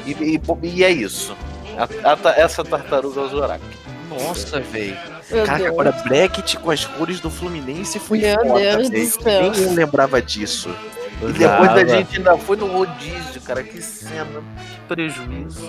E, 0.06 0.10
e- 0.12 0.40
e 0.62 0.84
é 0.84 0.90
isso. 0.90 1.36
A- 2.04 2.12
a 2.28 2.30
essa 2.40 2.62
tartaruga 2.64 3.20
é 3.20 3.24
o 3.24 3.28
Zorak. 3.28 3.62
Nossa, 4.10 4.60
velho. 4.60 4.96
Caraca, 5.30 5.56
Deus. 5.58 5.68
agora 5.68 5.92
Bracket 5.92 6.56
com 6.56 6.70
as 6.70 6.84
cores 6.84 7.20
do 7.20 7.30
Fluminense 7.30 7.98
foi 7.98 8.18
Meu 8.18 8.34
foda, 8.46 8.58
Deus 8.60 8.88
do 8.88 8.90
véi. 8.96 9.06
céu. 9.06 9.50
Nem 9.50 9.62
eu 9.62 9.72
lembrava 9.74 10.22
disso. 10.22 10.70
E 11.20 11.32
depois 11.32 11.70
a 11.70 11.84
gente 11.84 12.16
ainda 12.16 12.36
foi 12.38 12.56
no 12.56 12.66
rodízio, 12.66 13.40
cara. 13.42 13.62
Que 13.62 13.82
cena, 13.82 14.42
que 14.56 14.80
prejuízo. 14.86 15.68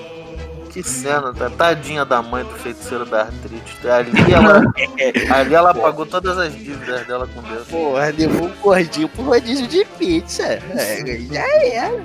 Que 0.71 0.83
cena, 0.83 1.33
tá? 1.33 1.49
Tadinha 1.49 2.05
da 2.05 2.21
mãe 2.21 2.43
do 2.43 2.51
feiticeiro 2.51 3.05
da 3.05 3.21
artrite. 3.21 3.89
Ali 3.89 4.11
ela, 4.31 4.63
ali 5.35 5.55
ela 5.55 5.73
pagou 5.73 6.05
todas 6.05 6.37
as 6.37 6.53
dívidas 6.55 7.07
dela 7.07 7.27
com 7.27 7.41
Deus. 7.41 7.67
Porra, 7.67 8.13
levou 8.15 8.47
um 8.47 8.55
gordinho 8.61 9.09
pro 9.09 9.23
rodízio 9.23 9.67
de 9.67 9.83
pizza. 9.97 10.43
É, 10.45 11.03
já 11.31 11.45
era. 11.65 12.03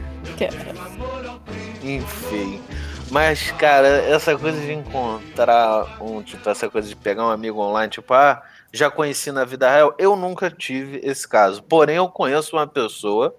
Enfim. 1.82 2.62
Mas, 3.10 3.50
cara, 3.52 3.86
essa 3.86 4.36
coisa 4.36 4.58
de 4.58 4.72
encontrar 4.72 5.98
um, 6.00 6.22
tipo, 6.22 6.48
essa 6.48 6.68
coisa 6.70 6.88
de 6.88 6.96
pegar 6.96 7.26
um 7.26 7.30
amigo 7.30 7.60
online, 7.60 7.90
tipo, 7.90 8.12
ah, 8.14 8.42
já 8.74 8.90
conheci 8.90 9.30
na 9.30 9.44
vida 9.44 9.70
real, 9.70 9.94
eu 9.98 10.16
nunca 10.16 10.50
tive 10.50 11.00
esse 11.04 11.28
caso. 11.28 11.62
Porém, 11.62 11.94
eu 11.96 12.08
conheço 12.08 12.56
uma 12.56 12.66
pessoa, 12.66 13.32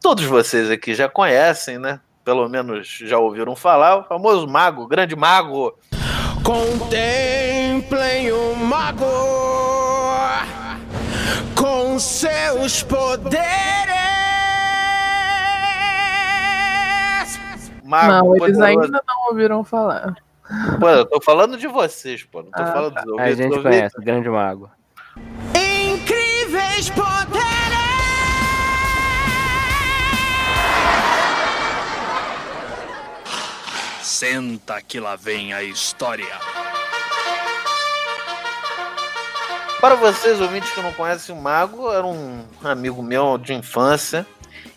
todos 0.00 0.24
vocês 0.24 0.70
aqui 0.70 0.94
já 0.94 1.06
conhecem, 1.06 1.78
né? 1.78 2.00
Pelo 2.24 2.48
menos 2.48 2.88
já 3.02 3.18
ouviram 3.18 3.54
falar, 3.54 3.98
o 3.98 4.04
famoso 4.04 4.46
mago, 4.48 4.82
o 4.82 4.88
grande 4.88 5.14
mago. 5.14 5.78
Contemplem 6.42 8.32
o 8.32 8.56
mago 8.56 9.04
com 11.54 11.98
seus 11.98 12.82
poderes. 12.82 13.40
Mago 17.84 18.08
não, 18.08 18.36
eles 18.36 18.56
poderoso. 18.56 18.64
ainda 18.64 19.04
não 19.06 19.28
ouviram 19.28 19.62
falar. 19.62 20.16
Pô, 20.78 20.88
eu 20.88 21.04
tô 21.06 21.20
falando 21.20 21.56
de 21.56 21.66
vocês, 21.66 22.22
pô. 22.24 22.42
Não 22.42 22.50
tô 22.50 22.62
Ah, 22.62 22.72
falando 22.72 22.94
dos 22.94 23.04
A 23.04 23.10
ouvintes. 23.12 23.36
gente 23.36 23.56
ouvintes- 23.56 23.62
conhece, 23.78 23.98
o 23.98 24.02
grande 24.02 24.28
mago. 24.28 24.70
Incríveis 25.54 26.90
poderes. 26.90 27.40
Senta 34.02 34.80
que 34.82 34.98
lá 35.00 35.16
vem 35.16 35.52
a 35.52 35.62
história. 35.62 36.26
Para 39.80 39.94
vocês, 39.94 40.40
ouvintes 40.40 40.70
que 40.72 40.82
não 40.82 40.92
conhecem 40.92 41.34
o 41.34 41.40
Mago, 41.40 41.90
era 41.90 42.04
um 42.06 42.44
amigo 42.62 43.02
meu 43.02 43.38
de 43.38 43.54
infância. 43.54 44.26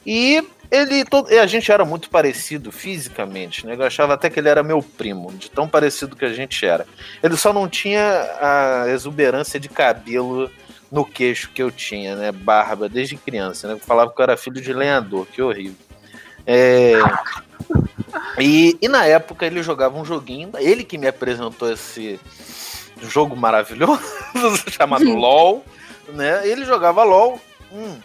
E 0.06 0.46
ele. 0.74 1.06
todo- 1.06 1.30
a 1.30 1.46
gente 1.46 1.72
era 1.72 1.86
muito 1.86 2.10
parecido 2.10 2.72
fisicamente, 2.72 3.66
né? 3.66 3.76
Eu 3.76 3.84
achava 3.84 4.14
até 4.14 4.30
que 4.30 4.40
ele 4.40 4.50
era 4.50 4.64
meu 4.64 4.82
primo, 4.82 5.32
de 5.34 5.50
tão 5.50 5.68
parecido 5.68 6.16
que 6.16 6.26
a 6.26 6.34
gente 6.34 6.66
era. 6.66 6.86
Ele 7.22 7.38
só 7.38 7.54
não 7.54 7.68
tinha 7.70 8.02
a 8.42 8.86
exuberância 8.90 9.60
de 9.60 9.70
cabelo 9.70 10.50
no 10.92 11.06
queixo 11.06 11.50
que 11.52 11.62
eu 11.62 11.72
tinha, 11.72 12.16
né? 12.16 12.32
Barba, 12.32 12.90
desde 12.90 13.16
criança, 13.18 13.68
né? 13.68 13.74
Eu 13.74 13.80
falava 13.80 14.12
que 14.12 14.20
eu 14.20 14.24
era 14.24 14.38
filho 14.38 14.62
de 14.62 14.74
lenhador, 14.74 15.26
que 15.28 15.42
horrível. 15.42 15.76
É. 16.46 16.94
E, 18.40 18.78
e 18.82 18.88
na 18.88 19.06
época 19.06 19.46
ele 19.46 19.64
jogava 19.64 19.98
um 19.98 20.06
joguinho, 20.06 20.52
ele 20.58 20.84
que 20.84 20.98
me 20.98 21.08
apresentou 21.08 21.72
esse 21.72 22.20
jogo 23.02 23.36
maravilhoso 23.36 24.02
chamado 24.70 25.06
LOL, 25.14 25.64
né? 26.10 26.48
Ele 26.48 26.66
jogava 26.66 27.04
LOL. 27.04 27.40
Hum. 27.72 27.98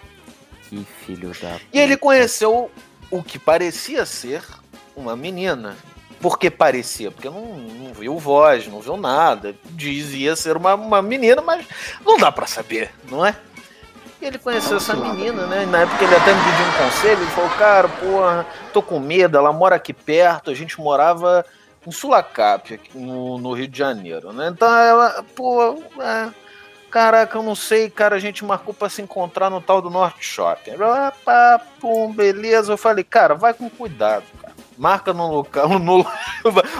Que 0.68 0.84
filho 1.04 1.32
da. 1.40 1.58
E 1.72 1.78
ele 1.78 1.96
conheceu 1.96 2.70
o 3.10 3.22
que 3.22 3.38
parecia 3.38 4.04
ser 4.04 4.42
uma 4.94 5.16
menina. 5.16 5.76
Porque 6.20 6.50
parecia, 6.50 7.12
porque 7.12 7.30
não, 7.30 7.56
não 7.56 7.94
viu 7.94 8.18
voz, 8.18 8.66
não 8.66 8.80
viu 8.80 8.96
nada. 8.96 9.54
Dizia 9.70 10.34
ser 10.34 10.56
uma, 10.56 10.74
uma 10.74 11.00
menina, 11.00 11.40
mas 11.40 11.64
não 12.04 12.18
dá 12.18 12.32
pra 12.32 12.46
saber, 12.46 12.90
não 13.08 13.24
é? 13.24 13.36
E 14.20 14.26
ele 14.26 14.36
conheceu 14.36 14.78
essa 14.78 14.94
menina, 14.94 15.46
né? 15.46 15.62
E 15.62 15.66
na 15.66 15.82
época 15.82 16.04
ele 16.04 16.16
até 16.16 16.34
me 16.34 16.40
pediu 16.42 16.66
um 16.66 16.84
conselho. 16.84 17.22
Ele 17.22 17.30
falou: 17.30 17.50
Cara, 17.50 17.88
porra, 17.88 18.46
tô 18.72 18.82
com 18.82 18.98
medo. 18.98 19.38
Ela 19.38 19.52
mora 19.52 19.76
aqui 19.76 19.92
perto. 19.92 20.50
A 20.50 20.54
gente 20.54 20.80
morava 20.80 21.46
em 21.86 21.90
Sulacap, 21.92 22.80
no, 22.94 23.38
no 23.38 23.52
Rio 23.52 23.68
de 23.68 23.78
Janeiro, 23.78 24.32
né? 24.32 24.48
Então 24.48 24.68
ela, 24.68 25.24
pô, 25.36 25.80
é, 26.00 26.28
caraca, 26.90 27.38
eu 27.38 27.42
não 27.42 27.54
sei, 27.54 27.88
cara. 27.90 28.16
A 28.16 28.18
gente 28.18 28.44
marcou 28.44 28.74
pra 28.74 28.88
se 28.88 29.02
encontrar 29.02 29.50
no 29.50 29.60
tal 29.60 29.80
do 29.80 29.90
Norte 29.90 30.24
Shopping. 30.24 30.72
Ah, 31.26 31.60
pum, 31.80 32.12
beleza. 32.12 32.72
Eu 32.72 32.76
falei: 32.76 33.04
Cara, 33.04 33.34
vai 33.34 33.54
com 33.54 33.68
cuidado, 33.70 34.24
cara. 34.40 34.54
Marca 34.76 35.12
no 35.12 35.28
lugar, 35.28 35.66
no, 35.80 36.06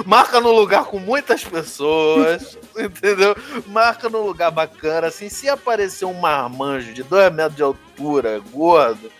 marca 0.07 0.41
no 0.41 0.53
lugar 0.53 0.85
com 0.85 1.01
muitas 1.01 1.43
pessoas, 1.45 2.57
entendeu? 2.79 3.37
Marca 3.67 4.09
no 4.09 4.23
lugar 4.23 4.53
bacana, 4.53 5.09
assim, 5.09 5.29
se 5.29 5.49
aparecer 5.49 6.05
um 6.05 6.15
marmanjo 6.15 6.93
de 6.93 7.03
2 7.03 7.33
metros 7.33 7.57
de 7.57 7.63
altura, 7.63 8.41
gordo, 8.53 9.11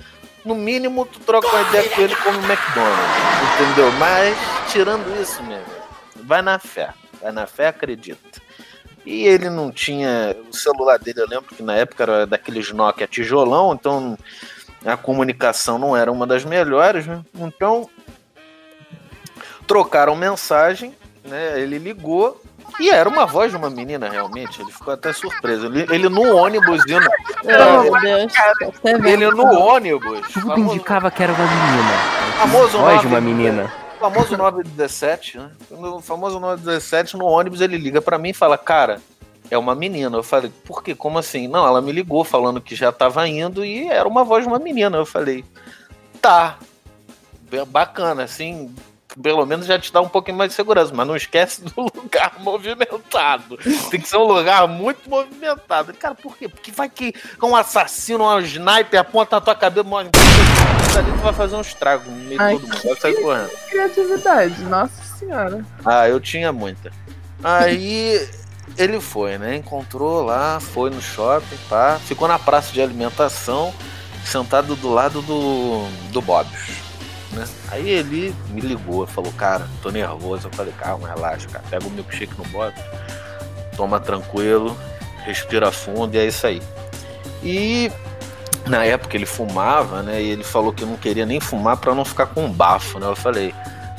no 0.45 0.55
mínimo 0.55 1.05
tu 1.05 1.19
troca 1.21 1.49
uma 1.49 1.63
ideia 1.63 1.91
com 1.91 2.01
ele 2.01 2.15
como 2.15 2.39
McDonald's, 2.39 3.61
entendeu? 3.61 3.93
Mas, 3.99 4.37
tirando 4.71 5.21
isso 5.21 5.43
mesmo, 5.43 5.67
vai 6.23 6.41
na 6.41 6.61
fé, 6.61 6.95
vai 7.21 7.33
na 7.33 7.49
fé, 7.49 7.67
acredita. 7.69 8.48
E 9.09 9.27
ele 9.27 9.49
não 9.49 9.73
tinha, 9.73 10.37
o 10.51 10.55
celular 10.55 10.99
dele, 10.99 11.23
eu 11.23 11.27
lembro 11.27 11.47
que 11.55 11.63
na 11.63 11.75
época 11.75 12.03
era 12.03 12.27
daqueles 12.27 12.71
Nokia 12.73 13.07
tijolão, 13.07 13.73
então 13.73 14.19
a 14.85 14.99
comunicação 14.99 15.79
não 15.79 15.97
era 15.97 16.13
uma 16.13 16.27
das 16.27 16.45
melhores, 16.45 17.07
né? 17.07 17.23
Então 17.35 17.89
trocaram 19.67 20.15
mensagem, 20.15 20.95
né? 21.25 21.59
Ele 21.59 21.79
ligou 21.79 22.39
e 22.79 22.91
era 22.91 23.09
uma 23.09 23.25
voz 23.25 23.51
de 23.51 23.57
uma 23.57 23.71
menina 23.71 24.11
realmente. 24.11 24.61
Ele 24.61 24.71
ficou 24.71 24.93
até 24.93 25.11
surpreso. 25.15 25.69
Ele, 25.69 25.87
ele 25.89 26.09
no 26.11 26.37
ônibus 26.37 26.83
indo. 26.87 27.09
Oh, 27.45 27.99
meu 28.01 28.01
Deus. 28.03 28.33
Ele 29.07 29.31
no 29.31 29.59
ônibus. 29.59 30.21
Tudo 30.35 30.49
famoso, 30.49 30.75
indicava 30.75 31.11
que 31.11 31.23
era 31.23 31.33
uma 31.33 31.47
menina. 31.47 31.93
famoso 32.41 32.79
Voz 32.79 33.01
de 33.01 33.07
uma 33.07 33.21
menina. 33.23 33.73
Famoso 33.99 34.37
917, 34.37 35.39
né? 35.39 35.51
O 35.71 36.01
famoso 36.01 36.39
917 36.41 37.17
no 37.17 37.27
ônibus 37.27 37.61
ele 37.61 37.77
liga 37.77 38.01
pra 38.01 38.19
mim 38.19 38.31
e 38.31 38.35
fala: 38.35 38.57
Cara, 38.57 39.01
é 39.51 39.59
uma 39.59 39.75
menina. 39.75 40.17
Eu 40.17 40.23
falei: 40.23 40.51
Por 40.65 40.83
quê? 40.83 40.95
Como 40.95 41.19
assim? 41.19 41.49
Não, 41.49 41.67
ela 41.67 41.83
me 41.83 41.93
ligou 41.93 42.25
falando 42.25 42.61
que 42.61 42.75
já 42.75 42.93
tava 42.93 43.27
indo 43.29 43.65
e 43.65 43.89
era 43.89 44.09
uma 44.09 44.25
voz 44.25 44.45
de 44.45 44.49
uma 44.49 44.59
menina. 44.59 44.97
Eu 44.97 45.07
falei: 45.07 45.45
Tá. 46.21 46.59
Bacana, 47.69 48.25
assim. 48.25 48.75
Pelo 49.21 49.45
menos 49.45 49.67
já 49.67 49.79
te 49.79 49.93
dá 49.93 50.01
um 50.01 50.09
pouquinho 50.09 50.37
mais 50.37 50.51
de 50.51 50.57
segurança, 50.57 50.93
mas 50.95 51.07
não 51.07 51.17
esquece 51.17 51.63
do 51.63 51.73
lugar 51.95 52.35
movimentado. 52.39 53.57
Tem 53.91 54.01
que 54.01 54.09
ser 54.09 54.17
um 54.17 54.25
lugar 54.25 54.67
muito 54.69 55.09
movimentado. 55.09 55.93
Cara, 55.95 56.15
por 56.15 56.37
quê? 56.37 56.49
Porque 56.49 56.71
vai 56.71 56.89
que 56.89 57.13
um 57.43 57.57
assassino, 57.57 58.25
um 58.25 58.41
sniper 58.41 59.01
aponta 59.01 59.37
na 59.37 59.41
tua 59.41 59.55
cabeça, 59.55 59.87
morre. 59.87 60.11
Ali 60.97 61.13
tu 61.13 61.19
vai 61.19 61.33
fazer 61.33 61.57
um 61.57 61.61
estrago 61.61 62.11
no 62.11 62.17
meio 62.17 62.39
de 62.39 62.61
todo 62.61 62.63
mundo. 62.63 62.83
Vai 62.85 62.97
sair 62.97 63.23
correndo. 63.23 63.51
Criatividade, 63.69 64.63
nossa 64.65 65.03
senhora. 65.19 65.65
Ah, 65.85 66.09
eu 66.09 66.21
tinha 66.21 66.53
muita. 66.53 66.91
Aí 67.43 68.29
ele 68.77 69.01
foi, 69.01 69.39
né? 69.39 69.57
Encontrou 69.57 70.25
lá, 70.25 70.61
foi 70.61 70.91
no 70.91 71.01
shopping, 71.01 71.57
pá. 71.69 71.99
Ficou 72.05 72.29
na 72.29 72.39
praça 72.39 72.73
de 72.73 72.81
alimentação, 72.81 73.73
sentado 74.25 74.75
do 74.77 74.89
lado 74.89 75.23
do, 75.23 75.87
do 76.11 76.21
Bob's. 76.21 76.88
Né? 77.33 77.45
Aí 77.71 77.89
ele 77.89 78.35
me 78.51 78.61
ligou, 78.61 79.07
falou, 79.07 79.33
cara, 79.33 79.69
tô 79.83 79.91
nervoso. 79.91 80.49
Eu 80.49 80.53
falei, 80.53 80.73
calma, 80.79 81.09
relaxa, 81.09 81.49
cara. 81.49 81.65
Pega 81.69 81.87
o 81.87 81.91
milkshake 81.91 82.35
no 82.39 82.45
Bob's, 82.47 82.83
toma 83.77 84.01
tranquilo, 84.01 84.77
respira 85.25 85.71
fundo 85.71 86.15
e 86.15 86.19
é 86.19 86.27
isso 86.27 86.47
aí. 86.47 86.63
E 87.43 87.91
na 88.67 88.85
época 88.85 89.17
ele 89.17 89.27
fumava, 89.27 90.03
né? 90.03 90.23
E 90.23 90.31
ele 90.31 90.45
falou 90.45 90.73
que 90.73 90.85
não 90.85 90.97
queria 90.97 91.27
nem 91.27 91.41
fumar 91.41 91.77
pra 91.77 91.95
não 91.95 92.05
ficar 92.05 92.27
com 92.27 92.51
bafo, 92.51 92.99
né? 92.99 93.07
Eu 93.07 93.17
falei, 93.17 93.55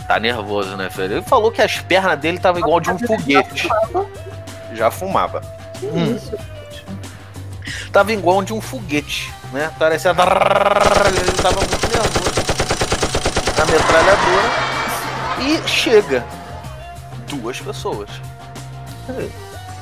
tá 0.08 0.20
nervoso, 0.20 0.76
né, 0.76 0.90
filho? 0.90 1.16
Ele 1.16 1.22
falou 1.22 1.52
que 1.52 1.62
as 1.62 1.80
pernas 1.80 2.20
dele 2.20 2.38
estavam 2.38 2.60
igual 2.60 2.80
de 2.80 2.90
um 2.90 3.00
foguete. 3.00 3.70
Já 4.74 4.92
fumava. 4.92 5.42
Hum. 5.82 6.16
Isso. 6.16 6.38
Tava 7.92 8.14
igual 8.14 8.44
de 8.44 8.54
um 8.54 8.62
foguete, 8.62 9.34
né? 9.52 9.72
Parecia. 9.80 10.12
Ele 10.12 11.32
tava 11.42 11.60
muito 11.60 11.88
nervoso. 11.88 12.29
Metralhadora. 13.72 14.70
E 15.42 15.68
chega 15.68 16.26
duas 17.28 17.60
pessoas. 17.60 18.10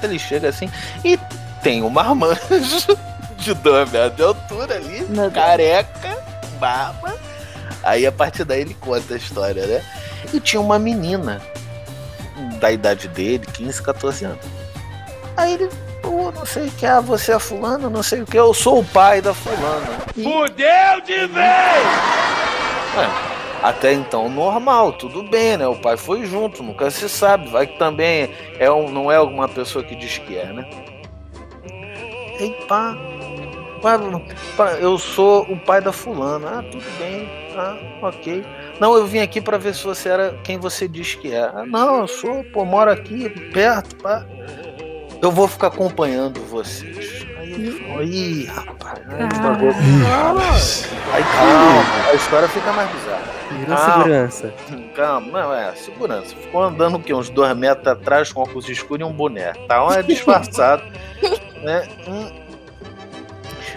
Ele 0.03 0.19
chega 0.19 0.49
assim 0.49 0.69
e 1.03 1.17
tem 1.61 1.81
um 1.81 1.89
marmanjo 1.89 2.97
de 3.37 3.53
dois 3.55 3.89
metros 3.91 4.15
de 4.15 4.23
altura 4.23 4.75
ali, 4.75 5.07
careca, 5.33 6.17
barba. 6.59 7.17
Aí 7.83 8.05
a 8.05 8.11
partir 8.11 8.43
daí 8.43 8.61
ele 8.61 8.73
conta 8.75 9.13
a 9.13 9.17
história, 9.17 9.65
né? 9.65 9.83
E 10.33 10.39
tinha 10.39 10.61
uma 10.61 10.77
menina 10.77 11.41
da 12.59 12.71
idade 12.71 13.07
dele, 13.07 13.45
15, 13.45 13.81
14 13.81 14.25
anos. 14.25 14.45
Aí 15.35 15.53
ele, 15.53 15.69
pô, 16.01 16.31
não 16.31 16.45
sei 16.45 16.67
o 16.67 16.71
que, 16.71 16.85
ah, 16.85 16.99
você 16.99 17.31
é 17.31 17.39
fulano, 17.39 17.89
não 17.89 18.03
sei 18.03 18.21
o 18.21 18.25
que, 18.25 18.37
eu 18.37 18.53
sou 18.53 18.79
o 18.79 18.85
pai 18.85 19.21
da 19.21 19.33
fulana. 19.33 19.87
Fudeu 20.13 21.01
de 21.05 21.27
vez! 21.27 21.87
Ué, 22.97 23.36
até 23.61 23.93
então 23.93 24.29
normal, 24.29 24.93
tudo 24.93 25.23
bem, 25.23 25.57
né? 25.57 25.67
O 25.67 25.75
pai 25.75 25.97
foi 25.97 26.25
junto, 26.25 26.61
nunca 26.63 26.89
se 26.91 27.07
sabe. 27.09 27.49
Vai 27.49 27.67
que 27.67 27.77
também 27.77 28.29
é 28.59 28.69
um, 28.71 28.89
não 28.89 29.11
é 29.11 29.15
alguma 29.15 29.47
pessoa 29.47 29.83
que 29.83 29.95
diz 29.95 30.17
que 30.19 30.37
é, 30.37 30.45
né? 30.45 30.67
Ei, 32.39 32.51
pá, 32.67 32.95
pá, 33.81 33.99
pá, 34.55 34.71
eu 34.73 34.97
sou 34.97 35.41
o 35.43 35.57
pai 35.57 35.81
da 35.81 35.91
fulana. 35.91 36.59
Ah, 36.59 36.63
tudo 36.63 36.85
bem, 36.99 37.27
ah, 37.57 37.75
ok. 38.03 38.45
Não, 38.79 38.95
eu 38.95 39.07
vim 39.07 39.19
aqui 39.19 39.41
pra 39.41 39.57
ver 39.57 39.73
se 39.73 39.83
você 39.83 40.09
era 40.09 40.35
quem 40.43 40.59
você 40.59 40.87
diz 40.87 41.15
que 41.15 41.33
é. 41.33 41.41
Ah, 41.41 41.65
não, 41.65 42.01
eu 42.01 42.07
sou, 42.07 42.43
pô, 42.53 42.63
moro 42.63 42.91
aqui 42.91 43.27
perto, 43.51 43.95
pá. 43.95 44.23
Eu 45.19 45.31
vou 45.31 45.47
ficar 45.47 45.67
acompanhando 45.67 46.39
vocês. 46.45 47.25
Aí 47.39 47.53
ele 47.53 47.71
falou, 47.71 48.03
ih, 48.03 48.45
rapaz, 48.45 48.99
aí, 49.09 49.23
o 49.23 49.41
bagulho- 49.41 49.73
aí 51.11 51.23
calma, 51.23 52.09
a 52.11 52.13
história 52.13 52.47
fica 52.49 52.71
mais 52.71 52.87
bizarra. 52.91 53.36
Virou 53.51 53.75
Calma. 53.75 54.03
segurança. 54.03 54.53
Calma, 54.95 55.27
não, 55.31 55.53
é, 55.53 55.75
segurança. 55.75 56.35
Ficou 56.35 56.63
andando 56.63 56.97
o 56.97 56.99
quê? 56.99 57.13
Uns 57.13 57.29
dois 57.29 57.55
metros 57.55 57.87
atrás 57.87 58.31
com 58.31 58.41
óculos 58.41 58.67
escuros 58.69 59.07
e 59.07 59.09
um 59.09 59.13
boné. 59.13 59.53
Tá 59.67 59.85
um 59.85 59.91
é 59.91 60.01
disfarçado. 60.03 60.83
né? 61.63 61.87
Hum. 62.07 62.29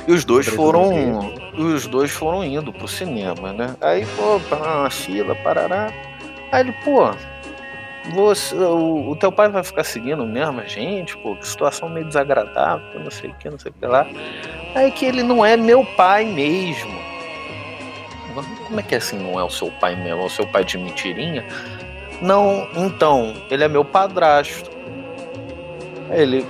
E 0.09 0.13
os 0.13 0.25
dois 0.25 0.47
foram. 0.47 1.35
Os 1.57 1.87
dois 1.87 2.11
foram 2.11 2.43
indo 2.45 2.73
pro 2.73 2.89
cinema, 2.89 3.53
né? 3.53 3.77
Aí, 3.81 4.07
pô, 4.17 4.41
na 4.57 4.89
fila, 4.91 5.35
parará. 5.37 5.93
Aí 6.51 6.63
ele, 6.63 6.73
pô, 6.85 7.11
você, 8.15 8.55
o, 8.55 9.11
o 9.11 9.17
teu 9.17 9.31
pai 9.31 9.49
vai 9.49 9.63
ficar 9.63 9.85
seguindo 9.85 10.25
mesmo 10.25 10.61
a 10.61 10.65
gente, 10.65 11.17
pô, 11.19 11.37
que 11.37 11.47
situação 11.47 11.89
meio 11.89 12.07
desagradável, 12.07 13.01
não 13.01 13.11
sei 13.11 13.31
o 13.31 13.35
que, 13.35 13.51
não 13.51 13.59
sei 13.59 13.71
o 13.71 13.75
que 13.75 13.87
lá. 13.87 14.07
Aí 14.75 14.91
que 14.91 15.05
ele 15.05 15.23
não 15.23 15.45
é 15.45 15.57
meu 15.57 15.85
pai 15.97 16.25
mesmo. 16.25 17.00
Como 18.67 18.81
é 18.81 18.83
que 18.83 18.95
é 18.95 18.99
assim 18.99 19.19
não 19.19 19.39
é 19.39 19.45
o 19.45 19.51
seu 19.51 19.71
pai 19.73 19.97
mesmo? 19.97 20.23
É 20.23 20.25
o 20.25 20.31
seu 20.31 20.47
pai 20.47 20.65
de 20.65 20.79
mentirinha? 20.79 21.45
Não, 22.21 22.69
então, 22.75 23.35
ele 23.51 23.65
é 23.65 23.69
meu 23.69 23.85
padrasto. 23.85 24.71
Ele. 26.11 26.47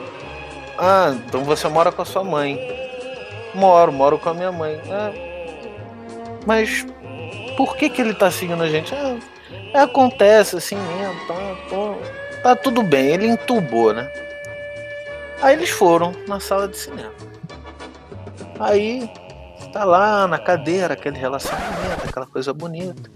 Ah, 0.78 1.14
então 1.26 1.44
você 1.44 1.68
mora 1.68 1.92
com 1.92 2.02
a 2.02 2.04
sua 2.04 2.24
mãe. 2.24 2.58
Moro, 3.54 3.92
moro 3.92 4.18
com 4.18 4.30
a 4.30 4.34
minha 4.34 4.52
mãe. 4.52 4.80
Ah, 4.90 5.12
mas 6.46 6.86
por 7.56 7.76
que 7.76 7.90
que 7.90 8.00
ele 8.00 8.14
tá 8.14 8.30
seguindo 8.30 8.62
a 8.62 8.68
gente? 8.68 8.94
Ah, 8.94 9.82
acontece 9.82 10.56
assim 10.56 10.76
mesmo, 10.76 11.26
tá, 11.26 11.34
pô, 11.68 11.96
tá 12.42 12.56
tudo 12.56 12.82
bem, 12.82 13.08
ele 13.08 13.26
entubou, 13.26 13.92
né? 13.92 14.10
Aí 15.42 15.54
eles 15.54 15.70
foram 15.70 16.12
na 16.26 16.40
sala 16.40 16.68
de 16.68 16.76
cinema. 16.76 17.12
Aí 18.58 19.10
tá 19.70 19.84
lá 19.84 20.26
na 20.26 20.38
cadeira, 20.38 20.94
aquele 20.94 21.18
relacionamento, 21.18 22.08
aquela 22.08 22.26
coisa 22.26 22.52
bonita. 22.52 23.10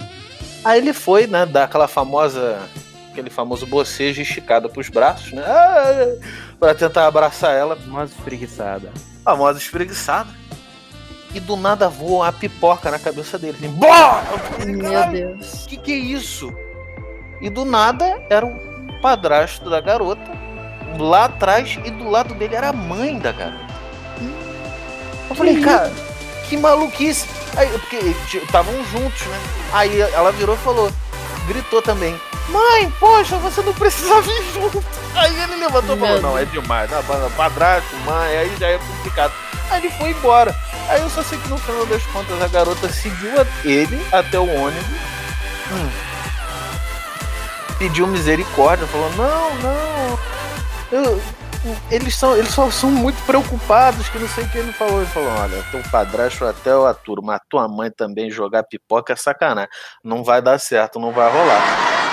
Aí 0.65 0.79
ele 0.79 0.93
foi, 0.93 1.27
né, 1.27 1.45
dar 1.45 1.65
aquela 1.65 1.87
famosa, 1.87 2.59
aquele 3.13 3.29
famoso 3.29 3.67
bocejo 3.67 4.23
esticado 4.23 4.69
pros 4.71 4.89
braços, 4.89 5.33
né? 5.33 5.45
Pra 6.59 6.75
tentar 6.75 7.07
abraçar 7.07 7.55
ela. 7.55 7.77
Famosa 7.77 8.13
espreguiçada. 8.17 8.91
Famosa 9.23 9.59
espreguiçada. 9.59 10.31
E 11.35 11.41
do 11.41 11.57
nada 11.57 11.89
voa 11.89 12.29
a 12.29 12.33
pipoca 12.33 12.91
na 12.91 12.99
cabeça 12.99 13.39
dele. 13.39 13.57
Assim, 13.59 13.69
Bora! 13.69 14.23
Meu 14.65 15.11
Deus. 15.11 15.67
Que 15.67 15.77
que 15.77 15.93
é 15.93 15.97
isso? 15.97 16.55
E 17.41 17.51
do 17.51 17.65
nada 17.65 18.23
era 18.31 18.47
o 18.47 19.01
padrasto 19.03 19.69
da 19.69 19.81
garota 19.81 20.33
lá 20.99 21.25
atrás 21.25 21.79
e 21.85 21.91
do 21.91 22.09
lado 22.09 22.35
dele 22.35 22.55
era 22.55 22.69
a 22.69 22.73
mãe 22.73 23.19
da 23.19 23.33
garota. 23.33 23.75
Eu 25.29 25.35
falei, 25.35 25.61
cara, 25.61 25.93
que 26.49 26.57
maluquice. 26.57 27.27
Aí, 27.57 27.69
porque 27.69 28.15
estavam 28.39 28.73
juntos, 28.87 29.21
né? 29.27 29.41
Aí 29.73 30.01
ela 30.01 30.33
virou 30.33 30.55
e 30.55 30.59
falou, 30.59 30.93
gritou 31.47 31.81
também: 31.83 32.19
Mãe, 32.49 32.93
poxa, 33.01 33.37
você 33.39 33.63
não 33.63 33.73
precisa 33.73 34.21
vir 34.21 34.45
junto. 34.53 34.85
Aí 35.15 35.35
ele 35.43 35.57
levantou 35.57 35.97
e 35.97 35.99
falou: 35.99 36.21
Não, 36.21 36.39
é 36.39 36.45
demais. 36.45 36.91
Não, 36.91 37.31
padrasto, 37.33 37.95
mãe, 38.05 38.37
aí 38.37 38.57
já 38.59 38.69
é 38.69 38.79
complicado. 38.79 39.33
Aí 39.71 39.81
ele 39.85 39.91
foi 39.95 40.11
embora. 40.11 40.55
Aí 40.89 41.01
eu 41.01 41.09
só 41.09 41.23
sei 41.23 41.39
que 41.39 41.49
no 41.49 41.57
final 41.59 41.87
das 41.87 42.03
contas 42.07 42.41
a 42.43 42.49
garota 42.49 42.89
seguiu 42.93 43.33
ele 43.65 44.07
até 44.13 44.39
o 44.39 44.45
ônibus. 44.47 44.85
Hum. 45.73 45.89
Pediu 47.79 48.07
misericórdia, 48.07 48.87
falou: 48.87 49.11
Não, 49.17 49.55
não. 49.57 50.19
eu- 50.93 51.23
eles, 51.91 52.15
são, 52.15 52.37
eles 52.37 52.53
só 52.53 52.71
são 52.71 52.91
muito 52.91 53.21
preocupados 53.25 54.09
que 54.09 54.19
não 54.19 54.29
sei 54.29 54.45
o 54.45 54.49
que 54.51 54.59
ele 54.59 54.73
falou. 54.73 54.99
Ele 54.99 55.11
falou: 55.11 55.31
Olha, 55.31 55.63
teu 55.71 55.83
padrasto 55.91 56.45
até 56.45 56.71
eu 56.71 56.87
aturo, 56.87 57.23
mas 57.23 57.41
tua 57.49 57.67
mãe 57.69 57.91
também 57.91 58.31
jogar 58.31 58.65
pipoca 58.65 59.13
é 59.13 59.17
sacanagem. 59.17 59.71
Não 60.03 60.23
vai 60.23 60.43
dar 60.43 60.59
certo, 60.59 60.99
não 60.99 61.13
vai 61.13 61.31
rolar. 61.31 62.04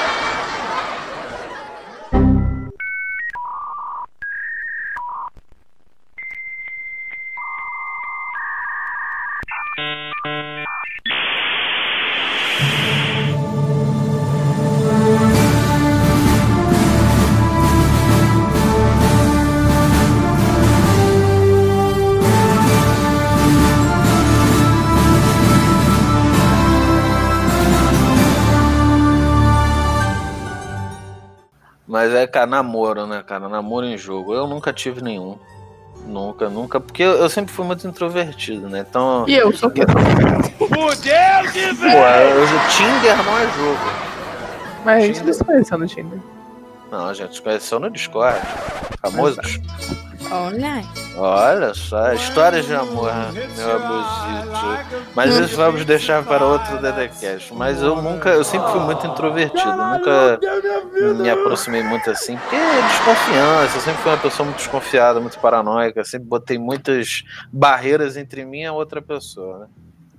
Mas 32.02 32.16
é, 32.16 32.26
cara, 32.26 32.48
namoro, 32.48 33.06
né, 33.06 33.24
cara? 33.24 33.48
Namoro 33.48 33.86
em 33.86 33.96
jogo. 33.96 34.34
Eu 34.34 34.48
nunca 34.48 34.74
tive 34.74 35.04
nenhum. 35.04 35.38
Nunca, 36.08 36.50
nunca. 36.50 36.80
Porque 36.80 37.04
eu, 37.04 37.12
eu 37.12 37.30
sempre 37.30 37.54
fui 37.54 37.64
muito 37.64 37.88
introvertido, 37.88 38.68
né? 38.68 38.84
Então. 38.90 39.24
E 39.28 39.36
eu 39.36 39.56
sou 39.56 39.70
Pô, 39.70 39.78
eu, 42.24 42.48
Tinder 42.72 43.24
não 43.24 43.38
é 43.38 43.44
jogo. 43.52 43.80
Mas 44.84 45.04
a 45.04 45.06
gente 45.06 45.24
não 45.24 45.32
se 45.34 45.44
conheceu 45.44 45.78
no 45.78 45.88
Tinder. 45.88 46.20
Não, 46.92 47.06
a 47.06 47.14
gente 47.14 47.36
se 47.36 47.42
conheceu 47.42 47.80
no 47.80 47.92
Discord. 47.92 48.40
Famoso. 49.00 49.40
Olha. 50.32 50.82
Olha 51.18 51.74
só, 51.74 52.14
histórias 52.14 52.66
de 52.66 52.74
amor, 52.74 53.12
meu 53.34 53.76
abusito. 53.76 55.02
Mas 55.14 55.36
isso 55.38 55.58
vamos 55.58 55.84
deixar 55.84 56.24
para 56.24 56.46
outro 56.46 56.82
Dedecast. 56.82 57.54
Mas 57.54 57.82
eu 57.82 58.02
nunca, 58.02 58.30
eu 58.30 58.44
sempre 58.44 58.72
fui 58.72 58.80
muito 58.80 59.06
introvertido, 59.06 59.76
nunca 59.76 60.40
me 61.22 61.30
aproximei 61.30 61.84
muito 61.84 62.10
assim, 62.10 62.38
porque 62.38 62.56
é 62.56 62.82
desconfiança, 62.88 63.78
eu 63.78 63.82
sempre 63.82 64.02
fui 64.02 64.12
uma 64.12 64.18
pessoa 64.18 64.46
muito 64.46 64.58
desconfiada, 64.58 65.20
muito 65.20 65.38
paranoica, 65.40 66.04
sempre 66.06 66.28
botei 66.30 66.58
muitas 66.58 67.24
barreiras 67.52 68.16
entre 68.16 68.46
mim 68.46 68.62
e 68.62 68.66
a 68.66 68.74
outra 68.74 69.02
pessoa, 69.02 69.60
né? 69.60 69.68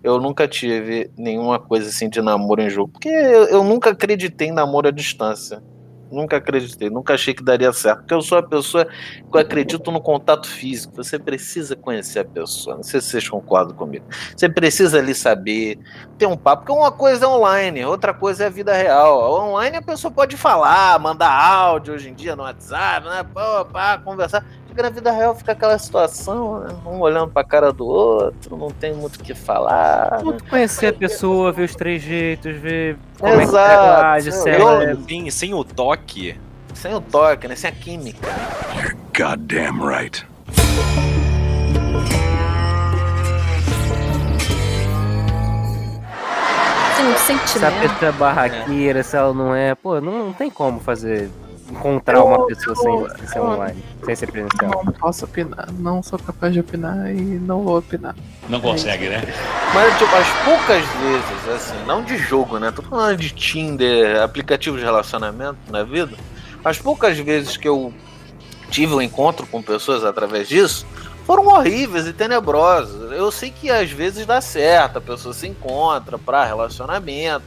Eu 0.04 0.20
nunca 0.20 0.46
tive 0.48 1.10
nenhuma 1.16 1.58
coisa 1.60 1.88
assim 1.88 2.08
de 2.08 2.20
namoro 2.20 2.60
em 2.60 2.68
jogo, 2.68 2.92
porque 2.92 3.08
eu, 3.08 3.44
eu 3.44 3.64
nunca 3.64 3.90
acreditei 3.90 4.48
em 4.48 4.52
namoro 4.52 4.88
à 4.88 4.90
distância. 4.90 5.62
Nunca 6.12 6.36
acreditei, 6.36 6.90
nunca 6.90 7.14
achei 7.14 7.32
que 7.32 7.42
daria 7.42 7.72
certo. 7.72 8.00
Porque 8.00 8.14
eu 8.14 8.20
sou 8.20 8.38
a 8.38 8.42
pessoa 8.42 8.86
que 8.86 9.38
acredito 9.38 9.90
no 9.90 10.00
contato 10.00 10.46
físico. 10.46 10.94
Você 10.96 11.18
precisa 11.18 11.74
conhecer 11.74 12.20
a 12.20 12.24
pessoa. 12.24 12.76
Não 12.76 12.82
sei 12.82 13.00
se 13.00 13.08
vocês 13.08 13.28
concordam 13.28 13.74
comigo. 13.74 14.04
Você 14.36 14.48
precisa 14.48 14.98
ali 14.98 15.14
saber, 15.14 15.78
ter 16.18 16.26
um 16.26 16.36
papo. 16.36 16.62
Porque 16.62 16.78
uma 16.78 16.92
coisa 16.92 17.24
é 17.24 17.28
online, 17.28 17.84
outra 17.84 18.12
coisa 18.12 18.44
é 18.44 18.46
a 18.46 18.50
vida 18.50 18.74
real. 18.74 19.48
Online 19.48 19.78
a 19.78 19.82
pessoa 19.82 20.10
pode 20.12 20.36
falar, 20.36 20.98
mandar 20.98 21.32
áudio 21.32 21.94
hoje 21.94 22.10
em 22.10 22.14
dia 22.14 22.36
no 22.36 22.42
WhatsApp, 22.42 23.06
né? 23.08 23.24
Pô, 23.32 23.64
pá, 23.64 23.98
conversar. 23.98 24.44
Chega 24.72 24.84
na 24.84 24.88
vida 24.88 25.12
real, 25.12 25.34
fica 25.34 25.52
aquela 25.52 25.78
situação, 25.78 26.60
né? 26.60 26.74
um 26.86 26.98
olhando 27.00 27.30
pra 27.30 27.44
cara 27.44 27.70
do 27.74 27.84
outro, 27.86 28.56
não 28.56 28.70
tem 28.70 28.94
muito 28.94 29.16
o 29.16 29.18
que 29.22 29.34
falar. 29.34 30.22
né? 30.24 30.38
Conhecer 30.48 30.86
a 30.86 30.92
pessoa, 30.94 31.52
ver 31.52 31.64
os 31.64 31.74
trejeitos, 31.76 32.56
ver 32.56 32.96
como 33.20 33.34
é 33.34 33.36
que 33.36 33.42
Exato. 33.42 34.48
Eu- 34.48 34.68
ela 34.70 34.84
é 34.84 34.96
Sem, 35.06 35.30
sem 35.30 35.52
o 35.52 35.62
toque. 35.62 36.40
Sem 36.72 36.94
o 36.94 37.02
toque, 37.02 37.48
né? 37.48 37.54
Sem 37.54 37.68
a 37.68 37.72
química. 37.74 38.26
Goddamn 39.14 39.86
right. 39.86 40.26
Se 47.46 47.64
a 47.64 47.70
pessoa 47.70 48.08
é 48.08 48.12
barraqueira, 48.12 49.02
se 49.02 49.16
ela 49.16 49.34
não 49.34 49.54
é, 49.54 49.74
pô, 49.74 50.00
não, 50.00 50.26
não 50.26 50.32
tem 50.32 50.50
como 50.50 50.80
fazer. 50.80 51.30
Encontrar 51.72 52.22
uma 52.22 52.46
pessoa 52.46 52.76
sem, 52.76 53.18
sem 53.18 53.28
ser 53.28 53.40
online, 53.40 53.82
sem 54.04 54.14
ser 54.14 54.30
presencial. 54.30 54.84
Não 54.84 54.92
posso 54.92 55.24
opinar. 55.24 55.68
Não 55.72 56.02
sou 56.02 56.18
capaz 56.18 56.52
de 56.52 56.60
opinar 56.60 57.10
e 57.10 57.20
não 57.20 57.62
vou 57.62 57.78
opinar. 57.78 58.14
Não 58.48 58.60
consegue, 58.60 59.08
né? 59.08 59.22
Mas, 59.74 59.98
tipo, 59.98 60.14
as 60.14 60.28
poucas 60.44 60.84
vezes, 60.84 61.48
assim, 61.54 61.84
não 61.86 62.02
de 62.02 62.18
jogo, 62.18 62.58
né? 62.58 62.70
Tô 62.70 62.82
falando 62.82 63.16
de 63.16 63.30
Tinder, 63.30 64.20
aplicativo 64.22 64.76
de 64.76 64.84
relacionamento 64.84 65.58
na 65.70 65.82
vida. 65.82 66.16
As 66.64 66.78
poucas 66.78 67.18
vezes 67.18 67.56
que 67.56 67.68
eu 67.68 67.92
tive 68.70 68.94
um 68.94 69.02
encontro 69.02 69.46
com 69.46 69.62
pessoas 69.62 70.04
através 70.04 70.48
disso 70.48 70.86
foram 71.26 71.46
horríveis 71.46 72.06
e 72.06 72.12
tenebrosas. 72.12 73.12
Eu 73.12 73.30
sei 73.30 73.50
que 73.50 73.70
às 73.70 73.90
vezes 73.90 74.26
dá 74.26 74.40
certo, 74.40 74.98
a 74.98 75.00
pessoa 75.00 75.32
se 75.32 75.46
encontra 75.46 76.18
para 76.18 76.44
relacionamento, 76.44 77.44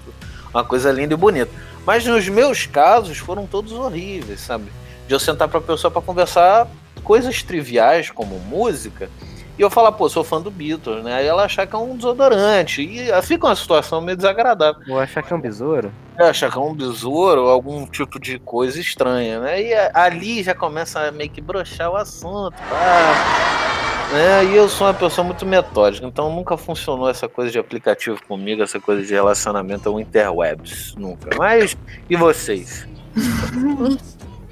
uma 0.53 0.63
coisa 0.63 0.91
linda 0.91 1.13
e 1.13 1.17
bonita. 1.17 1.51
Mas 1.86 2.05
nos 2.05 2.27
meus 2.27 2.65
casos 2.65 3.17
foram 3.17 3.45
todos 3.45 3.71
horríveis, 3.71 4.39
sabe? 4.41 4.71
De 5.07 5.13
eu 5.13 5.19
sentar 5.19 5.47
pra 5.47 5.61
pessoa 5.61 5.91
pra 5.91 6.01
conversar 6.01 6.67
coisas 7.03 7.43
triviais 7.43 8.09
como 8.09 8.39
música 8.39 9.09
e 9.57 9.61
eu 9.61 9.69
falar, 9.69 9.91
pô, 9.93 10.09
sou 10.09 10.23
fã 10.23 10.41
do 10.41 10.49
Beatles, 10.51 11.03
né? 11.03 11.13
Aí 11.15 11.25
ela 11.27 11.45
achar 11.45 11.65
que 11.67 11.75
é 11.75 11.79
um 11.79 11.95
desodorante. 11.95 12.81
E 12.81 13.09
ah, 13.11 13.21
fica 13.21 13.45
uma 13.47 13.55
situação 13.55 14.01
meio 14.01 14.17
desagradável. 14.17 14.81
Vou 14.88 14.99
achar 14.99 15.21
que 15.23 15.31
é 15.31 15.36
um 15.36 15.39
besouro? 15.39 15.91
É, 16.19 16.29
achar 16.29 16.51
que 16.51 16.57
é 16.57 16.61
um 16.61 16.73
besouro 16.73 17.43
ou 17.43 17.49
algum 17.49 17.86
tipo 17.86 18.19
de 18.19 18.39
coisa 18.39 18.79
estranha, 18.81 19.39
né? 19.39 19.61
E 19.61 19.73
a- 19.73 19.91
ali 19.93 20.41
já 20.43 20.53
começa 20.55 20.99
a 21.07 21.11
meio 21.11 21.29
que 21.29 21.39
broxar 21.39 21.89
o 21.91 21.95
assunto, 21.95 22.55
pá. 22.69 23.64
Né? 24.16 24.45
E 24.45 24.55
eu 24.55 24.70
sou 24.70 24.88
uma 24.88 24.93
pessoa 24.93 25.26
muito 25.26 25.45
metódica, 25.45 26.07
então 26.07 26.34
nunca 26.34 26.55
funcionou 26.55 27.09
essa 27.09 27.28
coisa 27.28 27.51
de 27.51 27.59
aplicativo 27.59 28.18
comigo, 28.28 28.63
essa 28.63 28.80
coisa 28.80 29.03
de 29.05 29.13
relacionamento 29.13 29.89
ou 29.91 29.99
interwebs. 29.99 30.95
Nunca. 30.97 31.30
Mas, 31.38 31.76
e 32.09 32.16
vocês? 32.16 32.88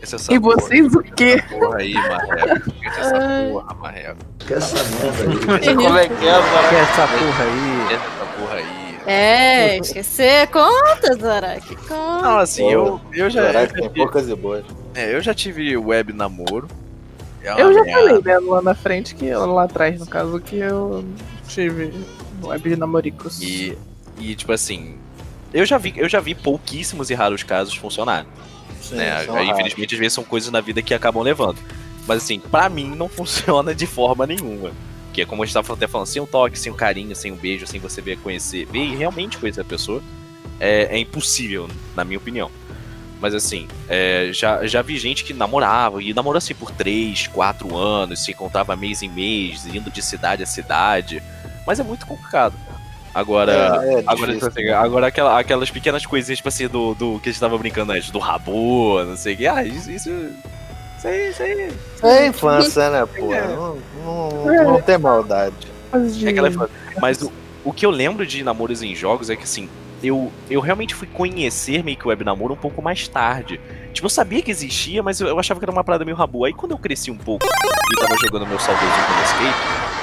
Essa 0.02 0.34
E 0.34 0.38
vocês 0.38 0.94
o 0.94 1.02
quê? 1.02 1.42
porra 1.50 1.78
aí, 1.78 1.94
Marreco. 1.94 2.72
Essa 2.86 3.50
porra, 3.52 3.74
Marreco. 3.76 4.18
Que 4.40 4.54
essa 4.54 4.76
merda 4.84 5.24
aí. 5.70 5.76
Como 5.76 5.98
é 5.98 6.08
que 6.10 6.14
é? 6.28 6.34
Que 6.70 6.76
essa 6.76 7.08
porra 7.08 7.44
aí? 7.44 7.94
Essa 7.94 8.26
porra 8.38 8.56
aí. 8.56 8.84
É, 9.06 9.78
esquecer. 9.80 10.48
Conta, 10.48 11.14
Zorak. 11.16 11.76
Conta. 11.88 12.22
Não, 12.22 12.38
assim, 12.40 12.70
eu, 12.72 13.00
eu 13.14 13.30
já. 13.30 13.52
Tem 13.68 13.68
tive- 13.84 13.90
poucas 13.96 14.28
e 14.30 14.36
boas. 14.36 14.64
É, 14.96 15.14
eu 15.16 15.22
já 15.22 15.34
tive 15.34 15.76
web 15.78 16.12
namoro. 16.14 16.68
É 17.44 17.62
Eu 17.62 17.74
já 17.74 17.84
merda. 17.84 18.02
falei, 18.02 18.22
né, 18.24 18.40
lá 18.40 18.62
na 18.62 18.74
frente, 18.74 19.14
que 19.16 19.26
eu, 19.26 19.46
lá 19.54 19.64
atrás, 19.64 20.00
no 20.00 20.08
caso, 20.08 20.40
que 20.40 20.58
eu 20.58 21.04
tive 21.48 21.94
web 22.42 22.70
de 22.70 22.76
namoricos. 22.76 23.42
E, 23.42 23.78
e 24.18 24.36
tipo 24.36 24.52
assim, 24.52 24.96
eu 25.54 25.66
já 25.66 25.78
vi, 25.78 25.94
eu 25.96 26.08
já 26.08 26.20
vi 26.20 26.34
pouquíssimos 26.34 27.10
e 27.10 27.14
raros 27.14 27.44
casos 27.44 27.76
funcionar. 27.76 28.26
Sim, 28.82 28.96
né? 28.96 29.26
infelizmente, 29.46 29.96
às 29.96 30.00
vezes 30.00 30.14
são 30.14 30.24
coisas 30.24 30.52
na 30.52 30.62
vida 30.62 30.82
que 30.82 30.94
acabam 30.94 31.24
levando. 31.24 31.58
Mas 32.08 32.24
assim, 32.24 32.40
pra 32.40 32.68
mim 32.70 32.96
não 32.96 33.08
funciona 33.10 33.74
de 33.74 33.86
forma 33.86 34.26
nenhuma. 34.26 34.72
Que 35.14 35.22
é 35.22 35.26
como 35.26 35.44
a 35.44 35.46
gente 35.46 35.54
tava 35.54 35.74
até 35.74 35.88
falando, 35.88 36.08
sem 36.08 36.22
um 36.22 36.26
toque, 36.26 36.58
sem 36.58 36.72
um 36.72 36.76
carinho, 36.76 37.16
sem 37.16 37.32
um 37.32 37.36
beijo, 37.36 37.68
sem 37.68 37.80
você 37.80 38.02
ver 38.02 38.18
conhecer, 38.18 38.66
ver 38.66 38.80
e 38.80 38.96
realmente 38.96 39.38
conhecer 39.38 39.62
a 39.62 39.66
pessoa, 39.66 40.02
é, 40.60 40.96
é 40.96 40.98
impossível, 40.98 41.68
na 41.96 42.04
minha 42.04 42.18
opinião. 42.18 42.50
Mas 43.24 43.34
assim, 43.34 43.70
é, 43.88 44.32
já, 44.34 44.68
já 44.68 44.82
vi 44.82 44.98
gente 44.98 45.24
que 45.24 45.34
namorava, 45.34 46.04
e 46.04 46.14
namorou 46.14 46.38
assim 46.38 46.54
por 46.54 46.72
3, 46.72 47.28
4 47.28 47.74
anos, 47.78 48.22
se 48.22 48.32
encontrava 48.32 48.76
mês 48.76 49.02
em 49.02 49.08
mês, 49.08 49.66
indo 49.66 49.90
de 49.90 50.02
cidade 50.02 50.44
a 50.44 50.46
cidade. 50.46 51.24
Mas 51.66 51.80
é 51.80 51.84
muito 51.84 52.06
complicado. 52.06 52.54
Agora, 53.16 53.80
É, 53.86 53.94
é 54.00 54.04
agora, 54.06 54.34
tipo 54.34 54.46
assim, 54.46 54.70
agora 54.72 55.08
aquela- 55.08 55.40
aquelas 55.40 55.72
pequenas 55.72 56.06
coisinhas, 56.06 56.40
tipo 56.40 56.50
assim, 56.50 56.68
do, 56.68 56.94
do 56.96 57.18
que 57.22 57.30
a 57.30 57.32
gente 57.32 57.40
tava 57.40 57.58
brincando 57.58 57.94
antes, 57.94 58.12
do 58.12 58.20
rabo, 58.20 59.02
não 59.06 59.16
sei 59.16 59.36
o 59.36 59.38
que. 59.38 59.48
Ah, 59.48 59.64
isso. 59.64 59.90
Isso, 59.90 60.10
isso 60.10 61.08
aí, 61.08 61.30
isso 61.30 61.44
aí. 61.44 61.72
É 62.04 62.28
infância, 62.28 62.90
né, 62.90 63.06
pô? 63.06 63.28
Não, 63.34 63.78
não, 64.04 64.64
não 64.74 64.82
tem 64.82 64.98
maldade. 64.98 65.56
É 66.26 66.28
aquela 66.30 66.50
infância. 66.50 66.76
Mas 67.00 67.22
o, 67.22 67.32
o 67.64 67.72
que 67.72 67.86
eu 67.86 67.90
lembro 67.92 68.26
de 68.28 68.44
namoros 68.44 68.84
em 68.84 68.94
jogos 68.94 69.30
é 69.30 69.36
que 69.38 69.44
assim, 69.44 69.70
eu, 70.04 70.32
eu 70.50 70.60
realmente 70.60 70.94
fui 70.94 71.08
conhecer 71.08 71.84
meio 71.84 71.98
que 71.98 72.06
o 72.06 72.10
web 72.10 72.24
namoro 72.24 72.54
um 72.54 72.58
pouco 72.58 72.82
mais 72.82 73.08
tarde. 73.08 73.60
Tipo, 73.94 74.06
eu 74.06 74.10
sabia 74.10 74.42
que 74.42 74.52
existia, 74.52 75.02
mas 75.02 75.20
eu, 75.22 75.28
eu 75.28 75.40
achava 75.40 75.60
que 75.60 75.66
era 75.66 75.72
uma 75.72 75.84
parada 75.84 76.04
meio 76.04 76.18
rabu. 76.18 76.44
Aí 76.46 76.54
quando 76.54 76.74
eu 76.74 76.78
cresci 76.78 77.10
um 77.10 77.18
pouco 77.18 77.46
e 77.46 78.00
tava 78.00 78.16
jogando 78.20 78.46
meu 78.46 78.60
saudoso 78.60 78.86
Skate, 78.86 79.94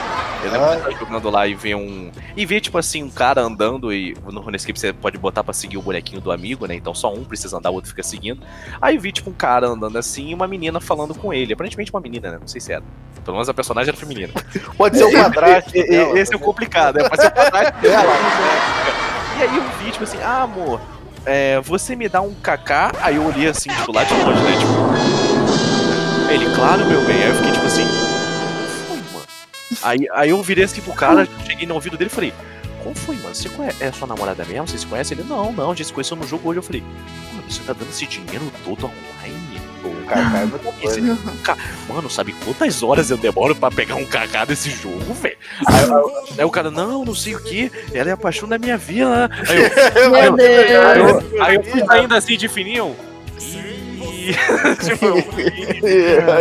Eu 0.42 0.53
lembro 0.53 0.68
de 0.70 0.76
estar 0.76 0.90
jogando 1.05 1.28
lá 1.28 1.46
e 1.46 1.55
ver 1.55 1.74
um. 1.74 2.11
E 2.34 2.46
ver, 2.46 2.61
tipo 2.62 2.78
assim, 2.78 3.03
um 3.03 3.11
cara 3.11 3.42
andando 3.42 3.92
e 3.92 4.16
no 4.32 4.40
RuneScape 4.40 4.78
você 4.80 4.90
pode 4.90 5.18
botar 5.18 5.44
pra 5.44 5.53
seguir 5.53 5.76
o 5.76 5.82
bonequinho 5.82 6.18
do 6.20 6.32
amigo, 6.32 6.66
né? 6.66 6.74
Então 6.74 6.94
só 6.94 7.12
um 7.12 7.24
precisa 7.24 7.59
andar, 7.59 7.68
o 7.70 7.74
outro 7.74 7.90
fica 7.90 8.03
seguindo. 8.03 8.40
Aí 8.80 8.96
vi, 8.96 9.12
tipo, 9.12 9.28
um 9.28 9.34
cara 9.34 9.66
andando 9.66 9.98
assim 9.98 10.30
e 10.30 10.34
uma 10.34 10.48
menina 10.48 10.80
falando 10.80 11.14
com 11.14 11.30
ele. 11.34 11.53
Aparentemente 11.53 11.92
uma 11.92 12.01
menina, 12.01 12.30
né? 12.30 12.38
Não 12.40 12.48
sei 12.48 12.61
se 12.61 12.72
era. 12.72 12.82
Pelo 13.22 13.36
menos 13.36 13.51
a 13.51 13.55
personagem 13.55 13.90
era 13.90 13.98
feminina. 13.98 14.32
Pode 14.78 14.96
ser 14.96 15.05
o 15.05 15.12
padrasto 15.12 15.76
e- 15.76 15.86
dela 15.86 16.18
Esse 16.18 16.32
é 16.32 16.36
o 16.36 16.40
complicado, 16.40 16.96
né? 16.96 17.07
Pode 17.07 17.20
ser 17.20 17.28
o 17.28 17.32
padrasto 17.32 17.80
dela. 17.82 19.10
Aí 19.41 19.57
eu 19.57 19.62
vi, 19.78 19.91
tipo 19.91 20.05
assim, 20.05 20.18
ah, 20.22 20.43
amor, 20.43 20.78
é, 21.24 21.61
você 21.62 21.97
me 21.97 22.09
dá 22.11 22.20
um 22.20 22.34
kaká? 22.34 22.93
Aí 23.01 23.16
eu 23.16 23.24
olhei 23.24 23.49
assim, 23.49 23.70
tipo, 23.70 23.91
lá 23.91 24.05
de 24.05 24.12
longe, 24.12 24.43
né? 24.43 24.53
Tipo. 24.59 26.30
Ele, 26.30 26.55
claro, 26.55 26.84
meu 26.84 27.01
bem. 27.07 27.22
Aí 27.22 27.28
eu 27.28 27.34
fiquei 27.34 27.53
tipo 27.53 27.66
assim. 27.66 27.86
Foi, 28.86 28.97
mano. 28.97 29.26
Aí, 29.82 30.09
aí 30.12 30.30
eu 30.30 30.43
virei 30.43 30.64
assim 30.64 30.82
pro 30.82 30.93
cara, 30.93 31.26
cheguei 31.47 31.66
no 31.66 31.74
ouvido 31.74 31.97
dele 31.97 32.11
e 32.11 32.14
falei, 32.14 32.34
como 32.82 32.95
foi, 32.95 33.16
mano? 33.16 33.34
Você 33.34 33.49
conhece, 33.49 33.82
é 33.82 33.91
sua 33.91 34.07
namorada 34.07 34.45
mesmo? 34.45 34.68
Você 34.68 34.78
se 34.78 34.86
conhece? 34.86 35.14
Ele, 35.14 35.24
não, 35.24 35.53
não, 35.53 35.70
a 35.70 35.74
gente 35.74 35.86
se 35.86 35.93
conheceu 35.93 36.16
no 36.16 36.26
jogo 36.26 36.49
hoje. 36.49 36.59
Eu 36.59 36.62
falei, 36.62 36.82
mano, 37.32 37.51
você 37.51 37.62
tá 37.62 37.72
dando 37.72 37.88
esse 37.88 38.07
dinheiro 38.07 38.53
todo 38.64 38.84
online? 38.84 39.49
Kaká 40.07 40.39
é 40.39 40.45
muita 40.47 40.72
coisa. 40.72 41.01
Esse 41.01 41.39
ca- 41.43 41.57
Mano, 41.89 42.11
sabe 42.11 42.33
quantas 42.45 42.83
horas 42.83 43.11
eu 43.11 43.16
demoro 43.16 43.55
pra 43.55 43.70
pegar 43.70 43.95
um 43.97 44.05
kaká 44.05 44.45
desse 44.45 44.70
jogo, 44.70 45.12
velho? 45.14 45.37
Aí, 45.66 45.85
aí- 45.85 46.39
aí 46.39 46.45
o 46.45 46.51
cara, 46.51 46.70
não, 46.70 47.05
não 47.05 47.14
sei 47.14 47.35
o 47.35 47.41
que, 47.43 47.70
ela 47.95 48.11
é 48.11 48.12
a 48.12 48.16
paixão 48.16 48.49
da 48.49 48.59
minha 48.59 48.76
vida. 48.76 49.31
Aí 49.49 49.57
eu, 50.05 50.11
Meu 50.11 50.14
aí 50.20 50.26
eu- 50.26 50.37
Deus. 50.37 50.85
aí 50.85 50.99
eu- 51.01 51.43
aí 51.45 51.55
eu 51.57 51.64
fui 51.64 51.85
saindo 51.85 52.14
assim 52.14 52.37
de 52.37 52.49
fininho. 52.49 52.95
E. 52.95 52.95
tipo, 52.95 53.10
eu 53.10 53.10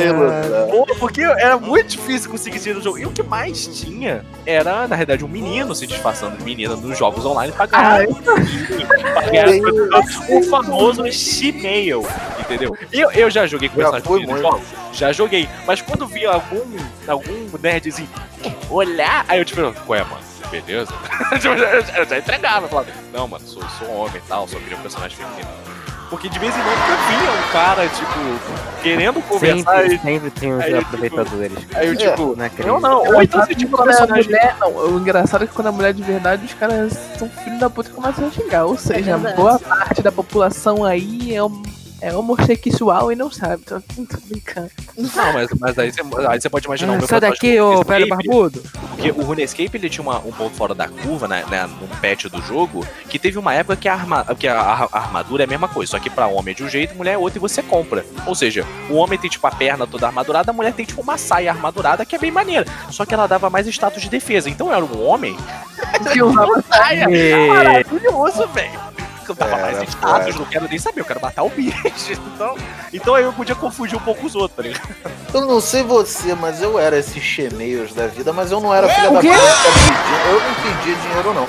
Luciano. 0.10 0.32
Pô, 0.72 0.86
porque 0.98 1.22
era 1.22 1.58
muito 1.58 1.88
difícil 1.88 2.30
conseguir 2.30 2.60
ser 2.60 2.76
no 2.76 2.82
jogo. 2.82 2.98
E 2.98 3.06
o 3.06 3.12
que 3.12 3.24
mais 3.24 3.68
tinha 3.68 4.26
era, 4.46 4.88
na 4.88 4.96
realidade, 4.96 5.24
um 5.24 5.28
menino 5.28 5.74
se 5.76 5.88
disfarçando 5.88 6.38
de 6.38 6.44
menina 6.44 6.76
nos 6.76 6.98
jogos 6.98 7.26
online 7.26 7.54
pra 7.54 7.66
ganhar. 7.66 8.08
pra 9.14 9.22
ganhar 9.24 9.48
o 10.30 10.44
famoso 10.44 11.04
Gmail, 11.04 12.06
entendeu? 12.40 12.78
Eu, 12.92 13.12
eu 13.12 13.30
já 13.30 13.46
joguei 13.48 13.70
com 13.70 13.76
personagem 13.76 14.08
feminino 14.08 14.34
nos 14.34 14.42
jogos? 14.42 14.68
Já 14.94 15.12
joguei. 15.12 15.48
Mas 15.66 15.82
quando 15.82 16.08
vi 16.08 16.26
algum, 16.26 16.62
algum 17.08 17.58
nerdzinho 17.62 18.10
olhar, 18.70 19.26
aí 19.28 19.40
eu 19.40 19.46
tipo, 19.46 19.62
ué, 19.62 20.04
mano, 20.04 20.22
beleza? 20.50 20.94
Tipo, 21.40 21.54
eu, 21.54 21.58
já, 21.58 21.98
eu 21.98 22.06
já 22.06 22.18
entregava, 22.18 22.68
falava, 22.68 22.90
não, 23.14 23.28
mano, 23.28 23.46
sou, 23.46 23.62
sou 23.78 23.88
homem 23.90 24.18
e 24.18 24.28
tal, 24.28 24.48
só 24.48 24.58
queria 24.60 24.78
um 24.78 24.82
personagem 24.82 25.18
feminino. 25.18 25.48
Porque 26.10 26.28
de 26.28 26.40
vez 26.40 26.54
em 26.56 26.60
quando 26.60 27.22
via 27.22 27.32
um 27.32 27.52
cara, 27.52 27.88
tipo, 27.88 28.82
querendo 28.82 29.22
conversar 29.28 29.82
Sempre, 29.84 29.96
e. 29.96 30.00
sempre 30.00 30.32
tem 30.32 30.54
uns 30.56 30.64
aí 30.64 30.74
tipo, 30.74 30.82
aproveitadores. 30.82 31.58
Aí 31.76 31.88
eu, 31.88 31.96
tipo, 31.96 32.36
Não 32.36 32.46
acredito. 32.46 32.68
eu 32.68 32.80
não. 32.80 32.98
Ou 33.06 33.16
Ou 33.16 33.22
então 33.22 33.46
você, 33.46 33.54
tipo, 33.56 33.78
quando 33.78 33.90
é 33.90 33.92
personagem. 33.96 34.26
mulher, 34.26 34.56
não. 34.60 34.72
O 34.76 35.00
engraçado 35.00 35.44
é 35.44 35.48
que 35.48 35.54
quando 35.54 35.68
é 35.68 35.72
mulher 35.72 35.94
de 35.94 36.02
verdade, 36.02 36.46
os 36.46 36.54
caras 36.56 36.94
são 37.18 37.30
filhos 37.30 37.60
da 37.60 37.70
puta 37.70 37.90
e 37.90 37.94
começam 37.94 38.28
a 38.28 38.32
xingar. 38.32 38.66
Ou 38.66 38.78
seja, 38.78 39.18
verdade. 39.18 39.36
boa 39.36 39.60
parte 39.60 40.02
da 40.02 40.12
população 40.12 40.84
aí 40.84 41.36
é, 41.36 41.44
um, 41.44 41.62
é 42.02 42.14
homossexual 42.16 43.12
e 43.12 43.16
não 43.16 43.32
sabe. 43.32 43.64
Tô, 43.64 43.80
tô 43.80 44.18
brincando. 44.28 44.70
Não, 44.98 45.34
mas, 45.34 45.50
mas 45.60 45.78
aí, 45.80 45.92
você, 45.92 46.02
aí 46.28 46.42
você 46.42 46.50
pode 46.50 46.66
imaginar 46.66 46.94
Ah, 46.94 46.96
o 46.96 46.98
meu 47.00 47.08
sai 47.08 47.20
daqui, 47.20 47.60
ô 47.60 47.84
velho 47.84 48.08
barbudo. 48.08 48.64
Porque 48.90 49.12
o 49.12 49.22
RuneScape 49.24 49.72
ele 49.78 49.90
tinha 49.90 50.02
uma- 50.02 50.20
um 50.20 50.32
ponto 50.32 50.56
fora 50.56 50.74
da 50.76 50.88
curva, 50.88 51.28
né, 51.28 51.46
né, 51.50 51.66
num 51.80 51.88
patch 52.02 52.26
do 52.26 52.42
jogo, 52.42 52.86
que 53.08 53.18
teve 53.18 53.38
uma 53.38 53.54
época 53.54 53.76
que 53.78 53.88
a, 53.88 53.94
arma- 53.94 54.26
que 54.38 54.48
a, 54.48 54.60
a- 54.60 54.90
a 54.92 55.00
armadura 55.00 55.44
é 55.44 55.46
a 55.46 55.48
mesma 55.50 55.68
coisa, 55.68 55.92
só 55.92 56.00
que 56.00 56.10
pra 56.10 56.28
homem 56.28 56.52
é 56.52 56.56
de 56.56 56.64
um 56.64 56.70
jeito, 56.70 56.96
mulher 56.96 57.14
é 57.14 57.18
outro 57.18 57.38
e 57.40 57.42
você 57.42 57.62
compra. 57.62 58.06
Ou 58.26 58.36
seja, 58.36 58.66
o 58.90 58.96
homem 58.96 59.18
tem 59.18 59.30
tipo 59.30 59.46
a 59.48 59.52
perna 59.52 59.88
toda 59.88 60.06
armadurada, 60.08 60.52
a 60.52 60.54
mulher 60.54 60.74
tem 60.74 60.86
tipo 60.86 61.02
uma 61.02 61.18
saia 61.18 61.52
armadurada 61.52 62.06
que 62.06 62.16
é 62.16 62.20
bem 62.20 62.32
maneira. 62.32 62.66
Só 62.92 63.06
que 63.06 63.14
ela 63.14 63.28
dava 63.28 63.50
mais 63.50 63.68
status 63.68 64.02
de 64.02 64.10
defesa. 64.10 64.50
Então 64.50 64.74
era 64.74 64.84
um 64.84 65.06
homem 65.06 65.38
Que 66.12 66.22
usava 66.22 66.62
saia. 66.70 67.08
Maravilhoso, 67.48 68.48
velho. 68.50 68.80
Eu 69.30 69.36
dava 69.36 69.52
Era 69.56 69.62
mais 69.78 69.90
status, 69.90 70.36
não 70.36 70.46
quero 70.46 70.68
nem 70.68 70.78
saber, 70.80 71.02
eu 71.02 71.06
quero 71.06 71.22
matar 71.22 71.44
o 71.44 71.50
bicho. 71.50 71.78
Então, 72.40 72.56
então 72.94 73.16
aí 73.16 73.24
eu 73.26 73.34
podia 73.34 73.54
confundir 73.56 73.98
um 73.98 74.02
pouco 74.02 74.26
os 74.26 74.34
outros, 74.34 74.56
tá 74.56 74.64
ligado? 74.64 74.90
Eu 75.34 75.42
não 75.42 75.60
sei 75.60 75.84
você, 75.84 76.34
mas 76.34 76.62
eu 76.62 76.80
era 76.80 76.98
esses 76.98 77.22
chemeios 77.22 77.94
da 77.94 78.08
vida, 78.08 78.32
mas 78.32 78.50
eu 78.52 78.60
não 78.62 78.74
era 78.74 78.88
É, 78.88 78.96
filha 78.96 79.10
da 79.12 79.20
puta. 79.20 79.22
que 79.22 79.28
pedia- 79.28 80.32
Eu 80.32 80.40
não 80.40 80.54
pedia 80.56 80.96
dinheiro, 80.96 81.34
não. 81.34 81.48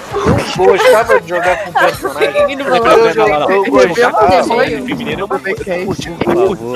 Eu 0.65 0.67
gostava 0.77 1.21
de 1.21 1.29
jogar 1.29 1.65
com 1.65 1.73
personagem. 1.73 2.57
Não, 2.57 2.77
Eu, 2.77 2.85
não, 2.85 3.15
não, 3.15 3.29
não, 3.29 3.41
não. 3.41 3.51
eu 3.51 3.65
gostava. 3.71 4.43
feminino 4.85 5.29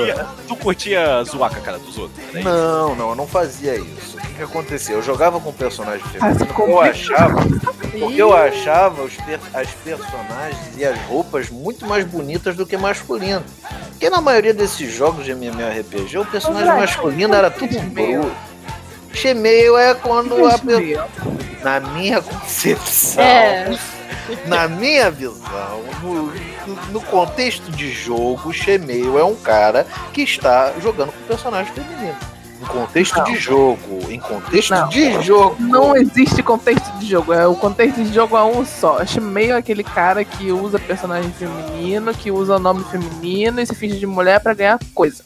é. 0.09 0.25
Tu 0.47 0.55
curtia, 0.55 1.23
zoar 1.23 1.51
com 1.51 1.57
a 1.57 1.61
cara 1.61 1.77
dos 1.77 1.97
outros? 1.97 2.17
né? 2.33 2.41
Não, 2.43 2.95
não, 2.95 3.09
eu 3.09 3.15
não 3.15 3.27
fazia 3.27 3.75
isso. 3.75 4.17
O 4.17 4.21
que, 4.21 4.33
que 4.35 4.43
acontecia? 4.43 4.95
Eu 4.95 5.01
jogava 5.01 5.39
com 5.39 5.51
personagem 5.51 6.01
Ah, 6.21 6.33
feminino, 6.33 6.55
eu 6.71 6.81
achava. 6.81 7.41
Porque 7.99 8.21
eu 8.21 8.35
achava 8.35 9.01
os 9.03 9.13
per- 9.15 9.39
as 9.53 9.69
personagens 9.83 10.59
e 10.77 10.85
as 10.85 10.94
roupas 11.07 11.49
muito 11.49 11.85
mais 11.85 12.03
bonitas 12.05 12.55
do 12.55 12.65
que 12.65 12.75
masculino. 12.77 13.43
Porque 13.91 14.09
na 14.09 14.21
maioria 14.21 14.53
desses 14.53 14.91
jogos 14.93 15.25
de 15.25 15.31
MMORPG, 15.31 16.17
o 16.17 16.25
personagem 16.25 16.69
André, 16.69 16.81
masculino 16.81 17.33
era 17.35 17.49
tudo 17.49 17.69
Gmail? 17.73 18.21
bruto. 18.21 18.35
Gmail 19.21 19.77
é 19.77 19.93
quando 19.95 20.35
Que 20.35 20.41
a 20.43 20.57
pessoa. 20.57 21.07
Na 21.63 21.79
minha 21.79 22.21
concepção. 22.21 23.23
É. 23.23 23.77
Na 24.47 24.67
minha 24.67 25.09
visão, 25.11 25.83
no, 26.01 26.31
no- 26.91 27.01
contexto 27.01 27.71
de 27.71 27.91
jogo, 27.91 28.49
o 28.49 28.51
Gmail 28.51 29.19
é 29.19 29.23
um 29.23 29.35
cara 29.35 29.85
que 30.11 30.21
está 30.23 30.73
jogando 30.81 31.11
com 31.11 31.21
personagem 31.27 31.71
feminino. 31.73 32.15
Em 32.61 32.65
contexto 32.65 33.17
Não. 33.17 33.23
de 33.25 33.35
jogo. 33.35 34.11
Em 34.11 34.19
contexto 34.19 34.69
Não. 34.71 34.89
de 34.89 35.21
jogo. 35.21 35.55
Não 35.59 35.95
existe 35.95 36.41
contexto 36.41 36.89
de 36.99 37.05
jogo. 37.07 37.33
É, 37.33 37.45
o 37.45 37.55
contexto 37.55 38.03
de 38.03 38.13
jogo 38.13 38.37
é 38.37 38.43
um 38.43 38.65
só. 38.65 38.99
Meio 39.21 39.53
é 39.53 39.57
aquele 39.57 39.83
cara 39.83 40.23
que 40.23 40.51
usa 40.51 40.79
personagem 40.79 41.31
feminino, 41.31 42.13
que 42.13 42.31
usa 42.31 42.57
nome 42.57 42.83
feminino 42.85 43.59
e 43.59 43.65
se 43.65 43.75
finge 43.75 43.99
de 43.99 44.07
mulher 44.07 44.39
pra 44.39 44.53
ganhar 44.53 44.79
coisa. 44.93 45.23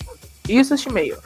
Isso 0.48 0.74
é 0.74 0.78
Shimeio. 0.78 1.18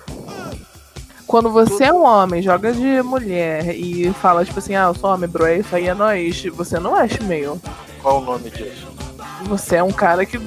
Quando 1.25 1.49
você 1.49 1.85
é 1.85 1.93
um 1.93 2.03
homem, 2.03 2.43
joga 2.43 2.73
de 2.73 3.01
mulher 3.01 3.73
e 3.75 4.13
fala, 4.21 4.45
tipo 4.45 4.59
assim, 4.59 4.75
ah, 4.75 4.83
eu 4.89 4.93
sou 4.93 5.09
homem, 5.09 5.27
bro, 5.27 5.45
é 5.45 5.57
isso 5.57 5.75
aí 5.75 5.87
é 5.87 5.93
nóis. 5.93 6.43
Você 6.53 6.79
não 6.79 6.99
é 6.99 7.07
Shimeio. 7.07 7.59
Qual 8.01 8.21
o 8.21 8.25
nome 8.25 8.49
disso? 8.49 8.87
Você 9.45 9.77
é 9.77 9.83
um 9.83 9.91
cara 9.91 10.25
que 10.25 10.37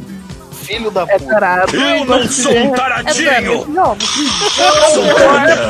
Filho 0.66 0.90
da 0.90 1.02
é 1.02 1.18
puta. 1.18 1.30
tarado. 1.32 1.76
Eu 1.76 1.96
e 1.96 2.04
não 2.04 2.18
você 2.22 2.42
sou 2.42 2.52
um 2.52 2.74
é- 2.74 2.76
taradinho! 2.76 3.66
Não, 3.68 3.96
personagem 3.96 5.66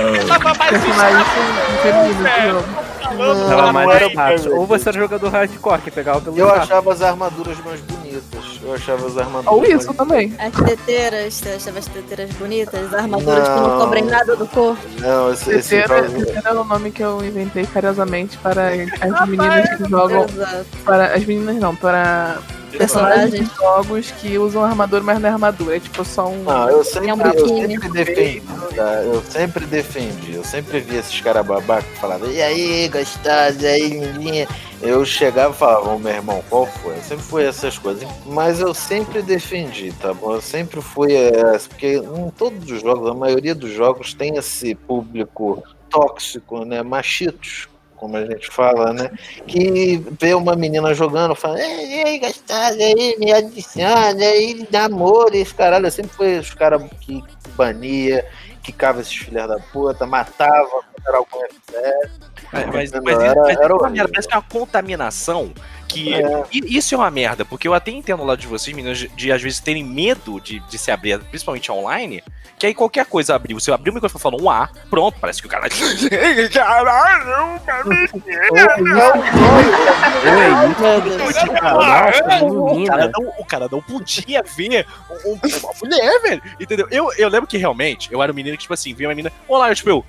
feminino 1.83 2.15
do 2.15 2.53
jogo. 2.53 2.87
Não, 3.17 3.49
Tava 3.49 3.63
não 3.67 3.73
mais 3.73 3.89
era 3.91 4.09
baixo. 4.11 4.51
Ou 4.55 4.67
você 4.67 4.89
era 4.89 4.99
jogador 4.99 5.29
hardcore 5.31 5.81
que 5.81 5.91
pegava 5.91 6.21
pelo 6.21 6.37
Eu 6.37 6.51
achava 6.53 6.93
as 6.93 7.01
armaduras 7.03 7.57
mais 7.65 7.81
bonitas. 7.81 8.23
Eu 8.63 8.75
achava 8.75 9.07
as 9.07 9.17
armaduras. 9.17 9.47
Ou 9.53 9.61
mais 9.61 9.75
isso 9.83 9.95
também. 9.95 10.35
As 10.39 10.53
teteiras, 10.65 11.35
você 11.35 11.49
achava 11.51 11.79
as 11.79 11.87
teteiras 11.87 12.31
bonitas, 12.33 12.87
as 12.87 12.95
armaduras 12.95 13.49
que 13.49 13.55
não 13.61 13.79
cobrem 13.79 14.05
nada 14.05 14.35
do 14.37 14.47
corpo. 14.49 14.79
Não, 14.99 15.33
esse, 15.33 15.51
esse 15.53 15.77
Teteira, 15.77 16.09
jogo- 16.09 16.25
teteira 16.27 16.49
é 16.49 16.53
o 16.53 16.65
nome 16.65 16.91
que 16.91 17.03
eu 17.03 17.25
inventei 17.25 17.65
carinhosamente 17.67 18.37
para 18.39 18.69
as 18.71 19.29
meninas 19.29 19.69
que 19.77 19.89
jogam. 19.89 20.27
Exato. 20.29 20.67
Para 20.85 21.15
as 21.15 21.25
meninas 21.25 21.57
não, 21.57 21.77
para 21.77 22.37
personagens 22.77 23.49
de 23.49 23.57
jogos 23.57 24.11
que 24.11 24.39
usam 24.39 24.65
armadura, 24.65 25.03
mas 25.03 25.21
não 25.21 25.29
é 25.29 25.33
armadura. 25.33 25.77
É 25.77 25.81
tipo 25.81 26.05
só 26.05 26.29
um. 26.29 26.43
Não, 26.45 26.69
eu 26.71 26.85
sempre, 26.85 27.11
É 27.11 27.15
um 27.15 27.21
eu 27.21 27.49
sempre 27.49 27.89
defendi, 27.89 28.43
tá? 28.75 28.93
Eu 29.03 29.23
sempre 29.23 29.67
defendi. 29.67 30.35
Eu 30.35 30.45
sempre 30.45 30.81
vi 30.81 30.97
esses 30.97 31.21
caras 31.21 31.47
babacas 31.47 31.91
que 31.91 31.99
falavam, 31.99 32.31
e 32.31 32.41
aí, 32.41 32.89
gostosa, 32.89 33.63
e 33.63 33.67
aí, 33.67 33.89
lindinha. 33.89 34.49
Eu 34.83 35.05
chegava 35.07 35.55
e 35.55 35.57
falava, 35.57 35.89
ô 35.91 35.99
meu 35.99 36.13
irmão, 36.13 36.45
qual 36.51 36.67
foi? 36.67 36.97
Eu 36.97 37.03
sempre 37.03 37.25
fui 37.25 37.45
essas 37.45 37.79
coisas. 37.79 38.07
Mas 38.27 38.61
eu 38.61 38.75
sempre 38.75 39.23
defendi, 39.23 39.93
tá 39.93 40.13
bom? 40.13 40.35
Eu 40.35 40.43
sempre 40.43 40.83
fui 40.83 41.15
essa, 41.15 41.69
porque 41.69 41.97
em 41.97 42.31
todos 42.31 42.71
os 42.71 42.83
jogos, 42.83 43.11
a 43.11 43.15
maioria 43.15 43.55
dos 43.55 43.71
jogos 43.71 44.13
tem 44.13 44.37
esse 44.37 44.75
público 44.75 45.63
tóxico, 45.89 46.65
né? 46.65 46.83
Machitos, 46.83 47.69
como 47.97 48.17
a 48.17 48.25
gente 48.27 48.49
fala, 48.49 48.93
né? 48.93 49.11
Que 49.47 49.97
vê 50.21 50.35
uma 50.35 50.55
menina 50.55 50.93
jogando, 50.95 51.35
fala, 51.35 51.61
ei, 51.61 52.03
ei, 52.05 52.19
gostosa, 52.19 52.77
aí, 52.77 53.17
me 53.19 53.33
adiciona, 53.33 54.25
aí, 54.25 54.67
namoro, 54.71 55.35
esse 55.35 55.55
caralho. 55.55 55.91
Sempre 55.91 56.13
fui 56.13 56.39
os 56.39 56.53
caras 56.55 56.83
que 57.01 57.23
bania, 57.57 58.25
quicava 58.63 59.01
esses 59.01 59.17
filhos 59.17 59.49
da 59.49 59.59
puta, 59.73 60.07
matava 60.07 60.85
era 61.07 61.19
algum 61.19 61.39
FPS. 61.45 62.11
Mas, 62.53 62.91
mas, 62.93 63.19
era- 63.21 63.41
mas 63.43 63.59
era 63.99 64.09
parece 64.09 64.29
que 64.29 64.35
é 64.35 64.37
uma 64.39 64.43
contaminação 64.43 65.53
que. 65.89 66.15
É. 66.15 66.45
Isso 66.53 66.95
é 66.95 66.99
uma 66.99 67.11
merda, 67.11 67.45
porque 67.45 67.67
eu 67.69 67.75
até 67.75 67.91
entendo 67.91 68.25
lá 68.25 68.37
de 68.37 68.47
vocês, 68.47 68.75
meninas, 68.75 68.99
de, 68.99 69.09
de, 69.09 69.33
às 69.33 69.41
vezes 69.43 69.61
terem 69.61 69.85
medo 69.85 70.41
de, 70.41 70.61
de 70.61 70.79
se 70.79 70.91
abrir, 70.91 71.19
principalmente 71.25 71.71
online, 71.73 72.23
que 72.59 72.67
aí 72.67 72.75
qualquer 72.75 73.07
coisa 73.07 73.35
abriu. 73.35 73.59
Se 73.61 73.71
eu 73.71 73.75
abrir 73.75 73.91
o 73.91 73.95
microfone 73.95 74.21
falando 74.23 74.43
um 74.43 74.51
A, 74.51 74.69
pronto, 74.91 75.19
parece 75.21 75.41
que 75.41 75.47
o 75.47 75.51
cara. 75.51 75.69
Caralho, 76.53 77.27
Nossa, 81.63 82.45
o, 82.45 82.87
cara 82.87 83.11
não, 83.19 83.29
o 83.39 83.45
cara 83.45 83.69
não 83.71 83.81
podia 83.83 84.43
ver 84.43 84.87
um- 85.25 85.33
um- 85.33 85.41
uma 85.59 85.73
mulher, 85.83 86.21
velho. 86.23 86.43
Entendeu? 86.61 86.87
Eu, 86.91 87.13
eu 87.17 87.29
lembro 87.29 87.47
que 87.47 87.57
realmente 87.57 88.13
eu 88.13 88.23
era 88.23 88.33
um 88.33 88.35
menino 88.35 88.57
que, 88.57 88.63
tipo 88.63 88.75
assim, 88.75 88.95
via 88.95 89.09
uma 89.09 89.15
menina. 89.15 89.33
Olá, 89.49 89.69
eu, 89.71 89.75
tipo, 89.75 89.89
eu. 89.91 90.05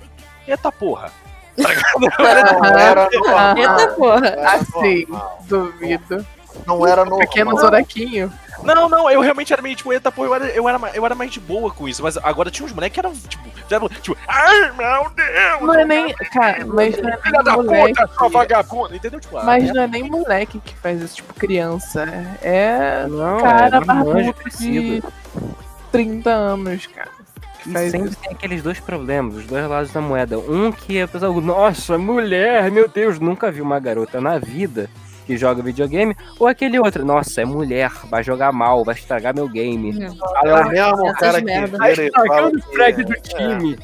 Eita 0.46 0.72
porra. 0.72 1.12
Não 1.58 2.26
era 2.26 3.08
normal. 3.10 3.56
Eita 3.56 3.88
porra. 3.94 4.26
Era 4.28 4.52
Assim, 4.52 5.06
normal. 5.08 5.38
duvido. 5.46 6.26
Não 6.66 6.86
era 6.86 7.04
normal. 7.04 7.18
Pequeno 7.20 7.56
Zoraquinho. 7.58 8.32
Não, 8.64 8.88
não, 8.88 9.08
eu 9.08 9.20
realmente 9.20 9.52
era 9.52 9.62
meio 9.62 9.76
tipo, 9.76 9.92
eita, 9.92 10.10
pô, 10.10 10.24
eu 10.24 10.34
era, 10.34 10.46
eu, 10.46 10.68
era, 10.68 10.80
eu 10.92 11.06
era 11.06 11.14
mais 11.14 11.30
de 11.30 11.38
boa 11.38 11.70
com 11.70 11.88
isso, 11.88 12.02
mas 12.02 12.16
agora 12.16 12.50
tinha 12.50 12.66
uns 12.66 12.72
moleques 12.72 12.94
que 12.94 12.98
eram, 12.98 13.12
tipo, 13.14 13.88
tipo, 14.02 14.16
ai 14.26 14.72
meu 14.72 15.08
Deus! 15.10 15.60
Não 15.62 15.74
é 15.74 15.84
nem. 15.84 16.12
Cara, 16.14 16.66
mas 16.66 17.00
não 17.00 17.08
é 17.08 17.16
Filha 17.18 17.32
nem 17.36 17.44
da 17.44 17.52
moleque. 17.52 18.00
puta, 18.00 18.14
sua 18.18 18.28
vagabunda, 18.28 18.96
entendeu? 18.96 19.20
Tipo, 19.20 19.38
ah, 19.38 19.44
Mas 19.44 19.68
é- 19.68 19.72
não 19.72 19.82
é 19.82 19.86
nem 19.86 20.10
moleque 20.10 20.58
que 20.58 20.74
faz 20.76 21.00
isso, 21.00 21.16
tipo, 21.16 21.32
criança. 21.34 22.02
É 22.42 23.06
Não, 23.08 23.38
cara 23.40 23.76
é 23.76 23.80
barbudo 23.80 24.22
de 24.24 24.32
crescido. 24.32 25.12
30 25.92 26.30
anos, 26.30 26.86
cara. 26.88 27.10
Que 27.62 27.70
E 27.70 27.72
faz 27.72 27.90
sempre 27.90 28.08
isso. 28.10 28.18
tem 28.20 28.32
aqueles 28.32 28.62
dois 28.62 28.78
problemas, 28.80 29.34
os 29.36 29.46
dois 29.46 29.68
lados 29.68 29.92
da 29.92 30.00
moeda. 30.00 30.38
Um 30.38 30.70
que 30.72 31.00
a 31.00 31.08
pessoa, 31.08 31.40
nossa, 31.40 31.98
mulher, 31.98 32.70
meu 32.70 32.88
Deus, 32.88 33.18
nunca 33.18 33.50
vi 33.50 33.60
uma 33.60 33.78
garota 33.80 34.20
na 34.20 34.38
vida 34.38 34.88
que 35.26 35.36
joga 35.36 35.62
videogame. 35.62 36.16
Ou 36.38 36.46
aquele 36.46 36.78
outro, 36.78 37.04
nossa, 37.04 37.42
é 37.42 37.44
mulher, 37.44 37.90
vai 38.08 38.22
jogar 38.22 38.50
mal, 38.52 38.84
vai 38.84 38.94
estragar 38.94 39.34
meu 39.34 39.48
game. 39.48 39.90
É 40.44 40.54
o 40.54 40.68
mesmo 40.68 41.06
Essas 41.08 41.18
cara 41.18 41.42
que. 41.42 41.66
Vai 41.76 41.94
o 42.50 42.62
frag 42.72 43.04
do 43.04 43.14
time. 43.14 43.78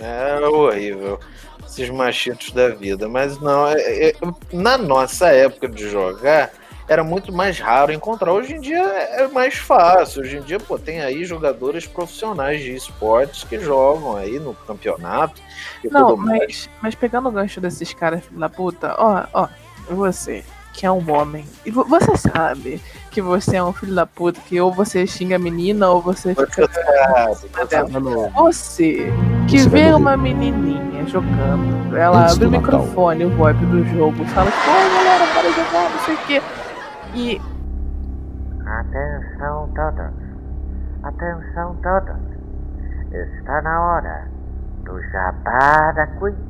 É 0.00 0.40
horrível. 0.46 1.20
Esses 1.66 1.90
machitos 1.90 2.50
da 2.52 2.70
vida. 2.70 3.08
Mas 3.08 3.38
não, 3.40 3.68
é- 3.68 4.08
é- 4.08 4.14
na 4.52 4.78
nossa 4.78 5.28
época 5.28 5.68
de 5.68 5.88
jogar, 5.90 6.50
era 6.88 7.04
muito 7.04 7.30
mais 7.32 7.60
raro 7.60 7.92
encontrar. 7.92 8.32
Hoje 8.32 8.54
em 8.54 8.60
dia 8.60 8.78
é 8.82 9.28
mais 9.28 9.54
fácil. 9.54 10.22
Hoje 10.22 10.38
em 10.38 10.40
dia, 10.40 10.58
pô, 10.58 10.78
tem 10.78 11.00
aí 11.02 11.24
jogadores 11.24 11.86
profissionais 11.86 12.62
de 12.62 12.74
esportes 12.74 13.44
que 13.44 13.60
jogam 13.60 14.16
aí 14.16 14.38
no 14.38 14.54
campeonato. 14.66 15.40
E 15.84 15.88
Não, 15.88 16.08
tudo 16.08 16.16
mais. 16.16 16.38
mas, 16.40 16.70
mas 16.82 16.94
pegando 16.94 17.28
o 17.28 17.32
gancho 17.32 17.60
desses 17.60 17.92
caras, 17.92 18.24
filho 18.24 18.40
da 18.40 18.48
puta, 18.48 18.94
ó, 18.98 19.24
ó, 19.34 19.48
você, 19.90 20.42
que 20.72 20.86
é 20.86 20.90
um 20.90 21.10
homem, 21.12 21.44
e 21.66 21.70
vo- 21.70 21.84
você 21.84 22.16
sabe 22.16 22.80
que 23.10 23.20
você 23.20 23.56
é 23.56 23.62
um 23.62 23.72
filho 23.72 23.94
da 23.94 24.06
puta, 24.06 24.40
que 24.48 24.58
ou 24.60 24.72
você 24.72 25.06
xinga 25.06 25.36
a 25.36 25.38
menina, 25.38 25.90
ou 25.90 26.00
você 26.00 26.34
fica. 26.34 26.68
Você, 28.34 29.12
que 29.48 29.58
vê 29.68 29.92
uma 29.92 30.16
menininha 30.16 31.06
jogando, 31.06 31.96
ela 31.96 32.22
Antes 32.22 32.34
abre 32.34 32.46
o 32.46 32.50
microfone, 32.50 33.24
o 33.24 33.30
VoIP 33.30 33.64
do 33.66 33.84
jogo, 33.86 34.24
fala, 34.26 34.50
pô, 34.50 34.94
galera, 34.94 35.26
bora 35.34 35.52
jogar, 35.52 35.90
não 35.90 36.04
sei 36.04 36.14
o 36.14 36.18
quê. 36.26 36.42
E 37.18 37.40
Atenção 38.64 39.68
todos, 39.74 40.14
atenção 41.02 41.74
todos, 41.82 42.16
está 43.10 43.60
na 43.62 43.82
hora 43.82 44.28
do 44.84 45.02
Jabá 45.10 45.90
da 45.96 46.06
Queen. 46.06 46.47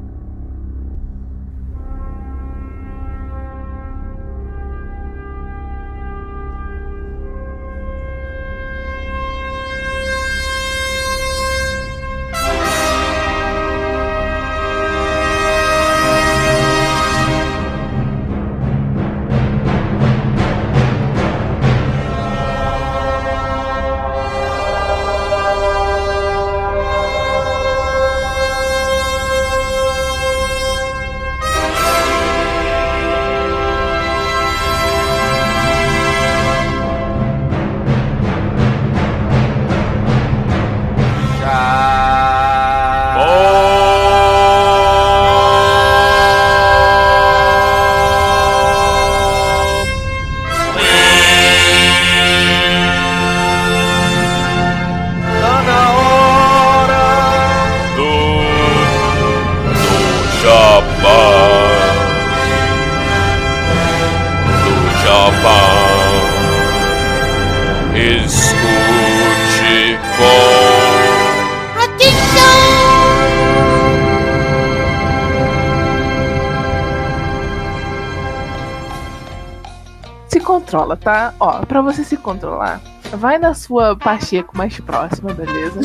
Controla, 80.89 80.97
tá? 80.97 81.35
Ó, 81.39 81.61
pra 81.67 81.83
você 81.83 82.03
se 82.05 82.17
controlar, 82.17 82.81
vai 83.13 83.39
na 83.39 83.55
sua 83.55 83.97
Pacheco 83.97 84.57
mais 84.57 84.79
próxima, 84.81 85.33
beleza? 85.35 85.81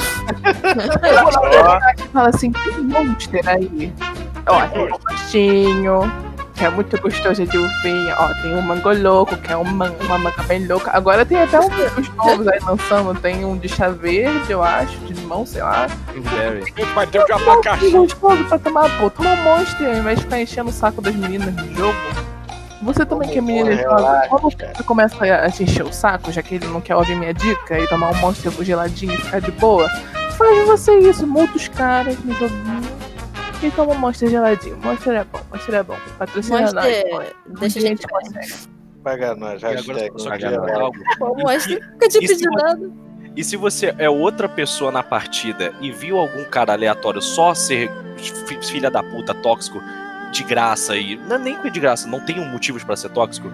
e 1.97 2.04
fala 2.14 2.30
assim, 2.30 2.51
tem 2.51 2.78
monster 2.82 3.47
aí. 3.47 3.93
Ó, 4.47 4.62
tem 4.68 4.84
um 4.86 4.97
rostinho, 4.97 6.14
que 6.54 6.66
é 6.66 6.70
muito 6.70 6.99
gostoso 7.01 7.45
de 7.45 7.58
uvinha. 7.58 8.16
Ó, 8.20 8.34
tem 8.41 8.56
um 8.56 8.62
mangoloco, 8.62 9.36
que 9.38 9.51
é 9.51 9.56
uma, 9.56 9.89
uma 9.89 10.18
manga 10.18 10.43
bem 10.43 10.66
louca. 10.68 10.91
Agora 10.93 11.26
tem 11.26 11.41
até 11.41 11.60
uns 11.64 11.97
uns 11.97 12.10
novos 12.16 12.47
aí 12.47 12.60
lançando. 12.62 13.20
Tem 13.20 13.45
um 13.45 13.58
de 13.58 13.70
chá 13.70 13.89
verde, 13.89 14.51
eu 14.51 14.62
acho, 14.64 14.97
de 14.99 15.14
limão, 15.14 15.45
sei 15.45 15.62
lá. 15.64 15.88
Ter 17.10 17.20
o 17.20 17.26
Que 17.26 17.32
abacaxi. 17.32 17.89
gostoso 17.91 18.43
pra 18.45 18.60
tomar, 18.60 18.89
pô. 18.99 19.10
Toma 19.10 19.36
monster 19.38 19.88
ao 19.89 19.95
invés 19.95 20.20
de 20.20 20.26
ficar 20.26 20.41
enchendo 20.41 20.70
o 20.70 20.74
saco 20.74 21.01
das 21.01 21.16
meninas 21.16 21.54
no 21.56 21.74
jogo. 21.74 21.97
Você 22.84 23.05
também 23.05 23.29
que 23.29 23.38
é 23.38 23.41
menina 23.41 23.84
quando 24.29 24.43
você 24.43 24.84
começa 24.86 25.15
a 25.25 25.49
te 25.51 25.63
encher 25.63 25.84
o 25.86 25.93
saco, 25.93 26.31
já 26.31 26.41
que 26.41 26.55
ele 26.55 26.67
não 26.67 26.81
quer 26.81 26.95
ouvir 26.95 27.15
minha 27.15 27.34
dica 27.34 27.79
e 27.79 27.88
tomar 27.88 28.11
um 28.11 28.15
monster 28.15 28.51
geladinho 28.63 29.13
e 29.13 29.17
ficar 29.17 29.39
de 29.39 29.51
boa, 29.51 29.88
faz 30.38 30.67
você 30.67 30.97
isso, 30.99 31.25
multa 31.25 31.55
os 31.55 31.67
caras 31.67 32.17
no 32.23 32.34
joguinho 32.34 32.81
e 33.61 33.71
toma 33.71 33.93
um 33.93 33.97
monster 33.97 34.29
geladinho. 34.29 34.77
Monster 34.77 35.13
é 35.15 35.23
bom, 35.23 35.39
monster 35.51 35.75
é 35.75 35.84
bom. 35.84 35.95
Patrocina 36.17 36.59
nós. 36.61 36.73
Monster, 36.73 37.09
pô. 37.09 37.21
deixa 37.59 37.79
a 37.79 37.81
gente 37.81 38.07
consegue. 38.07 38.53
Paga 39.03 39.36
nós, 39.36 39.61
hashtag. 39.61 40.11
só 40.17 40.29
não 40.29 40.38
queria 40.38 40.59
falar 40.59 40.81
algo. 40.81 40.97
nunca 41.19 42.07
te 42.09 42.17
E 42.23 42.27
se 42.27 42.36
pedi 42.36 42.43
você- 42.49 42.63
nada. 42.63 42.91
E 43.36 43.43
se 43.43 43.57
você 43.57 43.95
é 43.97 44.07
outra 44.09 44.47
pessoa 44.47 44.91
na 44.91 45.01
partida 45.01 45.73
e 45.81 45.91
viu 45.91 46.19
algum 46.19 46.43
cara 46.43 46.73
aleatório 46.73 47.19
só 47.21 47.53
ser 47.55 47.89
fi- 48.15 48.59
filha 48.61 48.91
da 48.91 49.01
puta, 49.01 49.34
tóxico, 49.34 49.81
de 50.34 50.43
graça 50.43 50.97
e. 50.97 51.15
Não 51.15 51.36
é 51.36 51.39
nem 51.39 51.71
de 51.71 51.79
graça, 51.79 52.07
não 52.07 52.19
tem 52.19 52.39
um 52.39 52.49
motivo 52.49 52.84
pra 52.86 52.95
ser 52.95 53.09
tóxico, 53.09 53.49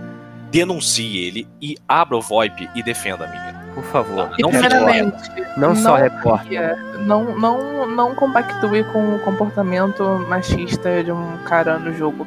denuncie 0.49 1.17
ele 1.17 1.47
e 1.61 1.77
abra 1.87 2.17
o 2.17 2.21
VoIP 2.21 2.69
e 2.73 2.81
defenda 2.81 3.25
a 3.25 3.27
menina. 3.27 3.59
Por 3.75 3.83
favor. 3.83 4.29
Não 4.39 4.51
fique 4.51 4.67
primeiramente, 4.67 5.31
Não 5.55 5.75
só 5.75 5.95
repórter. 5.95 6.77
Não, 7.05 7.37
não, 7.37 7.85
não 7.85 8.15
compactue 8.15 8.83
com 8.91 9.15
o 9.15 9.19
comportamento 9.19 10.03
machista 10.27 11.03
de 11.03 11.11
um 11.11 11.37
cara 11.45 11.77
no 11.77 11.93
jogo. 11.93 12.25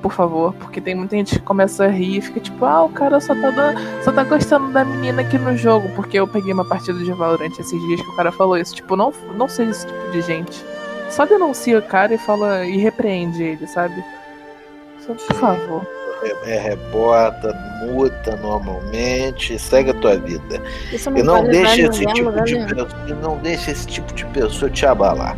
Por 0.00 0.12
favor, 0.12 0.52
porque 0.54 0.82
tem 0.82 0.94
muita 0.94 1.16
gente 1.16 1.38
que 1.38 1.44
começa 1.44 1.86
a 1.86 1.88
rir 1.88 2.18
e 2.18 2.20
fica 2.20 2.38
tipo, 2.38 2.64
ah, 2.66 2.84
o 2.84 2.90
cara 2.90 3.18
só 3.20 3.34
tá, 3.34 3.50
dando, 3.50 3.80
só 4.02 4.12
tá 4.12 4.22
gostando 4.22 4.70
da 4.70 4.84
menina 4.84 5.22
aqui 5.22 5.38
no 5.38 5.56
jogo. 5.56 5.88
Porque 5.96 6.18
eu 6.18 6.28
peguei 6.28 6.52
uma 6.52 6.64
partida 6.64 6.98
de 6.98 7.10
Valorant 7.12 7.58
esses 7.58 7.80
dias 7.86 8.02
que 8.02 8.10
o 8.10 8.16
cara 8.16 8.30
falou 8.30 8.58
isso. 8.58 8.74
Tipo, 8.74 8.96
não, 8.96 9.12
não 9.34 9.48
seja 9.48 9.70
esse 9.70 9.86
tipo 9.86 10.10
de 10.12 10.20
gente. 10.20 10.62
Só 11.10 11.24
denuncia 11.24 11.78
o 11.78 11.82
cara 11.82 12.14
e 12.14 12.18
fala 12.18 12.64
e 12.64 12.76
repreende 12.78 13.42
ele, 13.42 13.66
sabe? 13.66 14.04
Só, 15.00 15.14
por 15.14 15.36
favor. 15.36 15.86
É, 16.46 16.58
reporta, 16.58 17.52
muta 17.84 18.34
normalmente, 18.36 19.58
segue 19.58 19.90
a 19.90 19.94
tua 19.94 20.16
vida. 20.16 20.60
Isso 20.90 21.10
E 21.10 21.22
não 21.22 21.44
deixa 21.44 21.82
esse 21.82 22.06
tipo 22.06 22.32
de 22.42 22.56
pessoa, 22.66 22.88
e 23.06 23.12
não 23.12 23.36
deixa 23.38 23.70
esse 23.70 23.86
tipo 23.86 24.12
de 24.14 24.24
pessoa 24.26 24.70
te 24.70 24.86
abalar. 24.86 25.36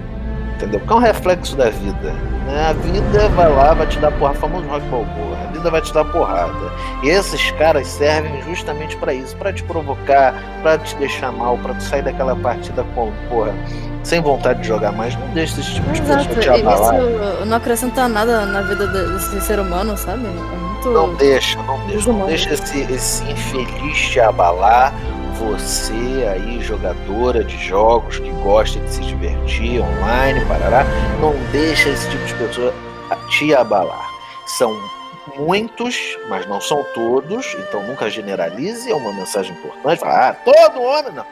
Entendeu? 0.57 0.81
Porque 0.81 0.93
é 0.93 0.97
um 0.97 1.01
reflexo 1.01 1.55
da 1.55 1.69
vida. 1.69 2.13
Né? 2.47 2.69
A 2.71 2.73
vida 2.73 3.29
vai 3.31 3.49
lá, 3.55 3.75
vai 3.75 3.87
te 3.87 3.99
dar 3.99 4.11
porrada, 4.13 4.39
famoso 4.39 4.67
rock 4.69 4.81
balboa. 4.87 5.37
A 5.49 5.53
vida 5.53 5.71
vai 5.71 5.81
te 5.83 5.93
dar 5.93 6.05
porrada. 6.07 6.73
E 7.03 7.09
esses 7.09 7.51
caras 7.53 7.87
servem 7.87 8.43
justamente 8.43 8.97
pra 8.97 9.13
isso, 9.13 9.37
pra 9.37 9.53
te 9.53 9.63
provocar, 9.65 10.35
pra 10.63 10.79
te 10.79 10.97
deixar 10.97 11.31
mal, 11.31 11.59
pra 11.59 11.75
tu 11.75 11.83
sair 11.83 12.03
daquela 12.03 12.35
partida 12.35 12.85
com, 12.95 13.13
porra, 13.29 13.53
sem 14.03 14.23
vontade 14.23 14.63
de 14.63 14.69
jogar 14.69 14.93
mais. 14.93 15.15
Não 15.17 15.29
deixa 15.29 15.61
esse 15.61 15.75
tipo 15.75 15.91
de 15.93 16.01
te 16.41 16.49
abalar. 16.49 16.95
isso 17.01 17.45
não 17.47 17.57
acrescenta 17.59 18.09
nada 18.09 18.47
na 18.47 18.63
vida 18.63 18.87
de- 18.87 19.13
desse 19.13 19.41
ser 19.43 19.59
humano, 19.61 19.95
sabe? 19.99 20.25
É 20.25 20.57
muito. 20.57 20.89
Não 20.89 21.15
deixa, 21.17 21.61
não 21.65 21.79
deixa. 21.87 22.13
Não 22.13 22.27
deixa 22.27 22.55
esse, 22.55 22.81
esse 22.93 23.25
infeliz 23.25 23.99
te 23.99 24.21
abalar. 24.21 24.93
Você 25.39 26.27
aí, 26.33 26.61
jogadora 26.63 27.45
de 27.45 27.57
jogos 27.59 28.19
que 28.19 28.31
gosta 28.43 28.81
de 28.81 28.91
se 28.91 29.01
divertir 29.03 29.81
online, 29.81 30.45
parará, 30.47 30.85
não 31.21 31.35
deixa 31.53 31.91
esse 31.91 32.09
tipo 32.11 32.25
de 32.25 32.35
pessoa 32.35 32.75
te 33.29 33.55
abalar. 33.55 34.09
São 34.47 34.75
muitos, 35.37 36.19
mas 36.29 36.47
não 36.47 36.61
são 36.61 36.85
todos, 36.95 37.55
então 37.59 37.83
nunca 37.87 38.09
generalize, 38.09 38.91
é 38.91 38.95
uma 38.95 39.13
mensagem 39.13 39.53
importante. 39.53 40.03
Ah, 40.05 40.35
todo 40.45 40.83
homem, 40.83 41.13
não. 41.13 41.27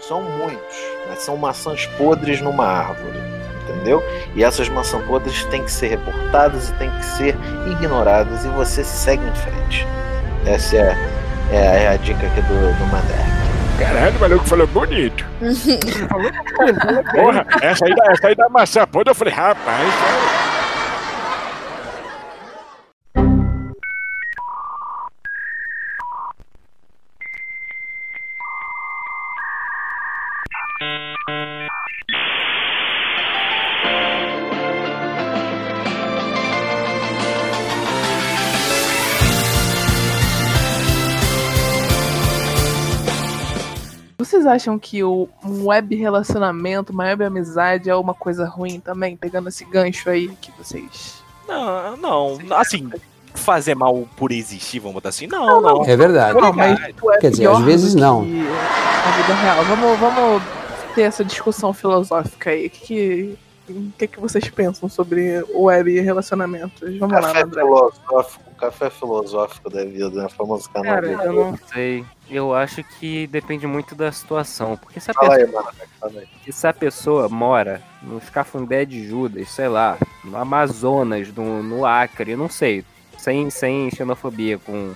São 0.00 0.22
muitos, 0.22 0.76
mas 1.08 1.20
são 1.20 1.36
maçãs 1.36 1.86
podres 1.98 2.40
numa 2.40 2.66
árvore, 2.66 3.18
entendeu? 3.62 4.02
E 4.34 4.42
essas 4.42 4.68
maçãs 4.68 5.04
podres 5.04 5.44
têm 5.44 5.62
que 5.62 5.70
ser 5.70 5.88
reportadas 5.88 6.70
e 6.70 6.72
têm 6.74 6.90
que 6.90 7.04
ser 7.04 7.36
ignoradas 7.70 8.44
e 8.44 8.48
você 8.48 8.82
segue 8.82 9.24
em 9.24 9.34
frente. 9.34 9.86
Essa 10.46 10.76
é, 10.76 10.96
é, 11.52 11.84
é 11.84 11.88
a 11.88 11.96
dica 11.96 12.26
aqui 12.26 12.40
do, 12.40 12.78
do. 12.78 13.41
Caralho, 13.82 14.16
o 14.16 14.20
maluco 14.20 14.44
falou 14.46 14.66
bonito. 14.68 15.24
Porra, 17.14 17.46
essa 17.60 17.84
aí, 17.86 17.94
da- 17.94 18.12
essa 18.12 18.28
aí 18.28 18.34
da 18.34 18.48
maçã 18.48 18.86
podre, 18.86 19.10
eu 19.10 19.14
falei, 19.14 19.32
rapaz, 19.34 19.88
Vocês 44.42 44.46
acham 44.46 44.76
que 44.76 45.04
o 45.04 45.28
um 45.44 45.68
web 45.68 45.94
relacionamento, 45.94 46.92
uma 46.92 47.04
web 47.04 47.24
amizade 47.24 47.88
é 47.88 47.94
uma 47.94 48.12
coisa 48.12 48.44
ruim 48.44 48.80
também? 48.80 49.16
Pegando 49.16 49.48
esse 49.48 49.64
gancho 49.64 50.10
aí 50.10 50.28
que 50.40 50.50
vocês. 50.58 51.22
Não, 51.46 51.96
não. 51.96 52.38
Assim, 52.56 52.90
fazer 53.34 53.76
mal 53.76 54.04
por 54.16 54.32
existir, 54.32 54.80
vamos 54.80 54.94
botar 54.94 55.10
assim. 55.10 55.28
Não, 55.28 55.60
não. 55.60 55.84
É 55.84 55.96
verdade. 55.96 56.40
Não, 56.40 56.52
mas 56.52 56.80
é 56.80 56.92
Quer 57.20 57.30
dizer, 57.30 57.48
às 57.48 57.60
vezes 57.60 57.94
não. 57.94 58.22
A 58.22 59.10
vida 59.12 59.34
real. 59.34 59.64
Vamos, 59.64 59.98
vamos 60.00 60.42
ter 60.96 61.02
essa 61.02 61.24
discussão 61.24 61.72
filosófica 61.72 62.50
aí. 62.50 62.66
O 62.66 62.70
que, 62.70 62.80
que, 62.80 63.38
o 63.70 63.92
que, 63.96 64.08
que 64.08 64.20
vocês 64.20 64.48
pensam 64.50 64.88
sobre 64.88 65.40
o 65.54 65.64
web 65.64 65.88
e 65.88 66.00
relacionamentos? 66.00 66.98
Vamos 66.98 67.14
lá, 67.14 67.28
Café 67.28 67.42
André. 67.42 67.62
filosófico, 67.62 68.50
café 68.58 68.90
filosófico 68.90 69.70
da 69.70 69.84
vida, 69.84 70.10
né? 70.10 70.28
Famoso 70.30 70.68
canal 70.68 70.94
Cara, 70.94 71.06
eu 71.06 71.32
não 71.32 71.58
sei. 71.72 72.04
Eu 72.32 72.54
acho 72.54 72.82
que 72.82 73.26
depende 73.26 73.66
muito 73.66 73.94
da 73.94 74.10
situação. 74.10 74.76
Porque 74.76 74.98
se 74.98 75.10
a 75.10 75.14
Fala 75.14 75.36
pessoa, 75.36 75.74
aí. 76.16 76.52
se 76.52 76.66
a 76.66 76.72
pessoa 76.72 77.28
mora 77.28 77.82
nos 78.02 78.30
cafundé 78.30 78.86
de 78.86 79.06
Judas, 79.06 79.50
sei 79.50 79.68
lá, 79.68 79.98
no 80.24 80.36
Amazonas, 80.38 81.30
no, 81.32 81.62
no 81.62 81.84
Acre, 81.84 82.32
eu 82.32 82.38
não 82.38 82.48
sei, 82.48 82.84
sem, 83.18 83.50
sem 83.50 83.90
xenofobia 83.90 84.58
com, 84.58 84.94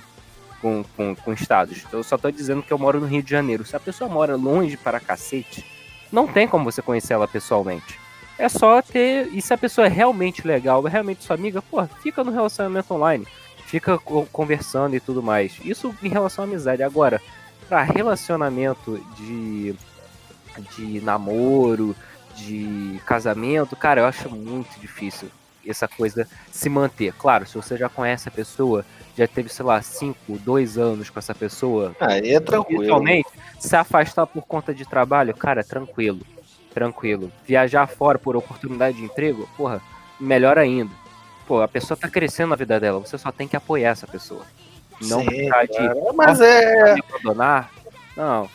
com, 0.62 0.82
com, 0.96 1.14
com 1.14 1.32
estados. 1.34 1.84
Eu 1.92 2.02
só 2.02 2.16
tô 2.16 2.30
dizendo 2.30 2.62
que 2.62 2.72
eu 2.72 2.78
moro 2.78 3.00
no 3.00 3.06
Rio 3.06 3.22
de 3.22 3.30
Janeiro. 3.30 3.66
Se 3.66 3.76
a 3.76 3.80
pessoa 3.80 4.08
mora 4.08 4.34
longe 4.34 4.78
para 4.78 4.98
cacete, 4.98 5.62
não 6.10 6.26
tem 6.26 6.48
como 6.48 6.64
você 6.64 6.80
conhecer 6.80 7.12
ela 7.12 7.28
pessoalmente. 7.28 8.00
É 8.38 8.48
só 8.48 8.80
ter. 8.80 9.28
E 9.32 9.42
se 9.42 9.52
a 9.52 9.58
pessoa 9.58 9.86
é 9.86 9.90
realmente 9.90 10.46
legal, 10.46 10.86
é 10.86 10.90
realmente 10.90 11.22
sua 11.24 11.36
amiga, 11.36 11.60
pô, 11.60 11.84
fica 12.02 12.24
no 12.24 12.30
relacionamento 12.30 12.94
online. 12.94 13.26
Fica 13.66 13.98
co- 13.98 14.26
conversando 14.32 14.94
e 14.96 15.00
tudo 15.00 15.22
mais. 15.22 15.58
Isso 15.64 15.94
em 16.02 16.08
relação 16.08 16.44
à 16.44 16.46
amizade. 16.48 16.82
Agora, 16.82 17.20
pra 17.68 17.82
relacionamento 17.82 18.98
de, 19.16 19.74
de 20.76 21.00
namoro, 21.00 21.94
de 22.36 23.00
casamento, 23.04 23.74
cara, 23.76 24.00
eu 24.02 24.06
acho 24.06 24.30
muito 24.30 24.78
difícil 24.80 25.28
essa 25.66 25.88
coisa 25.88 26.28
se 26.52 26.68
manter. 26.68 27.12
Claro, 27.14 27.44
se 27.46 27.56
você 27.56 27.76
já 27.76 27.88
conhece 27.88 28.28
a 28.28 28.32
pessoa, 28.32 28.84
já 29.18 29.26
teve, 29.26 29.48
sei 29.48 29.64
lá, 29.64 29.82
5, 29.82 30.38
2 30.38 30.78
anos 30.78 31.10
com 31.10 31.18
essa 31.18 31.34
pessoa. 31.34 31.94
Aí 32.00 32.30
é 32.34 32.38
tranquilo. 32.40 32.84
Se 33.58 33.74
afastar 33.74 34.26
por 34.26 34.42
conta 34.46 34.72
de 34.72 34.84
trabalho, 34.88 35.34
cara, 35.34 35.64
tranquilo. 35.64 36.20
Tranquilo. 36.72 37.32
Viajar 37.44 37.86
fora 37.88 38.16
por 38.18 38.36
oportunidade 38.36 38.98
de 38.98 39.04
emprego, 39.04 39.48
porra, 39.56 39.80
melhor 40.20 40.56
ainda. 40.56 40.90
Pô, 41.46 41.62
a 41.62 41.68
pessoa 41.68 41.96
tá 41.96 42.08
crescendo 42.08 42.50
na 42.50 42.56
vida 42.56 42.78
dela, 42.80 42.98
você 42.98 43.16
só 43.16 43.30
tem 43.30 43.46
que 43.46 43.56
apoiar 43.56 43.90
essa 43.90 44.06
pessoa. 44.06 44.44
Não 45.02 45.20
Sim, 45.20 45.30
ficar 45.30 45.66
de. 45.66 45.72
cara, 45.74 45.94
mas 46.14 46.26
"Nossa, 46.38 46.44
é- 46.44 46.96
abandonar. 47.14 47.70
Não. 48.16 48.48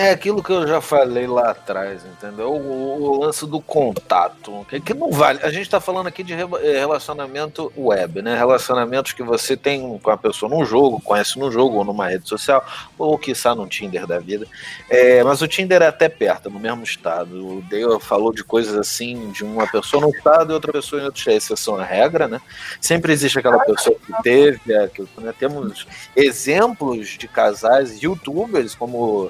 É 0.00 0.12
aquilo 0.12 0.42
que 0.42 0.50
eu 0.50 0.66
já 0.66 0.80
falei 0.80 1.26
lá 1.26 1.50
atrás, 1.50 2.02
entendeu? 2.06 2.52
O, 2.52 3.02
o 3.02 3.20
lance 3.20 3.46
do 3.46 3.60
contato. 3.60 4.64
Que, 4.66 4.80
que 4.80 4.94
não 4.94 5.10
vale. 5.10 5.40
A 5.42 5.50
gente 5.50 5.68
tá 5.68 5.78
falando 5.78 6.06
aqui 6.06 6.22
de 6.22 6.32
eh, 6.32 6.78
relacionamento 6.78 7.70
web, 7.76 8.22
né? 8.22 8.34
Relacionamentos 8.34 9.12
que 9.12 9.22
você 9.22 9.58
tem 9.58 9.98
com 9.98 10.10
a 10.10 10.16
pessoa 10.16 10.48
num 10.48 10.64
jogo, 10.64 11.02
conhece 11.02 11.38
no 11.38 11.52
jogo, 11.52 11.76
ou 11.76 11.84
numa 11.84 12.08
rede 12.08 12.26
social, 12.26 12.64
ou 12.96 13.18
quiçá 13.18 13.54
no 13.54 13.66
Tinder 13.66 14.06
da 14.06 14.18
vida. 14.18 14.46
É, 14.88 15.22
mas 15.22 15.42
o 15.42 15.46
Tinder 15.46 15.82
é 15.82 15.88
até 15.88 16.08
perto, 16.08 16.48
no 16.48 16.58
mesmo 16.58 16.82
estado. 16.82 17.58
O 17.58 17.60
Dale 17.60 18.00
falou 18.00 18.32
de 18.32 18.42
coisas 18.42 18.74
assim, 18.78 19.30
de 19.32 19.44
uma 19.44 19.66
pessoa 19.66 20.00
num 20.00 20.16
estado 20.16 20.50
e 20.50 20.54
outra 20.54 20.72
pessoa 20.72 21.02
em 21.02 21.04
outro 21.04 21.18
estado. 21.18 21.36
Exceção 21.36 21.76
à 21.76 21.84
regra, 21.84 22.26
né? 22.26 22.40
Sempre 22.80 23.12
existe 23.12 23.38
aquela 23.38 23.58
pessoa 23.58 23.94
que 23.98 24.22
teve, 24.22 24.72
é, 24.72 24.88
que, 24.88 25.06
né? 25.18 25.34
temos 25.38 25.86
exemplos 26.16 27.08
de 27.08 27.28
casais 27.28 28.02
youtubers, 28.02 28.74
como 28.74 29.28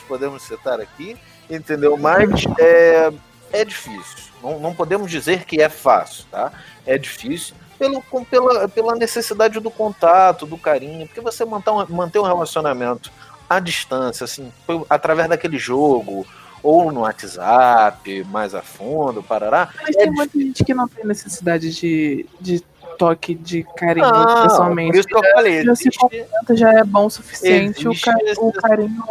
podemos 0.00 0.42
citar 0.42 0.80
aqui, 0.80 1.16
entendeu? 1.48 1.96
Mas 1.96 2.44
é, 2.58 3.12
é 3.52 3.64
difícil. 3.64 4.32
Não, 4.42 4.58
não 4.58 4.74
podemos 4.74 5.10
dizer 5.10 5.44
que 5.44 5.60
é 5.60 5.68
fácil, 5.68 6.24
tá? 6.30 6.52
É 6.86 6.98
difícil 6.98 7.54
pelo, 7.78 8.00
com- 8.02 8.24
pela, 8.24 8.68
pela 8.68 8.94
necessidade 8.94 9.58
do 9.58 9.70
contato, 9.70 10.46
do 10.46 10.56
carinho, 10.56 11.06
porque 11.06 11.20
você 11.20 11.44
manter 11.44 11.70
um, 11.70 11.86
manter 11.88 12.18
um 12.20 12.24
relacionamento 12.24 13.10
à 13.50 13.58
distância, 13.58 14.24
assim, 14.24 14.52
através 14.88 15.28
daquele 15.28 15.58
jogo, 15.58 16.26
ou 16.62 16.92
no 16.92 17.00
WhatsApp, 17.00 18.24
mais 18.24 18.54
a 18.54 18.62
fundo, 18.62 19.22
parará, 19.22 19.68
Mas 19.82 19.96
tem 19.96 20.10
muita 20.10 20.38
gente 20.38 20.64
que 20.64 20.72
não 20.72 20.86
tem 20.86 21.04
necessidade 21.04 21.74
de, 21.74 22.24
de 22.40 22.62
toque 22.98 23.34
de 23.34 23.62
carinho 23.76 24.06
pessoalmente. 24.42 24.90
por 24.92 24.98
isso 24.98 25.08
que 25.08 25.16
eu 25.16 25.22
falei, 25.34 25.64
já 25.64 25.72
existe- 25.72 26.26
já 26.52 26.72
é 26.72 26.84
bom 26.84 27.06
o 27.06 27.10
suficiente 27.10 27.88
o, 27.88 27.94
ca- 28.00 28.16
o 28.38 28.52
carinho 28.52 29.02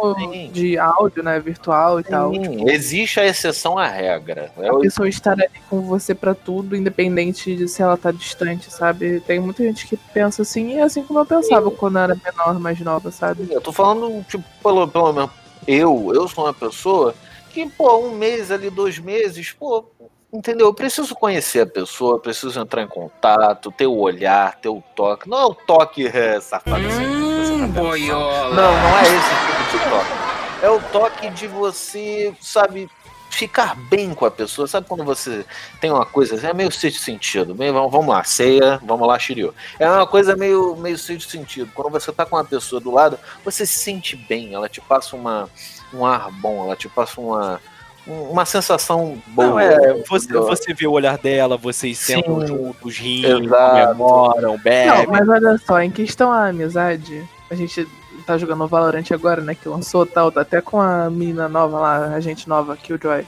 de 0.52 0.78
áudio, 0.78 1.22
né, 1.22 1.38
virtual 1.40 2.00
e 2.00 2.04
tal. 2.04 2.32
Tipo, 2.32 2.44
Sim, 2.44 2.70
existe 2.70 3.20
a 3.20 3.26
exceção 3.26 3.78
à 3.78 3.86
regra. 3.86 4.52
A 4.56 4.78
pessoa 4.78 5.08
estar 5.08 5.32
ali 5.32 5.48
com 5.68 5.80
você 5.82 6.14
pra 6.14 6.34
tudo, 6.34 6.76
independente 6.76 7.54
de 7.56 7.68
se 7.68 7.82
ela 7.82 7.96
tá 7.96 8.10
distante, 8.10 8.72
sabe? 8.72 9.20
Tem 9.20 9.40
muita 9.40 9.62
gente 9.62 9.86
que 9.86 9.96
pensa 9.96 10.42
assim, 10.42 10.72
e 10.72 10.78
é 10.78 10.82
assim 10.82 11.02
como 11.02 11.18
eu 11.20 11.26
pensava 11.26 11.70
quando 11.70 11.96
eu 11.98 12.02
era 12.02 12.14
menor, 12.16 12.58
mais 12.60 12.80
nova, 12.80 13.10
sabe? 13.10 13.48
Eu 13.50 13.60
tô 13.60 13.72
falando, 13.72 14.24
tipo, 14.28 14.44
pelo, 14.62 14.86
pelo 14.88 15.12
menos 15.12 15.30
eu, 15.66 16.10
eu 16.14 16.26
sou 16.28 16.44
uma 16.44 16.54
pessoa 16.54 17.14
que, 17.50 17.68
pô, 17.70 17.98
um 17.98 18.12
mês 18.14 18.50
ali, 18.50 18.70
dois 18.70 18.98
meses, 18.98 19.52
pô, 19.52 19.84
entendeu? 20.32 20.66
Eu 20.68 20.74
preciso 20.74 21.14
conhecer 21.14 21.60
a 21.60 21.66
pessoa, 21.66 22.18
preciso 22.18 22.58
entrar 22.58 22.82
em 22.82 22.88
contato, 22.88 23.70
ter 23.70 23.86
o 23.86 23.98
olhar, 23.98 24.56
ter 24.60 24.68
o 24.68 24.82
toque. 24.94 25.28
Não 25.28 25.38
é 25.38 25.44
o 25.44 25.54
toque 25.54 26.06
é, 26.06 26.40
safado. 26.40 26.76
assim, 26.86 26.96
você 27.44 27.58
tá 27.58 27.66
pensando. 27.68 28.54
Não, 28.54 28.72
não 28.72 28.98
é 28.98 29.02
esse 29.02 29.36
tipo 29.46 29.84
de 29.84 29.90
toque. 29.90 30.22
É 30.62 30.70
o 30.70 30.80
toque 30.92 31.30
de 31.30 31.46
você, 31.48 32.32
sabe, 32.40 32.88
ficar 33.28 33.74
bem 33.74 34.14
com 34.14 34.24
a 34.24 34.30
pessoa. 34.30 34.68
Sabe 34.68 34.86
quando 34.86 35.04
você 35.04 35.44
tem 35.80 35.90
uma 35.90 36.06
coisa, 36.06 36.36
assim, 36.36 36.46
é 36.46 36.54
meio 36.54 36.70
sexto 36.70 37.00
sentido. 37.00 37.54
Meio, 37.54 37.72
vamos, 37.72 38.06
lá, 38.06 38.22
ceia, 38.24 38.78
vamos 38.84 39.06
lá, 39.08 39.18
Shiryu. 39.18 39.52
É 39.78 39.90
uma 39.90 40.06
coisa 40.06 40.36
meio, 40.36 40.76
meio 40.76 40.96
sexto 40.96 41.30
sentido. 41.30 41.70
Quando 41.74 41.90
você 41.90 42.12
tá 42.12 42.24
com 42.24 42.36
uma 42.36 42.44
pessoa 42.44 42.80
do 42.80 42.90
lado, 42.92 43.18
você 43.44 43.66
se 43.66 43.78
sente 43.78 44.14
bem, 44.16 44.54
ela 44.54 44.68
te 44.68 44.80
passa 44.80 45.16
uma, 45.16 45.48
um 45.92 46.06
ar 46.06 46.30
bom, 46.30 46.64
ela 46.64 46.76
te 46.76 46.88
passa 46.88 47.20
uma, 47.20 47.54
um- 47.54 47.71
uma 48.06 48.44
sensação 48.44 49.16
boa. 49.28 49.48
Não, 49.48 49.60
é, 49.60 49.94
você, 50.08 50.24
entendeu? 50.26 50.46
você 50.46 50.74
vê 50.74 50.86
o 50.86 50.92
olhar 50.92 51.16
dela, 51.18 51.56
vocês 51.56 51.98
Sim. 51.98 52.14
sentam 52.16 52.46
juntos, 52.46 52.96
riem, 52.98 53.44
Exato. 53.44 53.86
comemoram, 53.96 54.58
bebem. 54.58 55.06
Não, 55.06 55.12
mas 55.12 55.28
olha 55.28 55.58
só, 55.58 55.80
em 55.80 55.90
questão 55.90 56.30
à 56.32 56.48
amizade, 56.48 57.22
a 57.50 57.54
gente 57.54 57.86
tá 58.26 58.36
jogando 58.38 58.66
Valorant 58.66 59.04
agora, 59.12 59.40
né? 59.40 59.54
Que 59.54 59.68
lançou 59.68 60.04
tal, 60.06 60.30
tá 60.32 60.40
até 60.42 60.60
com 60.60 60.80
a 60.80 61.08
menina 61.10 61.48
nova 61.48 61.78
lá, 61.78 61.96
a 62.14 62.20
gente 62.20 62.48
nova, 62.48 62.76
Killjoy. 62.76 63.24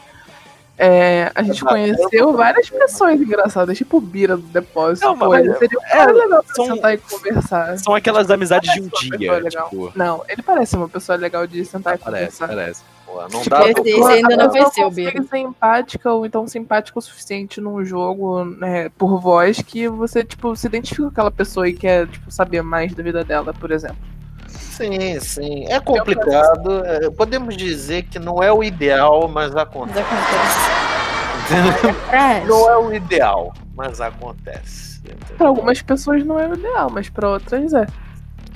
É, 0.76 1.30
a 1.36 1.42
gente 1.44 1.58
Exato. 1.58 1.66
conheceu 1.72 2.32
várias 2.32 2.68
pessoas 2.68 3.20
engraçadas, 3.20 3.78
tipo 3.78 3.98
o 3.98 4.00
Bira 4.00 4.36
do 4.36 4.42
depósito. 4.42 5.06
Não, 5.06 5.14
mas- 5.14 5.44
ele 5.44 5.54
seria 5.54 5.78
é, 5.88 6.06
legal 6.06 6.42
pra 6.42 6.54
são- 6.56 6.66
sentar 6.66 6.94
e 6.94 6.98
conversar. 6.98 7.78
São 7.78 7.94
aquelas 7.94 8.28
amizades 8.28 8.72
de 8.72 8.80
um 8.82 8.88
dia, 8.88 9.40
tipo. 9.44 9.92
Não, 9.94 10.24
ele 10.28 10.42
parece 10.42 10.74
uma 10.74 10.88
pessoa 10.88 11.16
legal 11.16 11.46
de 11.46 11.64
sentar 11.64 11.94
e 11.94 11.98
Parece, 11.98 12.38
conversar. 12.40 12.48
parece. 12.48 12.82
Não 13.22 13.40
Tipo, 13.42 13.50
dá 13.50 13.58
a 13.58 13.62
pra- 13.72 13.82
pessoa- 13.82 14.12
Esse 14.12 14.12
ainda 14.24 14.36
não 14.36 14.50
venceu, 14.50 14.90
Bira. 14.90 15.22
ser 15.22 15.38
empática 15.38 16.12
ou 16.12 16.26
então 16.26 16.46
simpática 16.46 16.98
o 16.98 17.02
suficiente 17.02 17.60
num 17.60 17.84
jogo, 17.84 18.44
né, 18.44 18.88
por 18.98 19.20
voz, 19.20 19.58
que 19.62 19.88
você, 19.88 20.22
tipo, 20.24 20.54
se 20.56 20.66
identifica 20.66 21.02
com 21.02 21.08
aquela 21.08 21.30
pessoa 21.30 21.68
e 21.68 21.72
quer, 21.72 22.06
tipo, 22.08 22.30
saber 22.30 22.62
mais 22.62 22.94
da 22.94 23.02
vida 23.02 23.24
dela, 23.24 23.52
por 23.54 23.70
exemplo. 23.70 23.96
Sim, 24.48 25.18
sim. 25.20 25.64
É 25.68 25.78
complicado. 25.80 26.84
é, 26.84 27.10
podemos 27.10 27.56
dizer 27.56 28.04
que 28.04 28.18
não 28.18 28.42
é 28.42 28.52
o 28.52 28.62
ideal, 28.62 29.28
mas 29.28 29.54
acontece. 29.56 30.04
Entendeu? 31.44 31.94
Não 32.46 32.70
é 32.70 32.76
o 32.78 32.92
ideal. 32.94 33.52
mas 33.76 34.00
acontece. 34.00 35.02
Pra 35.36 35.48
algumas 35.48 35.82
pessoas 35.82 36.24
não 36.24 36.38
é 36.38 36.46
o 36.48 36.54
ideal, 36.54 36.88
mas 36.90 37.08
pra 37.08 37.28
outras 37.28 37.72
é. 37.74 37.86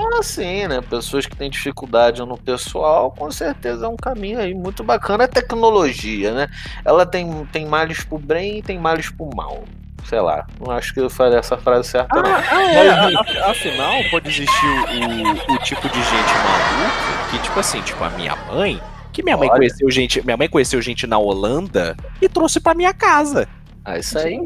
Ah, 0.01 0.23
sim, 0.23 0.67
né? 0.69 0.81
Pessoas 0.81 1.27
que 1.27 1.37
têm 1.37 1.51
dificuldade 1.51 2.21
no 2.23 2.39
pessoal, 2.39 3.11
com 3.11 3.31
certeza 3.31 3.87
é 3.87 3.89
um 3.89 3.97
caminho 3.97 4.39
aí 4.41 4.55
muito 4.55 4.83
bacana. 4.85 5.25
É 5.25 5.27
tecnologia, 5.27 6.33
né? 6.33 6.49
Ela 6.85 7.05
tem, 7.05 7.45
tem 7.53 7.67
males 7.67 8.03
pro 8.05 8.19
bem 8.19 8.59
e 8.59 8.63
tem 8.63 8.79
males 8.79 9.11
pro 9.11 9.29
mal. 9.35 9.65
Sei 10.05 10.21
lá, 10.21 10.47
não 10.59 10.71
acho 10.71 10.95
que 10.95 11.01
eu 11.01 11.11
falei 11.11 11.39
essa 11.39 11.59
frase 11.59 11.89
certa, 11.89 12.15
não. 12.23 12.33
Ah, 12.33 12.73
é, 12.73 12.89
a- 12.89 13.51
afinal, 13.51 13.93
pode 14.11 14.29
existir 14.29 14.67
o, 14.67 15.53
o 15.55 15.59
tipo 15.59 15.87
de 15.89 16.03
gente 16.03 16.35
maluca 16.35 17.31
que, 17.31 17.39
tipo 17.41 17.61
assim, 17.61 17.83
tipo 17.83 18.03
a 18.05 18.09
minha 18.11 18.35
mãe, 18.51 18.81
que 19.13 19.23
minha 19.23 19.37
mãe 19.37 19.49
Olha. 19.51 19.59
conheceu 19.59 19.91
gente, 19.91 20.25
minha 20.25 20.37
mãe 20.37 20.49
conheceu 20.49 20.81
gente 20.81 21.07
na 21.07 21.19
Holanda 21.19 21.95
e 22.23 22.29
trouxe 22.29 22.59
pra 22.61 22.73
minha 22.75 22.95
casa. 22.95 23.47
Ah, 23.91 23.99
isso 23.99 24.19
aí. 24.19 24.39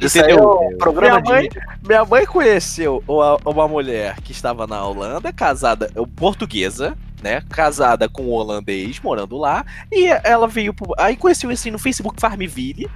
Isso 0.00 0.22
aí 0.24 0.32
é 0.32 0.34
o 0.34 0.76
programa 0.78 1.20
minha 1.20 1.34
mãe, 1.34 1.48
de- 1.48 1.60
minha 1.86 2.04
mãe 2.04 2.26
conheceu 2.26 3.02
uma, 3.06 3.38
uma 3.44 3.68
mulher 3.68 4.16
que 4.20 4.32
estava 4.32 4.66
na 4.66 4.84
Holanda, 4.84 5.32
casada, 5.32 5.90
eh, 5.94 6.02
portuguesa, 6.16 6.96
né? 7.22 7.42
Casada 7.50 8.08
com 8.08 8.22
um 8.24 8.30
holandês, 8.32 9.00
morando 9.00 9.36
lá. 9.36 9.64
E 9.92 10.06
ela 10.24 10.48
veio 10.48 10.74
pro. 10.74 10.92
Aí 10.98 11.16
conheceu 11.16 11.50
assim 11.50 11.70
no 11.70 11.78
Facebook 11.78 12.20
Farmville. 12.20 12.90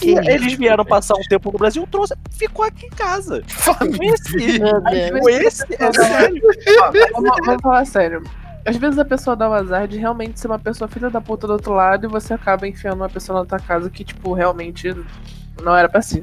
E 0.00 0.10
eles 0.30 0.52
vieram 0.54 0.84
passar 0.84 1.14
um 1.14 1.22
tempo 1.28 1.50
no 1.50 1.58
Brasil, 1.58 1.86
trouxe, 1.90 2.14
ficou 2.30 2.64
aqui 2.64 2.86
em 2.86 2.90
casa. 2.90 3.42
Deus. 4.90 5.26
esse 5.26 5.64
é 5.78 5.92
sério. 5.92 6.42
Ó, 6.80 6.92
vamos, 7.12 7.30
vamos 7.44 7.62
falar 7.62 7.84
sério. 7.84 8.22
Às 8.64 8.76
vezes 8.76 8.98
a 8.98 9.04
pessoa 9.04 9.34
dá 9.34 9.48
o 9.48 9.52
azar 9.52 9.88
de 9.88 9.98
realmente 9.98 10.38
ser 10.38 10.46
uma 10.46 10.58
pessoa 10.58 10.86
filha 10.88 11.10
da 11.10 11.20
puta 11.20 11.46
do 11.46 11.54
outro 11.54 11.72
lado 11.72 12.06
e 12.06 12.08
você 12.08 12.34
acaba 12.34 12.66
enfiando 12.66 13.00
uma 13.00 13.08
pessoa 13.08 13.40
na 13.40 13.46
tua 13.46 13.58
casa 13.58 13.90
que, 13.90 14.04
tipo, 14.04 14.32
realmente 14.32 14.94
não 15.60 15.76
era 15.76 15.88
pra 15.88 16.00
si. 16.00 16.22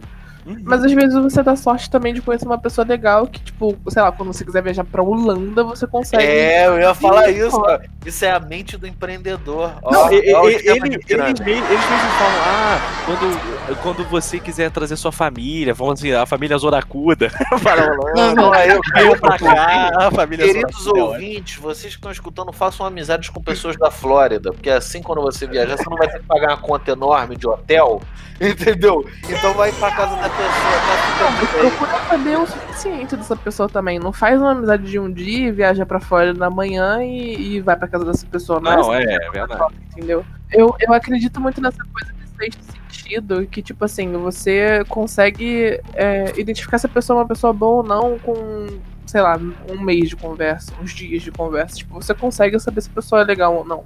Mas 0.64 0.84
às 0.84 0.92
vezes 0.92 1.14
você 1.14 1.44
dá 1.44 1.56
sorte 1.56 1.90
também 1.90 2.14
de 2.14 2.22
conhecer 2.22 2.46
uma 2.46 2.58
pessoa 2.58 2.86
legal 2.86 3.28
que, 3.28 3.40
tipo, 3.40 3.78
sei 3.90 4.02
lá, 4.02 4.12
quando 4.12 4.34
você 4.34 4.44
quiser 4.46 4.62
viajar 4.64 4.84
pra 4.84 5.02
Holanda, 5.04 5.64
você 5.64 5.86
consegue. 5.88 6.24
É, 6.24 6.68
eu 6.68 6.80
ia 6.80 6.94
falar 6.94 7.30
isso. 7.30 7.58
ó. 7.60 7.80
Isso 8.06 8.24
é 8.26 8.32
a 8.32 8.40
mente 8.40 8.78
do 8.78 8.88
empreendedor. 8.88 9.74
Não, 9.84 10.06
ó, 10.06 10.10
e- 10.12 10.34
ó 10.34 10.50
e- 10.50 10.54
ele- 10.56 10.98
pirâmide. 11.00 11.10
eles, 11.10 11.40
me- 11.42 11.52
eles 11.52 11.70
mesmos 11.70 12.14
falam, 12.18 12.42
ah, 12.46 12.80
quando, 13.06 13.76
quando 13.84 14.10
você 14.10 14.40
quiser 14.40 14.72
trazer 14.72 14.96
sua 14.96 15.12
família, 15.12 15.74
vamos 15.74 15.96
dizer, 15.96 16.16
a 16.16 16.26
família 16.26 16.58
Zoracuda. 16.58 17.30
Fala, 17.60 17.88
Não, 18.36 18.52
aí 18.54 18.70
eu 18.70 18.80
caiu 18.82 19.18
pra 19.20 19.38
cá, 19.38 19.92
a 20.08 20.12
família 20.12 20.46
Queridos 20.46 20.82
Zoracuda. 20.84 21.06
ouvintes, 21.14 21.58
vocês 21.58 21.94
que 21.94 22.00
estão 22.00 22.12
escutando, 22.12 22.52
façam 22.54 22.86
amizades 22.86 23.30
com 23.30 23.42
pessoas 23.42 23.76
da 23.78 23.92
Flórida, 23.92 24.52
porque 24.52 24.70
assim 24.70 25.02
quando 25.04 25.22
você 25.22 25.46
viajar, 25.46 25.78
você 25.78 25.90
não 25.90 25.98
vai 25.98 26.08
ter 26.10 26.20
que 26.20 26.26
pagar 26.26 26.50
uma 26.50 26.58
conta 26.58 26.92
enorme 26.92 27.36
de 27.36 27.48
hotel, 27.48 28.02
entendeu? 28.40 29.06
Então 29.30 29.54
vai 29.54 29.72
pra 29.74 29.92
casa 29.92 30.16
da 30.16 30.30
pessoa, 30.40 30.80
tá. 31.20 31.60
Procura 31.60 32.00
saber 32.08 32.38
o 32.40 32.48
suficiente 32.48 33.16
dessa 33.16 33.36
pessoa 33.36 33.70
também. 33.70 34.00
Não 34.00 34.12
faz 34.14 34.40
uma 34.40 34.52
amizade 34.52 34.84
de 34.90 34.98
um 35.00 35.12
dia 35.12 35.48
e 35.48 35.52
viaja 35.52 35.86
pra 35.86 36.00
fora 36.00 36.34
na 36.34 36.50
manhã 36.50 37.04
e, 37.04 37.56
e 37.56 37.62
vai 37.62 37.76
pra 37.76 37.88
casa 37.88 38.06
dessa 38.06 38.26
pessoa. 38.26 38.60
Não, 38.60 38.72
Não, 38.76 38.94
é, 38.94 39.04
é, 39.04 39.16
assim 39.18 39.26
é 39.28 39.32
verdade. 39.32 39.76
entendeu? 39.92 40.26
Eu, 40.52 40.76
eu 40.80 40.94
acredito 40.94 41.40
muito 41.42 41.62
nessa 41.62 41.84
coisa 41.84 42.14
de 42.14 42.30
sexto 42.38 42.64
sentido, 42.72 43.46
que, 43.48 43.62
tipo 43.62 43.84
assim, 43.86 44.12
você 44.14 44.84
consegue 44.88 45.80
é, 45.94 46.34
identificar 46.40 46.78
se 46.78 46.86
a 46.86 46.90
pessoa 46.90 47.20
é 47.20 47.22
uma 47.22 47.28
pessoa 47.28 47.52
boa 47.54 47.78
ou 47.78 47.84
não 47.84 48.18
com, 48.20 48.68
sei 49.06 49.22
lá, 49.22 49.38
um 49.70 49.82
mês 49.82 50.10
de 50.10 50.16
conversa, 50.16 50.72
uns 50.82 50.92
dias 50.94 51.22
de 51.22 51.32
conversa. 51.32 51.76
Tipo, 51.78 51.96
você 51.96 52.14
consegue 52.14 52.60
saber 52.60 52.82
se 52.82 52.90
a 52.90 52.94
pessoa 52.94 53.22
é 53.22 53.26
legal 53.26 53.56
ou 53.56 53.66
não. 53.66 53.84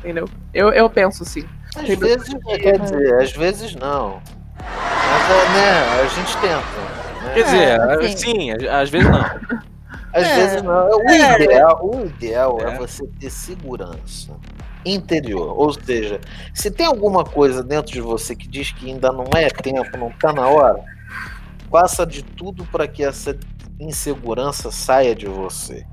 Entendeu? 0.00 0.28
Eu, 0.52 0.70
eu 0.72 0.88
penso 0.90 1.22
assim. 1.22 1.44
Às 1.74 1.86
Tem 1.86 1.96
vezes, 1.96 2.28
que- 2.34 2.58
quer 2.58 2.78
dizer, 2.78 3.14
às 3.22 3.32
vezes 3.32 3.74
não. 3.74 4.20
Mas, 4.64 5.30
é, 5.30 5.48
né, 5.54 6.02
a 6.02 6.06
gente 6.08 6.36
tenta. 6.38 6.56
né? 7.24 7.34
Quer 7.34 7.44
dizer, 7.44 7.80
É, 7.80 8.08
sim. 8.08 8.16
sim, 8.16 8.50
às- 8.68 8.90
vezes 8.90 9.08
não. 9.10 9.20
Às 10.14 10.22
É. 10.28 10.34
vezes 10.36 10.62
não. 10.62 10.88
O 10.90 11.10
É. 11.10 11.42
ideal, 11.42 11.80
o 11.82 12.06
ideal 12.06 12.58
é. 12.60 12.74
É. 12.74 12.78
você 12.78 13.04
ter 13.18 13.30
segurança 13.30 14.32
interior. 14.84 15.58
Ou 15.58 15.72
seja, 15.72 16.20
se 16.52 16.70
tem 16.70 16.86
alguma 16.86 17.24
coisa 17.24 17.64
dentro 17.64 17.92
de 17.92 18.00
você 18.00 18.36
que 18.36 18.46
diz 18.46 18.70
que 18.70 18.88
ainda 18.90 19.10
não 19.10 19.24
é 19.34 19.48
tempo, 19.50 19.96
não 19.98 20.10
tá 20.12 20.32
na 20.32 20.46
hora, 20.46 20.78
faça 21.70 22.06
de 22.06 22.22
tudo 22.22 22.64
para 22.66 22.86
que 22.86 23.02
essa 23.04 23.36
insegurança 23.80 24.70
saia 24.70 25.14
de 25.16 25.26
você. 25.26 25.84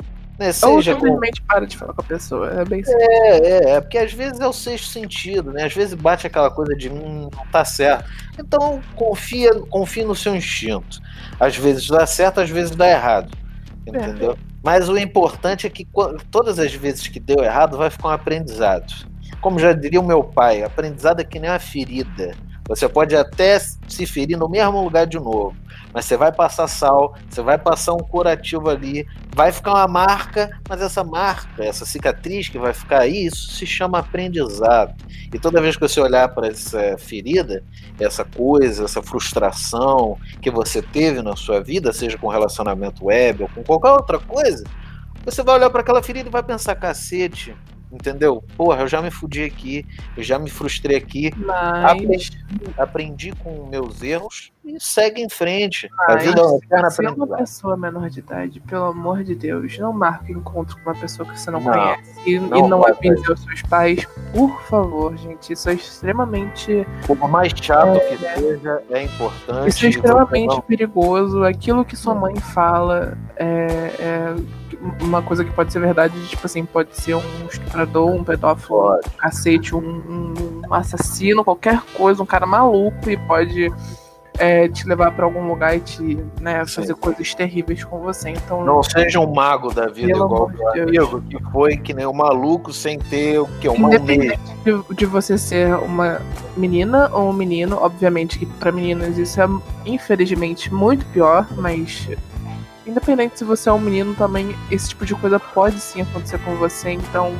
Né? 0.41 0.47
Ou 0.47 0.53
Seja 0.53 0.95
com 0.95 1.01
simplesmente 1.01 1.39
para 1.43 1.67
de 1.67 1.77
falar 1.77 1.93
com 1.93 2.01
a 2.01 2.03
pessoa. 2.03 2.49
É 2.49 2.65
bem 2.65 2.83
simples. 2.83 3.03
é, 3.07 3.37
é, 3.37 3.69
é, 3.73 3.81
porque 3.81 3.99
às 3.99 4.11
vezes 4.11 4.39
é 4.39 4.47
o 4.47 4.51
sexto 4.51 4.87
sentido, 4.87 5.53
né? 5.53 5.65
Às 5.65 5.73
vezes 5.73 5.93
bate 5.93 6.25
aquela 6.25 6.49
coisa 6.49 6.75
de 6.75 6.89
hum, 6.89 7.29
não 7.31 7.45
tá 7.51 7.63
certo. 7.63 8.09
Então 8.39 8.81
confia, 8.95 9.53
confia 9.69 10.03
no 10.03 10.15
seu 10.15 10.35
instinto. 10.35 10.99
Às 11.39 11.55
vezes 11.55 11.87
dá 11.87 12.07
certo, 12.07 12.41
às 12.41 12.49
vezes 12.49 12.75
dá 12.75 12.89
errado. 12.89 13.37
Entendeu? 13.85 14.35
Mas 14.63 14.89
o 14.89 14.97
importante 14.97 15.67
é 15.67 15.69
que 15.69 15.87
todas 16.31 16.57
as 16.57 16.73
vezes 16.73 17.07
que 17.07 17.19
deu 17.19 17.43
errado 17.43 17.77
vai 17.77 17.91
ficar 17.91 18.07
um 18.07 18.11
aprendizado. 18.11 19.07
Como 19.41 19.59
já 19.59 19.73
diria 19.73 20.01
o 20.01 20.05
meu 20.05 20.23
pai, 20.23 20.63
aprendizado 20.63 21.19
é 21.19 21.23
que 21.23 21.39
nem 21.39 21.51
uma 21.51 21.59
ferida. 21.59 22.33
Você 22.71 22.87
pode 22.87 23.13
até 23.17 23.59
se 23.59 24.05
ferir 24.05 24.37
no 24.37 24.47
mesmo 24.47 24.81
lugar 24.81 25.05
de 25.05 25.19
novo, 25.19 25.53
mas 25.93 26.05
você 26.05 26.15
vai 26.15 26.31
passar 26.31 26.69
sal, 26.69 27.13
você 27.29 27.41
vai 27.41 27.57
passar 27.57 27.91
um 27.91 27.99
curativo 27.99 28.69
ali, 28.69 29.05
vai 29.35 29.51
ficar 29.51 29.71
uma 29.71 29.89
marca, 29.89 30.57
mas 30.69 30.81
essa 30.81 31.03
marca, 31.03 31.65
essa 31.65 31.85
cicatriz 31.85 32.47
que 32.47 32.57
vai 32.57 32.73
ficar 32.73 33.01
aí, 33.01 33.25
isso 33.25 33.51
se 33.51 33.65
chama 33.65 33.99
aprendizado. 33.99 34.95
E 35.33 35.37
toda 35.37 35.59
vez 35.59 35.75
que 35.75 35.81
você 35.81 35.99
olhar 35.99 36.29
para 36.29 36.47
essa 36.47 36.97
ferida, 36.97 37.61
essa 37.99 38.23
coisa, 38.23 38.85
essa 38.85 39.01
frustração 39.01 40.17
que 40.41 40.49
você 40.49 40.81
teve 40.81 41.21
na 41.21 41.35
sua 41.35 41.61
vida, 41.61 41.91
seja 41.91 42.17
com 42.17 42.29
relacionamento 42.29 43.03
web 43.07 43.43
ou 43.43 43.49
com 43.49 43.63
qualquer 43.65 43.91
outra 43.91 44.17
coisa, 44.17 44.63
você 45.25 45.43
vai 45.43 45.55
olhar 45.55 45.69
para 45.69 45.81
aquela 45.81 46.01
ferida 46.01 46.29
e 46.29 46.31
vai 46.31 46.41
pensar, 46.41 46.75
cacete, 46.75 47.53
entendeu? 47.91 48.43
Porra, 48.55 48.81
eu 48.81 48.87
já 48.87 49.01
me 49.01 49.11
fudi 49.11 49.43
aqui, 49.43 49.85
eu 50.15 50.23
já 50.23 50.39
me 50.39 50.49
frustrei 50.49 50.97
aqui, 50.97 51.31
Mas. 51.37 51.91
aprendi, 51.91 52.31
aprendi 52.77 53.31
com 53.43 53.67
meus 53.67 54.01
erros 54.01 54.51
e 54.63 54.79
segue 54.79 55.21
em 55.21 55.29
frente. 55.29 55.89
A 56.07 56.13
Mas, 56.13 56.25
vida 56.25 56.41
é 56.41 56.43
uma 56.43 56.57
eterna 56.57 56.89
se 56.89 57.05
é 57.05 57.09
uma 57.09 57.37
pessoa 57.37 57.75
menor 57.75 58.09
de 58.09 58.19
idade, 58.19 58.59
pelo 58.61 58.85
amor 58.85 59.23
de 59.23 59.35
Deus, 59.35 59.77
não 59.77 59.91
marque 59.91 60.31
encontro 60.31 60.75
com 60.77 60.89
uma 60.89 60.99
pessoa 60.99 61.27
que 61.27 61.39
você 61.39 61.51
não, 61.51 61.59
Não, 61.59 61.71
conhece 61.71 62.29
e 62.29 62.39
não 62.39 62.57
e 62.57 62.69
não 62.69 62.85
avise 62.85 63.31
os 63.31 63.43
seus 63.43 63.61
pais. 63.63 64.05
Por 64.33 64.61
favor, 64.63 65.17
gente. 65.17 65.53
Isso 65.53 65.69
é 65.69 65.73
extremamente. 65.73 66.85
Por 67.05 67.17
mais 67.17 67.51
chato 67.55 67.99
que 68.07 68.17
seja, 68.17 68.81
é 68.89 69.03
importante. 69.03 69.69
Isso 69.69 69.85
é 69.85 69.89
extremamente 69.89 70.61
perigoso. 70.61 71.43
Aquilo 71.43 71.83
que 71.83 71.95
sua 71.95 72.15
mãe 72.15 72.35
fala 72.35 73.17
é, 73.35 73.67
é 73.99 74.35
uma 75.01 75.21
coisa 75.21 75.43
que 75.43 75.51
pode 75.51 75.71
ser 75.71 75.79
verdade, 75.79 76.13
tipo 76.27 76.45
assim, 76.45 76.65
pode 76.65 76.95
ser 76.95 77.15
um 77.15 77.21
estuprador, 77.49 78.09
um 78.09 78.23
pedófilo, 78.23 78.95
um 78.95 79.17
cacete, 79.17 79.75
um, 79.75 79.79
um- 79.79 80.73
assassino, 80.73 81.43
qualquer 81.43 81.81
coisa, 81.97 82.23
um 82.23 82.25
cara 82.25 82.45
maluco 82.45 83.09
e 83.09 83.17
pode 83.17 83.71
é, 84.39 84.67
te 84.69 84.87
levar 84.87 85.11
pra 85.11 85.25
algum 85.25 85.45
lugar 85.47 85.75
e 85.75 85.81
te 85.81 86.17
né, 86.39 86.65
fazer 86.65 86.95
coisas 86.95 87.33
terríveis 87.35 87.83
com 87.83 87.99
você. 87.99 88.29
Então, 88.29 88.63
Não 88.63 88.81
seja 88.81 89.19
um 89.19 89.31
mago 89.31 89.73
da 89.73 89.87
vida 89.87 90.11
igual 90.13 90.49
de 90.49 90.57
o 90.79 90.83
amigo, 90.83 91.21
que 91.29 91.43
foi 91.51 91.77
que 91.77 91.93
nem 91.93 92.07
um 92.07 92.13
maluco 92.13 92.71
sem 92.71 92.97
ter 92.97 93.39
o 93.39 93.45
que? 93.59 93.67
Uma 93.67 93.89
Independente 93.89 94.39
de, 94.63 94.95
de 94.95 95.05
você 95.05 95.37
ser 95.37 95.75
uma 95.75 96.21
menina 96.55 97.09
ou 97.13 97.29
um 97.29 97.33
menino, 97.33 97.77
obviamente 97.81 98.39
que 98.39 98.45
pra 98.45 98.71
meninas 98.71 99.17
isso 99.17 99.39
é 99.41 99.47
infelizmente 99.85 100.73
muito 100.73 101.05
pior, 101.07 101.45
mas 101.57 102.07
independente 102.91 103.39
se 103.39 103.43
você 103.43 103.69
é 103.69 103.73
um 103.73 103.79
menino 103.79 104.13
também, 104.13 104.55
esse 104.69 104.89
tipo 104.89 105.05
de 105.05 105.15
coisa 105.15 105.39
pode 105.39 105.79
sim 105.79 106.01
acontecer 106.01 106.37
com 106.39 106.55
você, 106.55 106.91
então 106.91 107.35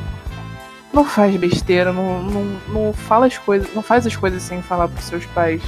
não 0.92 1.04
faz 1.04 1.34
besteira, 1.36 1.92
não, 1.92 2.22
não, 2.22 2.44
não 2.68 2.92
fala 2.92 3.26
as 3.26 3.38
coisas, 3.38 3.72
não 3.74 3.82
faz 3.82 4.06
as 4.06 4.16
coisas 4.16 4.42
sem 4.42 4.60
falar 4.62 4.88
pros 4.88 5.04
seus 5.04 5.24
pais. 5.26 5.62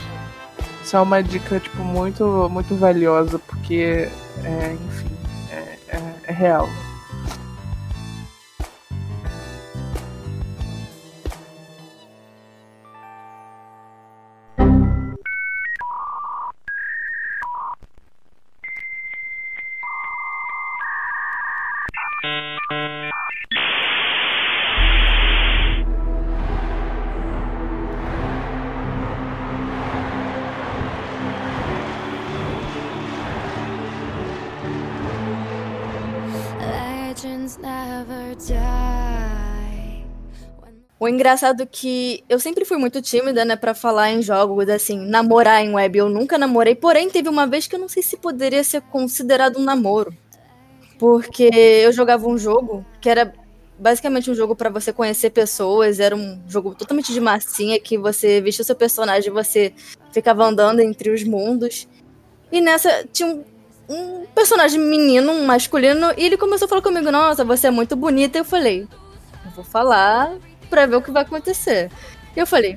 Isso 0.83 0.97
é 0.97 1.01
uma 1.01 1.23
dica, 1.23 1.59
tipo, 1.59 1.83
muito, 1.83 2.49
muito 2.51 2.75
valiosa, 2.75 3.39
porque, 3.39 4.09
é, 4.45 4.77
enfim, 4.87 5.17
é, 5.51 5.79
é, 5.89 6.03
é 6.25 6.33
real. 6.33 6.69
O 40.99 41.09
engraçado 41.09 41.63
é 41.63 41.67
que 41.67 42.25
eu 42.29 42.41
sempre 42.41 42.65
fui 42.65 42.79
muito 42.79 43.03
tímida, 43.03 43.45
né, 43.45 43.57
pra 43.57 43.75
falar 43.75 44.11
em 44.13 44.23
jogos, 44.23 44.69
assim, 44.69 44.97
namorar 44.97 45.63
em 45.63 45.75
web. 45.75 45.99
Eu 45.99 46.09
nunca 46.09 46.39
namorei, 46.39 46.75
porém 46.75 47.11
teve 47.11 47.29
uma 47.29 47.47
vez 47.47 47.67
que 47.67 47.75
eu 47.75 47.81
não 47.81 47.89
sei 47.89 48.03
se 48.03 48.17
poderia 48.17 48.65
ser 48.65 48.81
considerado 48.83 49.59
um 49.59 49.63
namoro. 49.63 50.15
Porque 50.99 51.51
eu 51.53 51.93
jogava 51.93 52.27
um 52.27 52.39
jogo 52.39 52.87
que 53.01 53.11
era 53.11 53.35
basicamente 53.79 54.31
um 54.31 54.35
jogo 54.35 54.55
pra 54.55 54.71
você 54.71 54.93
conhecer 54.93 55.31
pessoas, 55.31 56.01
era 56.01 56.15
um 56.15 56.41
jogo 56.49 56.75
totalmente 56.75 57.13
de 57.13 57.21
massinha 57.21 57.79
que 57.81 57.99
você 57.99 58.41
vestia 58.41 58.63
o 58.63 58.67
seu 58.67 58.77
personagem, 58.77 59.33
você 59.33 59.75
ficava 60.13 60.45
andando 60.45 60.81
entre 60.81 61.11
os 61.11 61.25
mundos. 61.25 61.89
E 62.53 62.61
nessa 62.61 63.05
tinha 63.13 63.29
um, 63.29 63.45
um 63.89 64.27
personagem 64.35 64.81
menino, 64.81 65.33
um 65.33 65.45
masculino, 65.45 66.13
e 66.17 66.25
ele 66.25 66.37
começou 66.37 66.67
a 66.67 66.69
falar 66.69 66.83
comigo: 66.83 67.11
"Nossa, 67.11 67.45
você 67.45 67.67
é 67.69 67.71
muito 67.71 67.95
bonita". 67.97 68.39
Eu 68.39 68.45
falei: 68.45 68.89
"Eu 69.45 69.51
vou 69.53 69.65
falar 69.65 70.33
pra 70.71 70.87
ver 70.87 70.97
o 70.97 71.03
que 71.03 71.11
vai 71.11 71.23
acontecer". 71.23 71.91
E 72.37 72.41
eu 72.41 72.47
falei: 72.47 72.77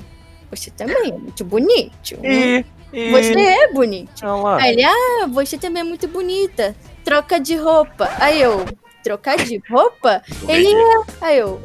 "Você 0.51 0.71
também 0.71 1.09
é 1.09 1.17
muito 1.17 1.43
bonito". 1.43 2.15
Ih, 2.23 2.65
ih. 2.93 3.11
Você 3.11 3.39
é 3.39 3.73
bonito. 3.73 4.25
Aí 4.61 4.73
ele: 4.73 4.83
"Ah, 4.83 5.27
você 5.27 5.57
também 5.57 5.81
é 5.81 5.83
muito 5.83 6.07
bonita. 6.07 6.75
Troca 7.03 7.39
de 7.39 7.55
roupa". 7.55 8.09
Aí 8.19 8.41
eu: 8.41 8.65
"Trocar 9.03 9.37
de 9.37 9.61
roupa?". 9.69 10.21
Ele 10.47 10.73
é. 10.73 11.03
Aí 11.21 11.37
eu: 11.37 11.61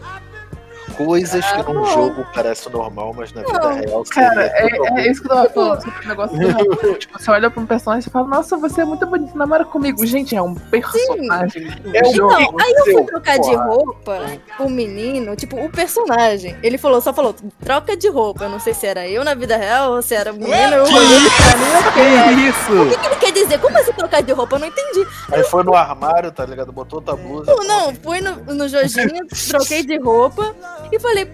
Coisas 0.96 1.44
que 1.52 1.62
num 1.62 1.74
não. 1.74 1.84
jogo 1.86 2.26
parece 2.34 2.70
normal, 2.70 3.14
mas 3.16 3.32
na 3.32 3.42
vida 3.42 3.58
Não. 3.58 3.74
real 3.74 4.04
Cara, 4.10 4.48
seria 4.50 4.88
é, 4.96 5.00
é 5.00 5.10
isso 5.10 5.22
que 5.22 5.26
eu 5.30 5.34
tava 5.34 5.50
falando 5.50 5.82
sobre 5.82 6.04
o 6.04 6.08
negócio 6.08 6.38
do. 6.38 6.92
Tipo, 7.02 7.18
você 7.18 7.30
olha 7.30 7.50
pra 7.50 7.62
um 7.62 7.66
personagem 7.66 8.08
e 8.08 8.12
fala, 8.12 8.28
nossa, 8.28 8.56
você 8.56 8.82
é 8.82 8.84
muito 8.84 9.06
bonito, 9.06 9.36
namora 9.36 9.64
comigo. 9.64 10.04
Gente, 10.06 10.36
é 10.36 10.42
um 10.42 10.54
personagem. 10.54 11.66
É 11.92 12.06
um 12.06 12.10
Então, 12.10 12.12
jogo 12.14 12.56
aí 12.60 12.72
eu 12.72 12.84
fui 12.84 12.94
seu, 12.94 13.04
trocar 13.06 13.38
de 13.38 13.50
porra. 13.50 13.64
roupa, 13.64 14.20
o 14.60 14.68
menino, 14.68 15.34
tipo, 15.36 15.56
o 15.62 15.70
personagem, 15.70 16.56
ele 16.62 16.78
falou, 16.78 17.00
só 17.00 17.12
falou, 17.12 17.34
troca 17.64 17.96
de 17.96 18.08
roupa. 18.08 18.44
Eu 18.44 18.50
não 18.50 18.60
sei 18.60 18.74
se 18.74 18.86
era 18.86 19.06
eu 19.08 19.24
na 19.24 19.34
vida 19.34 19.56
real 19.56 19.92
ou 19.92 20.02
se 20.02 20.14
era 20.14 20.32
o 20.32 20.36
menino. 20.36 20.52
Eu 20.74 20.84
Que 20.84 20.94
olhei 20.94 21.16
isso? 21.18 21.36
pra 21.36 21.56
mim, 21.56 21.82
fiquei, 21.82 22.34
Que 22.34 22.40
isso? 22.48 22.82
O 22.82 22.88
que, 22.90 22.98
que 22.98 23.06
ele 23.06 23.16
quer 23.16 23.32
dizer? 23.32 23.58
Como 23.60 23.78
assim 23.78 23.92
trocar 23.92 24.22
de 24.22 24.32
roupa? 24.32 24.56
Eu 24.56 24.60
não 24.60 24.66
entendi. 24.66 25.06
Aí 25.30 25.42
foi 25.44 25.62
no 25.64 25.74
armário, 25.74 26.30
tá 26.32 26.44
ligado? 26.44 26.72
Botou 26.72 26.98
outra 27.00 27.16
blusa. 27.16 27.50
Eu, 27.50 27.64
não, 27.64 27.94
fui 27.94 28.20
no, 28.20 28.36
no 28.54 28.68
Jojinho, 28.68 29.26
troquei 29.48 29.82
de 29.84 29.98
roupa 29.98 30.54
e 30.96 31.00
falei, 31.00 31.26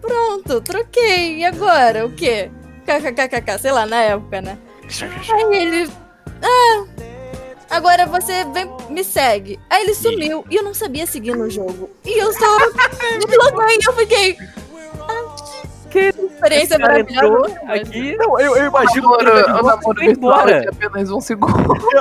pronto, 0.00 0.60
troquei. 0.60 1.38
E 1.38 1.44
agora? 1.44 2.06
O 2.06 2.12
quê? 2.12 2.50
KKKKK, 2.86 3.58
sei 3.58 3.72
lá, 3.72 3.86
na 3.86 3.96
época, 4.02 4.40
né? 4.40 4.58
Aí 5.32 5.56
ele. 5.56 5.90
Ah, 6.42 6.84
agora 7.70 8.06
você 8.06 8.44
vem, 8.52 8.68
me 8.90 9.04
segue. 9.04 9.58
Aí 9.70 9.84
ele 9.84 9.94
sumiu 9.94 10.44
e 10.50 10.56
eu 10.56 10.62
não 10.64 10.74
sabia 10.74 11.06
seguir 11.06 11.36
no 11.36 11.48
jogo. 11.48 11.88
E 12.04 12.18
eu 12.18 12.32
só 12.32 12.58
desloguei 13.26 13.76
e 13.76 13.86
eu 13.86 13.92
fiquei. 13.92 14.36
Que 15.90 16.08
experiência 16.08 16.74
Esse 16.74 16.78
maravilhosa. 16.78 17.60
aqui. 17.68 18.16
Não, 18.16 18.40
eu, 18.40 18.56
eu 18.56 18.66
imagino 18.66 19.10
namoro, 19.10 19.60
o 19.60 19.62
namoro 19.66 20.02
embora. 20.04 20.60
de 20.62 20.68
apenas 20.68 21.10
um 21.10 21.20
segundo. 21.20 21.52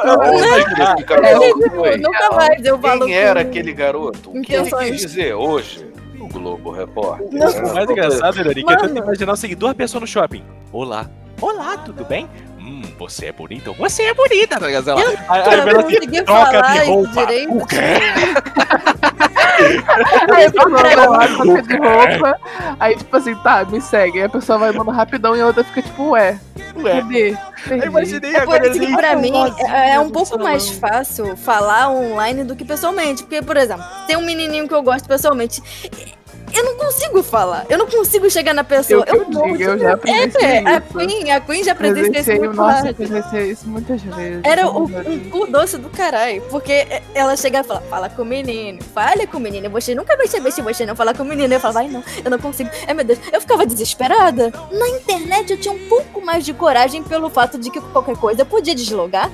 Ah, 0.04 0.96
esse 0.98 1.04
cara 1.04 1.28
É, 1.28 1.34
não 1.36 1.60
tipo, 1.60 1.76
foi. 1.76 1.98
Nunca 1.98 2.32
mais 2.32 2.66
eu 2.66 2.80
falo 2.80 3.06
Quem 3.06 3.16
era 3.16 3.42
aquele 3.42 3.74
garoto? 3.74 4.32
O 4.32 4.42
que 4.42 4.54
ele 4.54 4.72
quis 4.72 5.02
dizer 5.02 5.34
hoje? 5.34 5.86
O 6.22 6.28
Globo 6.28 6.72
Repórter. 6.72 7.28
O 7.28 7.74
mais 7.74 7.90
engraçado, 7.90 8.38
eu 8.40 8.54
tento 8.54 8.66
Mano. 8.66 8.98
imaginar 8.98 9.34
o 9.34 9.36
seguinte: 9.36 9.58
duas 9.58 9.74
pessoas 9.74 10.02
no 10.02 10.08
shopping. 10.08 10.44
Olá. 10.72 11.10
Olá, 11.42 11.78
tudo 11.78 12.06
bem? 12.06 12.30
Hum, 12.60 12.84
você 13.00 13.28
é 13.28 13.32
bonita? 13.32 13.72
Você 13.74 14.04
é 14.04 14.14
bonita, 14.14 14.60
tá 14.60 14.68
ligado? 14.68 14.92
Aí- 14.92 15.18
aí 15.28 15.42
ela 15.42 15.66
não 15.74 15.80
assim, 15.88 16.24
troca 16.24 16.52
falar 16.52 16.74
de 16.74 16.78
isso 16.84 16.92
roupa. 16.92 17.26
direito. 17.26 17.58
O 17.58 17.66
quê? 17.66 17.76
Aí 20.34 20.46
a 20.46 20.52
pessoa 20.52 20.70
vai 20.70 20.96
lá, 20.96 21.28
troca 21.28 21.62
de 21.62 21.78
roupa. 21.78 22.40
Aí, 22.80 22.96
tipo 22.96 23.18
assim, 23.18 23.36
tá, 23.36 23.66
me 23.66 23.82
segue. 23.82 24.20
Aí 24.20 24.26
a 24.26 24.30
pessoa 24.30 24.58
vai 24.58 24.72
mandando 24.72 24.92
rapidão 24.92 25.36
e 25.36 25.42
a 25.42 25.48
outra 25.48 25.64
fica 25.64 25.82
tipo, 25.82 26.12
ué. 26.12 26.40
Ué. 26.78 27.02
Cadê? 27.02 27.38
Perdi. 27.68 27.88
imaginei 27.88 28.30
É 28.32 28.34
por 28.34 28.56
agora 28.56 28.68
isso 28.68 28.80
que 28.80 28.86
ali. 28.86 28.96
pra 28.96 29.16
mim 29.16 29.32
Nossa, 29.32 29.62
é, 29.68 29.92
é 29.92 30.00
um 30.00 30.10
pouco 30.10 30.40
mais 30.40 30.70
fácil 30.70 31.36
falar 31.38 31.90
online 31.90 32.44
do 32.44 32.56
que 32.56 32.66
pessoalmente. 32.66 33.24
Porque, 33.24 33.42
por 33.42 33.58
exemplo, 33.58 33.86
tem 34.08 34.18
um 34.18 34.26
menininho 34.26 34.68
que 34.68 34.74
eu 34.74 34.82
gosto 34.82 35.08
pessoalmente. 35.08 35.62
Eu 36.54 36.64
não 36.66 36.76
consigo 36.76 37.24
falar. 37.24 37.66
Eu 37.70 37.78
não 37.78 37.88
consigo 37.88 38.30
chegar 38.30 38.54
na 38.54 38.64
pessoa. 38.64 39.04
Eu 39.08 39.24
eu 39.24 39.30
morro 39.30 39.58
digo, 39.58 39.72
eu 39.72 39.80
já 39.80 40.00
É, 40.06 40.24
a 40.66 40.78
isso. 40.78 40.98
Queen, 40.98 41.32
a 41.32 41.40
Queen 41.40 41.64
já 41.64 41.76
presenciou 41.76 42.46
isso 42.46 42.54
nossa, 42.54 42.94
presenciei 42.94 43.52
isso 43.52 43.68
muitas 43.68 44.02
vezes. 44.02 44.42
Era 44.44 44.68
o, 44.68 44.84
um 44.84 45.30
cu 45.30 45.48
doce 45.48 45.78
do 45.78 45.90
caralho. 45.90 46.42
Porque 46.50 46.88
ela 47.14 47.36
chega 47.36 47.60
e 47.60 47.64
fala, 47.64 47.82
fala 47.82 48.10
com 48.10 48.22
o 48.22 48.26
menino, 48.26 48.82
fale 48.94 49.28
com 49.28 49.38
o 49.38 49.40
menino. 49.40 49.70
Você 49.70 49.96
nunca 49.96 50.16
vai 50.18 50.28
saber 50.28 50.52
se 50.52 50.62
você 50.62 50.86
não 50.86 50.96
falar 50.96 51.16
com 51.16 51.24
o 51.24 51.26
menino. 51.26 51.54
Eu 51.54 51.60
falo, 51.60 51.74
vai 51.74 51.88
não, 51.88 52.04
eu 52.24 52.32
não 52.32 52.40
consigo. 52.40 52.70
Ai 52.88 52.94
meu 52.94 53.06
Deus, 53.06 53.20
eu 53.32 53.42
ficava 53.42 53.66
desesperada. 53.66 54.52
Na 54.72 54.90
internet 54.90 55.52
eu 55.52 55.58
tinha 55.58 55.74
um 55.74 55.88
pouco 55.88 56.24
mais 56.24 56.46
de 56.46 56.54
coragem 56.54 57.04
pelo 57.04 57.30
fato 57.30 57.58
de 57.58 57.70
que 57.70 57.80
qualquer 57.80 58.16
coisa 58.18 58.42
eu 58.42 58.46
podia 58.46 58.76
deslogar. 58.76 59.30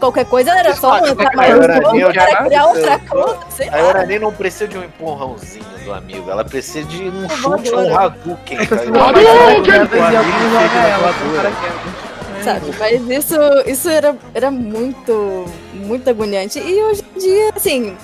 Qualquer 0.00 0.24
coisa 0.24 0.50
era 0.58 0.74
só 0.74 0.98
um 0.98 1.14
criar 1.14 3.00
conta, 3.06 3.38
sei 3.50 3.68
A. 3.68 3.86
Urani 3.86 4.18
não 4.18 4.32
precisa 4.32 4.66
de 4.66 4.78
um 4.78 4.82
empurrãozinho 4.82 5.62
do 5.84 5.92
amigo, 5.92 6.30
ela 6.30 6.42
precisa 6.42 6.88
de 6.88 7.02
um 7.04 7.28
chute, 7.28 7.74
um. 7.74 7.98
Hadouken. 7.98 8.58
Sabe, 12.42 12.74
mas 12.78 13.10
isso, 13.10 13.36
isso 13.66 13.88
era, 13.90 14.16
era 14.32 14.50
muito, 14.50 15.44
muito 15.74 16.08
agoniante. 16.08 16.58
E 16.58 16.82
hoje 16.82 17.04
em 17.14 17.18
dia, 17.18 17.50
assim, 17.54 17.94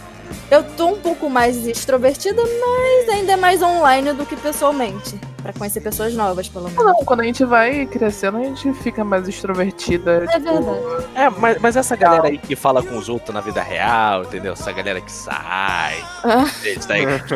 eu 0.51 0.63
tô 0.63 0.89
um 0.89 1.01
pouco 1.01 1.31
mais 1.31 1.67
extrovertida, 1.67 2.43
mas 2.43 3.09
ainda 3.09 3.33
é 3.33 3.37
mais 3.37 3.63
online 3.63 4.13
do 4.13 4.27
que 4.27 4.37
pessoalmente. 4.37 5.19
Pra 5.47 5.59
conhecer 5.61 5.81
pessoas 5.81 6.13
novas, 6.15 6.49
pelo 6.49 6.69
menos. 6.69 6.85
Não, 6.85 7.05
quando 7.05 7.21
a 7.21 7.25
gente 7.25 7.45
vai 7.45 7.87
crescendo, 7.87 8.39
a 8.39 8.43
gente 8.43 8.73
fica 8.75 9.05
mais 9.05 9.29
extrovertida. 9.29 10.25
É 10.25 10.39
tipo, 10.41 10.63
verdade. 10.63 11.07
É, 11.15 11.31
mas, 11.31 11.59
mas 11.61 11.77
essa 11.77 11.95
galera 11.95 12.27
aí 12.29 12.37
que 12.39 12.57
fala 12.57 12.83
com 12.83 12.97
os 12.97 13.09
outros 13.09 13.33
na 13.35 13.41
vida 13.41 13.63
real, 13.63 14.23
entendeu? 14.25 14.55
Essa 14.55 14.73
galera 14.73 15.01
que 15.01 15.13
sai, 15.13 16.03
Ah, 16.25 16.45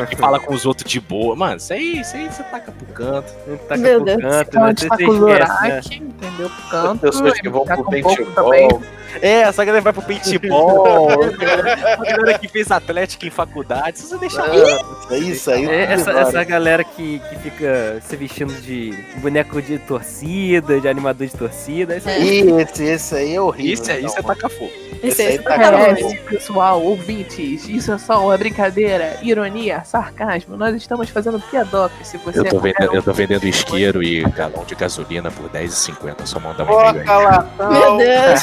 que 0.09 0.15
fala 0.15 0.39
com 0.39 0.53
os 0.53 0.65
outros 0.65 0.89
de 0.91 0.99
boa. 0.99 1.35
Mano, 1.35 1.57
isso 1.57 1.71
aí, 1.73 2.01
isso 2.01 2.15
aí 2.15 2.29
você 2.31 2.43
taca 2.43 2.71
pro 2.71 2.85
canto. 2.87 3.31
Taca 3.67 3.77
Meu 3.77 4.03
pro 4.03 4.05
Deus. 4.05 4.21
canto, 4.21 4.59
né? 4.59 4.73
Você 4.77 4.87
tá 4.87 4.95
se 4.97 5.05
com 5.05 5.11
o 5.11 5.29
esquece, 5.29 5.49
né? 5.61 5.69
Zorak, 5.81 5.95
entendeu? 6.03 6.49
Pro 6.49 6.69
canto. 6.69 6.99
Pessoas 7.01 7.39
que 7.39 7.49
vão 7.49 7.65
tá 7.65 7.75
pro 7.75 7.85
paintball. 7.85 8.81
É, 9.21 9.41
essa 9.41 9.65
galera 9.65 9.81
vai 9.83 9.91
pro 9.93 10.01
paintball. 10.01 11.11
a 11.11 11.27
galera- 11.37 11.93
a 11.99 12.03
galera 12.05 12.39
que 12.39 12.47
fez 12.47 12.71
atlética 12.71 13.25
em 13.25 13.29
faculdade. 13.29 13.99
Se 13.99 14.07
você 14.07 14.17
deixar. 14.17 14.45
Ah, 14.45 15.17
Isso 15.17 15.51
aí. 15.51 15.65
É, 15.69 15.83
essa, 15.93 16.11
essa 16.11 16.43
galera 16.43 16.83
que, 16.83 17.19
que 17.29 17.35
fica 17.39 18.00
se 18.01 18.15
vestindo 18.15 18.53
de 18.61 18.93
boneco 19.17 19.61
de 19.61 19.77
torcida, 19.79 20.79
de 20.79 20.87
animador 20.87 21.27
de 21.27 21.33
torcida. 21.33 21.97
Isso 21.97 22.09
aí. 22.09 22.41
Ih, 22.41 22.61
esse, 22.61 22.83
esse 22.83 23.15
aí 23.15 23.35
é 23.35 23.41
horrível. 23.41 23.73
Isso, 23.73 23.91
é- 23.91 23.99
isso 23.99 24.17
é 24.17 24.21
não. 24.21 24.27
tacar 24.27 24.49
fogo. 24.49 24.71
esse 25.03 25.21
aí 25.21 25.27
aí 25.29 25.37
tá 25.39 25.43
tá 25.49 25.55
acabando. 25.55 26.01
bom. 26.01 26.11
É, 26.11 26.15
pessoal, 26.15 26.83
ouvintes, 26.83 27.67
isso 27.67 27.91
é 27.91 27.97
só 27.97 28.23
uma 28.25 28.37
brincadeira, 28.37 29.17
ironia, 29.21 29.83
sarcasmo. 29.83 30.57
Nós 30.57 30.75
estamos 30.75 31.09
fazendo 31.09 31.39
piadoca. 31.39 31.93
Se 32.03 32.17
você 32.17 32.39
Eu 32.39 32.45
tô, 32.45 32.57
é 32.57 32.61
vendendo, 32.61 32.95
eu 32.95 33.03
tô 33.03 33.13
vendendo 33.13 33.45
isqueiro 33.47 34.03
e 34.03 34.23
galão 34.23 34.63
de 34.65 34.75
gasolina 34.75 35.31
por 35.31 35.49
R$10,50. 35.51 36.25
Só 36.25 36.39
manda 36.39 36.63
um 36.63 36.67
e-mail 36.67 37.05
Coca 37.05 37.47
aí. 37.59 37.73
Meu 37.73 37.97
Deus. 37.97 38.41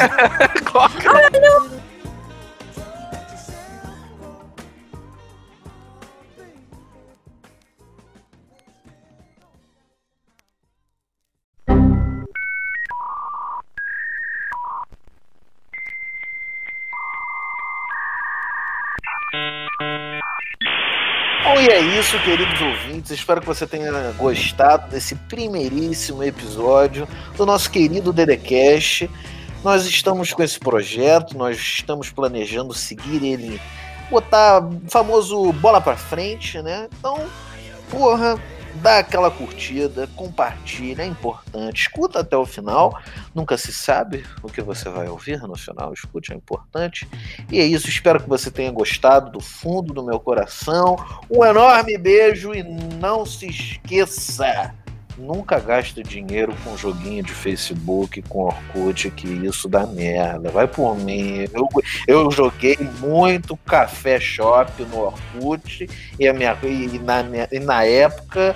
Bom, 0.72 0.88
isso, 21.88 22.18
queridos 22.22 22.60
ouvintes. 22.60 23.10
Espero 23.10 23.40
que 23.40 23.46
você 23.46 23.66
tenha 23.66 24.12
gostado 24.12 24.90
desse 24.90 25.14
primeiríssimo 25.14 26.22
episódio 26.22 27.08
do 27.36 27.46
nosso 27.46 27.70
querido 27.70 28.12
Dedecast. 28.12 29.10
Nós 29.64 29.86
estamos 29.86 30.32
com 30.32 30.42
esse 30.42 30.58
projeto, 30.58 31.36
nós 31.36 31.56
estamos 31.56 32.10
planejando 32.10 32.74
seguir 32.74 33.24
ele, 33.24 33.60
botar 34.10 34.62
o 34.62 34.80
famoso 34.88 35.52
bola 35.54 35.80
pra 35.80 35.96
frente, 35.96 36.60
né? 36.60 36.88
Então, 36.98 37.26
porra, 37.90 38.38
dá 38.78 38.98
aquela 38.98 39.30
curtida, 39.30 40.08
compartilha, 40.16 41.02
é 41.02 41.06
importante. 41.06 41.82
Escuta 41.82 42.20
até 42.20 42.36
o 42.36 42.46
final, 42.46 42.98
nunca 43.34 43.56
se 43.56 43.72
sabe 43.72 44.24
o 44.42 44.48
que 44.48 44.62
você 44.62 44.88
vai 44.88 45.08
ouvir 45.08 45.40
no 45.42 45.56
final. 45.56 45.92
Escute, 45.92 46.32
é 46.32 46.36
importante. 46.36 47.08
E 47.50 47.60
é 47.60 47.64
isso, 47.64 47.88
espero 47.88 48.20
que 48.20 48.28
você 48.28 48.50
tenha 48.50 48.70
gostado 48.70 49.30
do 49.30 49.40
fundo 49.40 49.92
do 49.92 50.04
meu 50.04 50.20
coração. 50.20 50.96
Um 51.30 51.44
enorme 51.44 51.96
beijo 51.98 52.54
e 52.54 52.62
não 52.62 53.26
se 53.26 53.46
esqueça. 53.46 54.74
Nunca 55.18 55.58
gaste 55.58 56.02
dinheiro 56.02 56.54
com 56.62 56.76
joguinho 56.76 57.22
de 57.24 57.32
Facebook, 57.32 58.22
com 58.22 58.44
Orkut, 58.44 59.10
que 59.10 59.26
isso 59.26 59.68
dá 59.68 59.84
merda. 59.86 60.48
Vai 60.50 60.68
por 60.68 60.96
mim. 60.96 61.44
Eu, 61.52 61.68
eu 62.06 62.30
joguei 62.30 62.78
muito 63.00 63.56
Café 63.58 64.20
Shop 64.20 64.70
no 64.84 64.98
Orkut 65.06 65.90
e, 66.18 66.28
a 66.28 66.32
minha, 66.32 66.56
e, 66.62 66.98
na, 67.00 67.22
minha- 67.24 67.48
e 67.50 67.58
na 67.58 67.84
época 67.84 68.54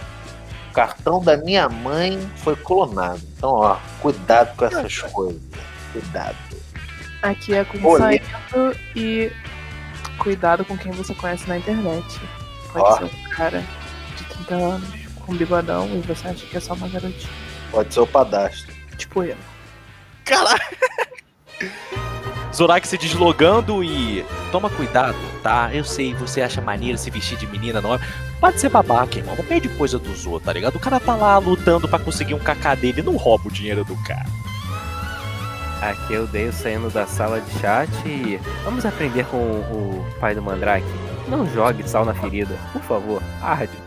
cartão 0.72 1.22
da 1.22 1.36
minha 1.36 1.68
mãe 1.68 2.18
foi 2.36 2.55
clonado. 2.56 3.20
Então, 3.36 3.51
ó, 3.51 3.76
cuidado 4.01 4.56
com 4.56 4.64
essas 4.64 4.98
coisas. 5.01 5.43
Cuidado. 5.93 6.36
Aqui 7.22 7.55
é 7.55 7.64
com 7.64 7.84
Olê. 7.86 7.98
saindo 7.98 8.76
e 8.97 9.30
cuidado 10.18 10.64
com 10.64 10.76
quem 10.78 10.90
você 10.93 11.14
conhece 11.14 11.47
na 11.48 11.59
internet. 11.59 12.20
Pode 12.72 12.84
Ó. 12.84 12.97
ser 12.98 13.05
um 13.05 13.28
cara 13.30 13.62
de 14.16 14.24
30 14.24 14.55
anos, 14.55 14.89
com 15.23 15.35
bigodão, 15.35 15.89
e 15.89 16.01
você 16.01 16.28
acha 16.28 16.47
que 16.47 16.57
é 16.57 16.61
só 16.61 16.74
uma 16.74 16.89
garotinha. 16.89 17.31
Pode 17.70 17.93
ser 17.94 18.01
o 18.01 18.07
padastro. 18.07 18.73
Tipo 18.97 19.24
eu. 19.24 19.36
Zorak 22.55 22.86
se 22.86 22.99
deslogando 22.99 23.82
e. 23.82 24.24
Toma 24.51 24.69
cuidado, 24.69 25.16
tá? 25.43 25.70
Eu 25.73 25.85
sei, 25.85 26.12
você 26.15 26.43
acha 26.43 26.61
maneiro 26.61 26.99
se 26.99 27.11
vestir 27.11 27.39
de 27.39 27.47
menina, 27.47 27.81
não 27.81 27.94
é? 27.94 28.01
Pode 28.39 28.61
ser 28.61 28.69
babaca, 28.69 29.19
irmão. 29.19 29.35
Não 29.35 29.44
pede 29.44 29.69
coisa 29.70 29.99
dos 29.99 30.27
outros, 30.27 30.44
tá 30.44 30.53
ligado? 30.53 30.77
O 30.77 30.81
cara 30.81 31.01
tá 31.01 31.16
lá 31.16 31.39
lutando 31.39 31.89
pra 31.89 31.99
conseguir 31.99 32.35
um 32.35 32.39
cacá 32.39 32.74
dele, 32.74 33.01
não 33.01 33.16
rouba 33.16 33.49
o 33.49 33.53
dinheiro 33.53 33.85
do 33.85 33.97
cara. 34.05 34.27
Aqui 35.81 36.12
eu 36.12 36.27
dei 36.27 36.53
saindo 36.53 36.90
da 36.90 37.07
sala 37.07 37.40
de 37.40 37.59
chat 37.59 37.90
e 38.07 38.39
vamos 38.62 38.85
aprender 38.85 39.24
com 39.27 39.39
o 39.39 40.07
pai 40.20 40.35
do 40.35 40.43
Mandrake. 40.43 40.86
Não 41.27 41.49
jogue 41.53 41.89
sal 41.89 42.05
na 42.05 42.15
ferida, 42.15 42.57
por 42.73 42.82
favor. 42.82 43.23
Arde. 43.40 43.81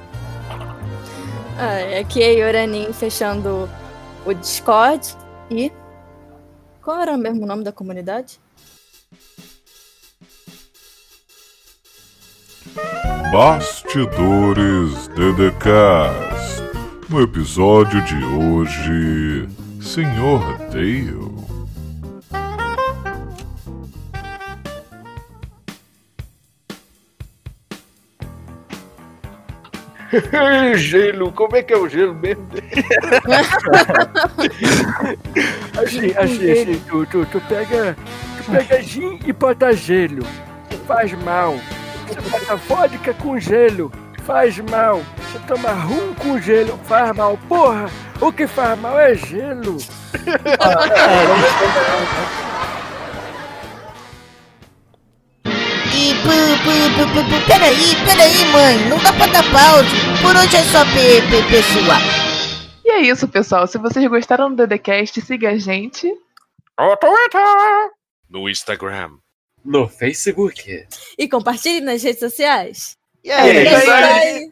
Ah, 1.57 1.99
aqui 2.01 2.21
é 2.21 2.33
Yoranin 2.33 2.91
fechando 2.91 3.69
o 4.25 4.33
Discord 4.33 5.15
e. 5.49 5.71
Qual 6.83 6.99
era 6.99 7.13
o 7.13 7.17
mesmo 7.17 7.45
nome 7.45 7.63
da 7.63 7.71
comunidade? 7.71 8.39
Bastidores 13.31 15.07
DDCast. 15.09 16.61
No 17.09 17.21
episódio 17.21 18.03
de 18.03 18.15
hoje, 18.15 19.47
Senhor 19.81 20.57
Dale. 20.71 21.54
gelo, 30.77 31.31
como 31.31 31.55
é 31.55 31.63
que 31.63 31.73
é 31.73 31.77
o 31.77 31.87
gelo 31.87 32.13
mesmo? 32.13 32.45
Achei, 35.77 36.15
achei, 36.17 36.61
achei. 36.61 36.81
Tu, 36.87 37.05
tu, 37.07 37.25
tu 37.25 37.41
pega. 37.41 37.95
Tu 38.37 38.51
pega 38.51 38.81
gin 38.81 39.19
e 39.25 39.33
bota 39.33 39.73
gelo. 39.73 40.25
Faz 40.87 41.11
mal. 41.23 41.55
Você 42.07 42.21
bota 42.29 42.55
vodka 42.55 43.13
com 43.13 43.39
gelo. 43.39 43.91
Faz 44.23 44.57
mal. 44.59 45.01
Você 45.17 45.39
toma 45.47 45.71
rum 45.71 46.13
com 46.15 46.39
gelo. 46.39 46.79
Faz 46.85 47.15
mal. 47.15 47.37
Porra, 47.47 47.89
o 48.21 48.31
que 48.31 48.47
faz 48.47 48.79
mal 48.79 48.99
é 48.99 49.15
gelo. 49.15 49.77
E 55.97 56.13
pu, 56.15 56.27
pu, 56.63 56.73
pu, 56.95 57.05
pu, 57.13 57.21
pu, 57.23 57.47
peraí, 57.47 57.95
peraí, 58.05 58.45
mãe, 58.51 58.89
não 58.89 58.97
dá 58.97 59.13
pra 59.13 59.27
dar 59.27 59.43
pausa. 59.49 59.87
Por 60.21 60.35
hoje 60.35 60.57
é 60.57 60.63
só 60.63 60.83
pe, 60.83 61.21
pe, 61.29 61.49
pessoal. 61.49 62.01
E 62.83 62.91
é 62.91 63.01
isso, 63.01 63.27
pessoal. 63.29 63.65
Se 63.65 63.77
vocês 63.77 64.05
gostaram 64.07 64.53
do 64.53 64.67
DDCast, 64.67 65.21
siga 65.21 65.51
a 65.51 65.57
gente. 65.57 66.07
No 66.77 66.97
Twitter. 66.97 67.91
No 68.29 68.49
Instagram. 68.49 69.11
No 69.63 69.87
Facebook. 69.87 70.85
E 71.17 71.29
compartilhe 71.29 71.79
nas 71.79 72.03
redes 72.03 72.19
sociais. 72.19 72.97
E 73.23 73.31
aí, 73.31 73.57
É 73.65 73.77
isso 73.79 73.91
aí. 73.91 74.51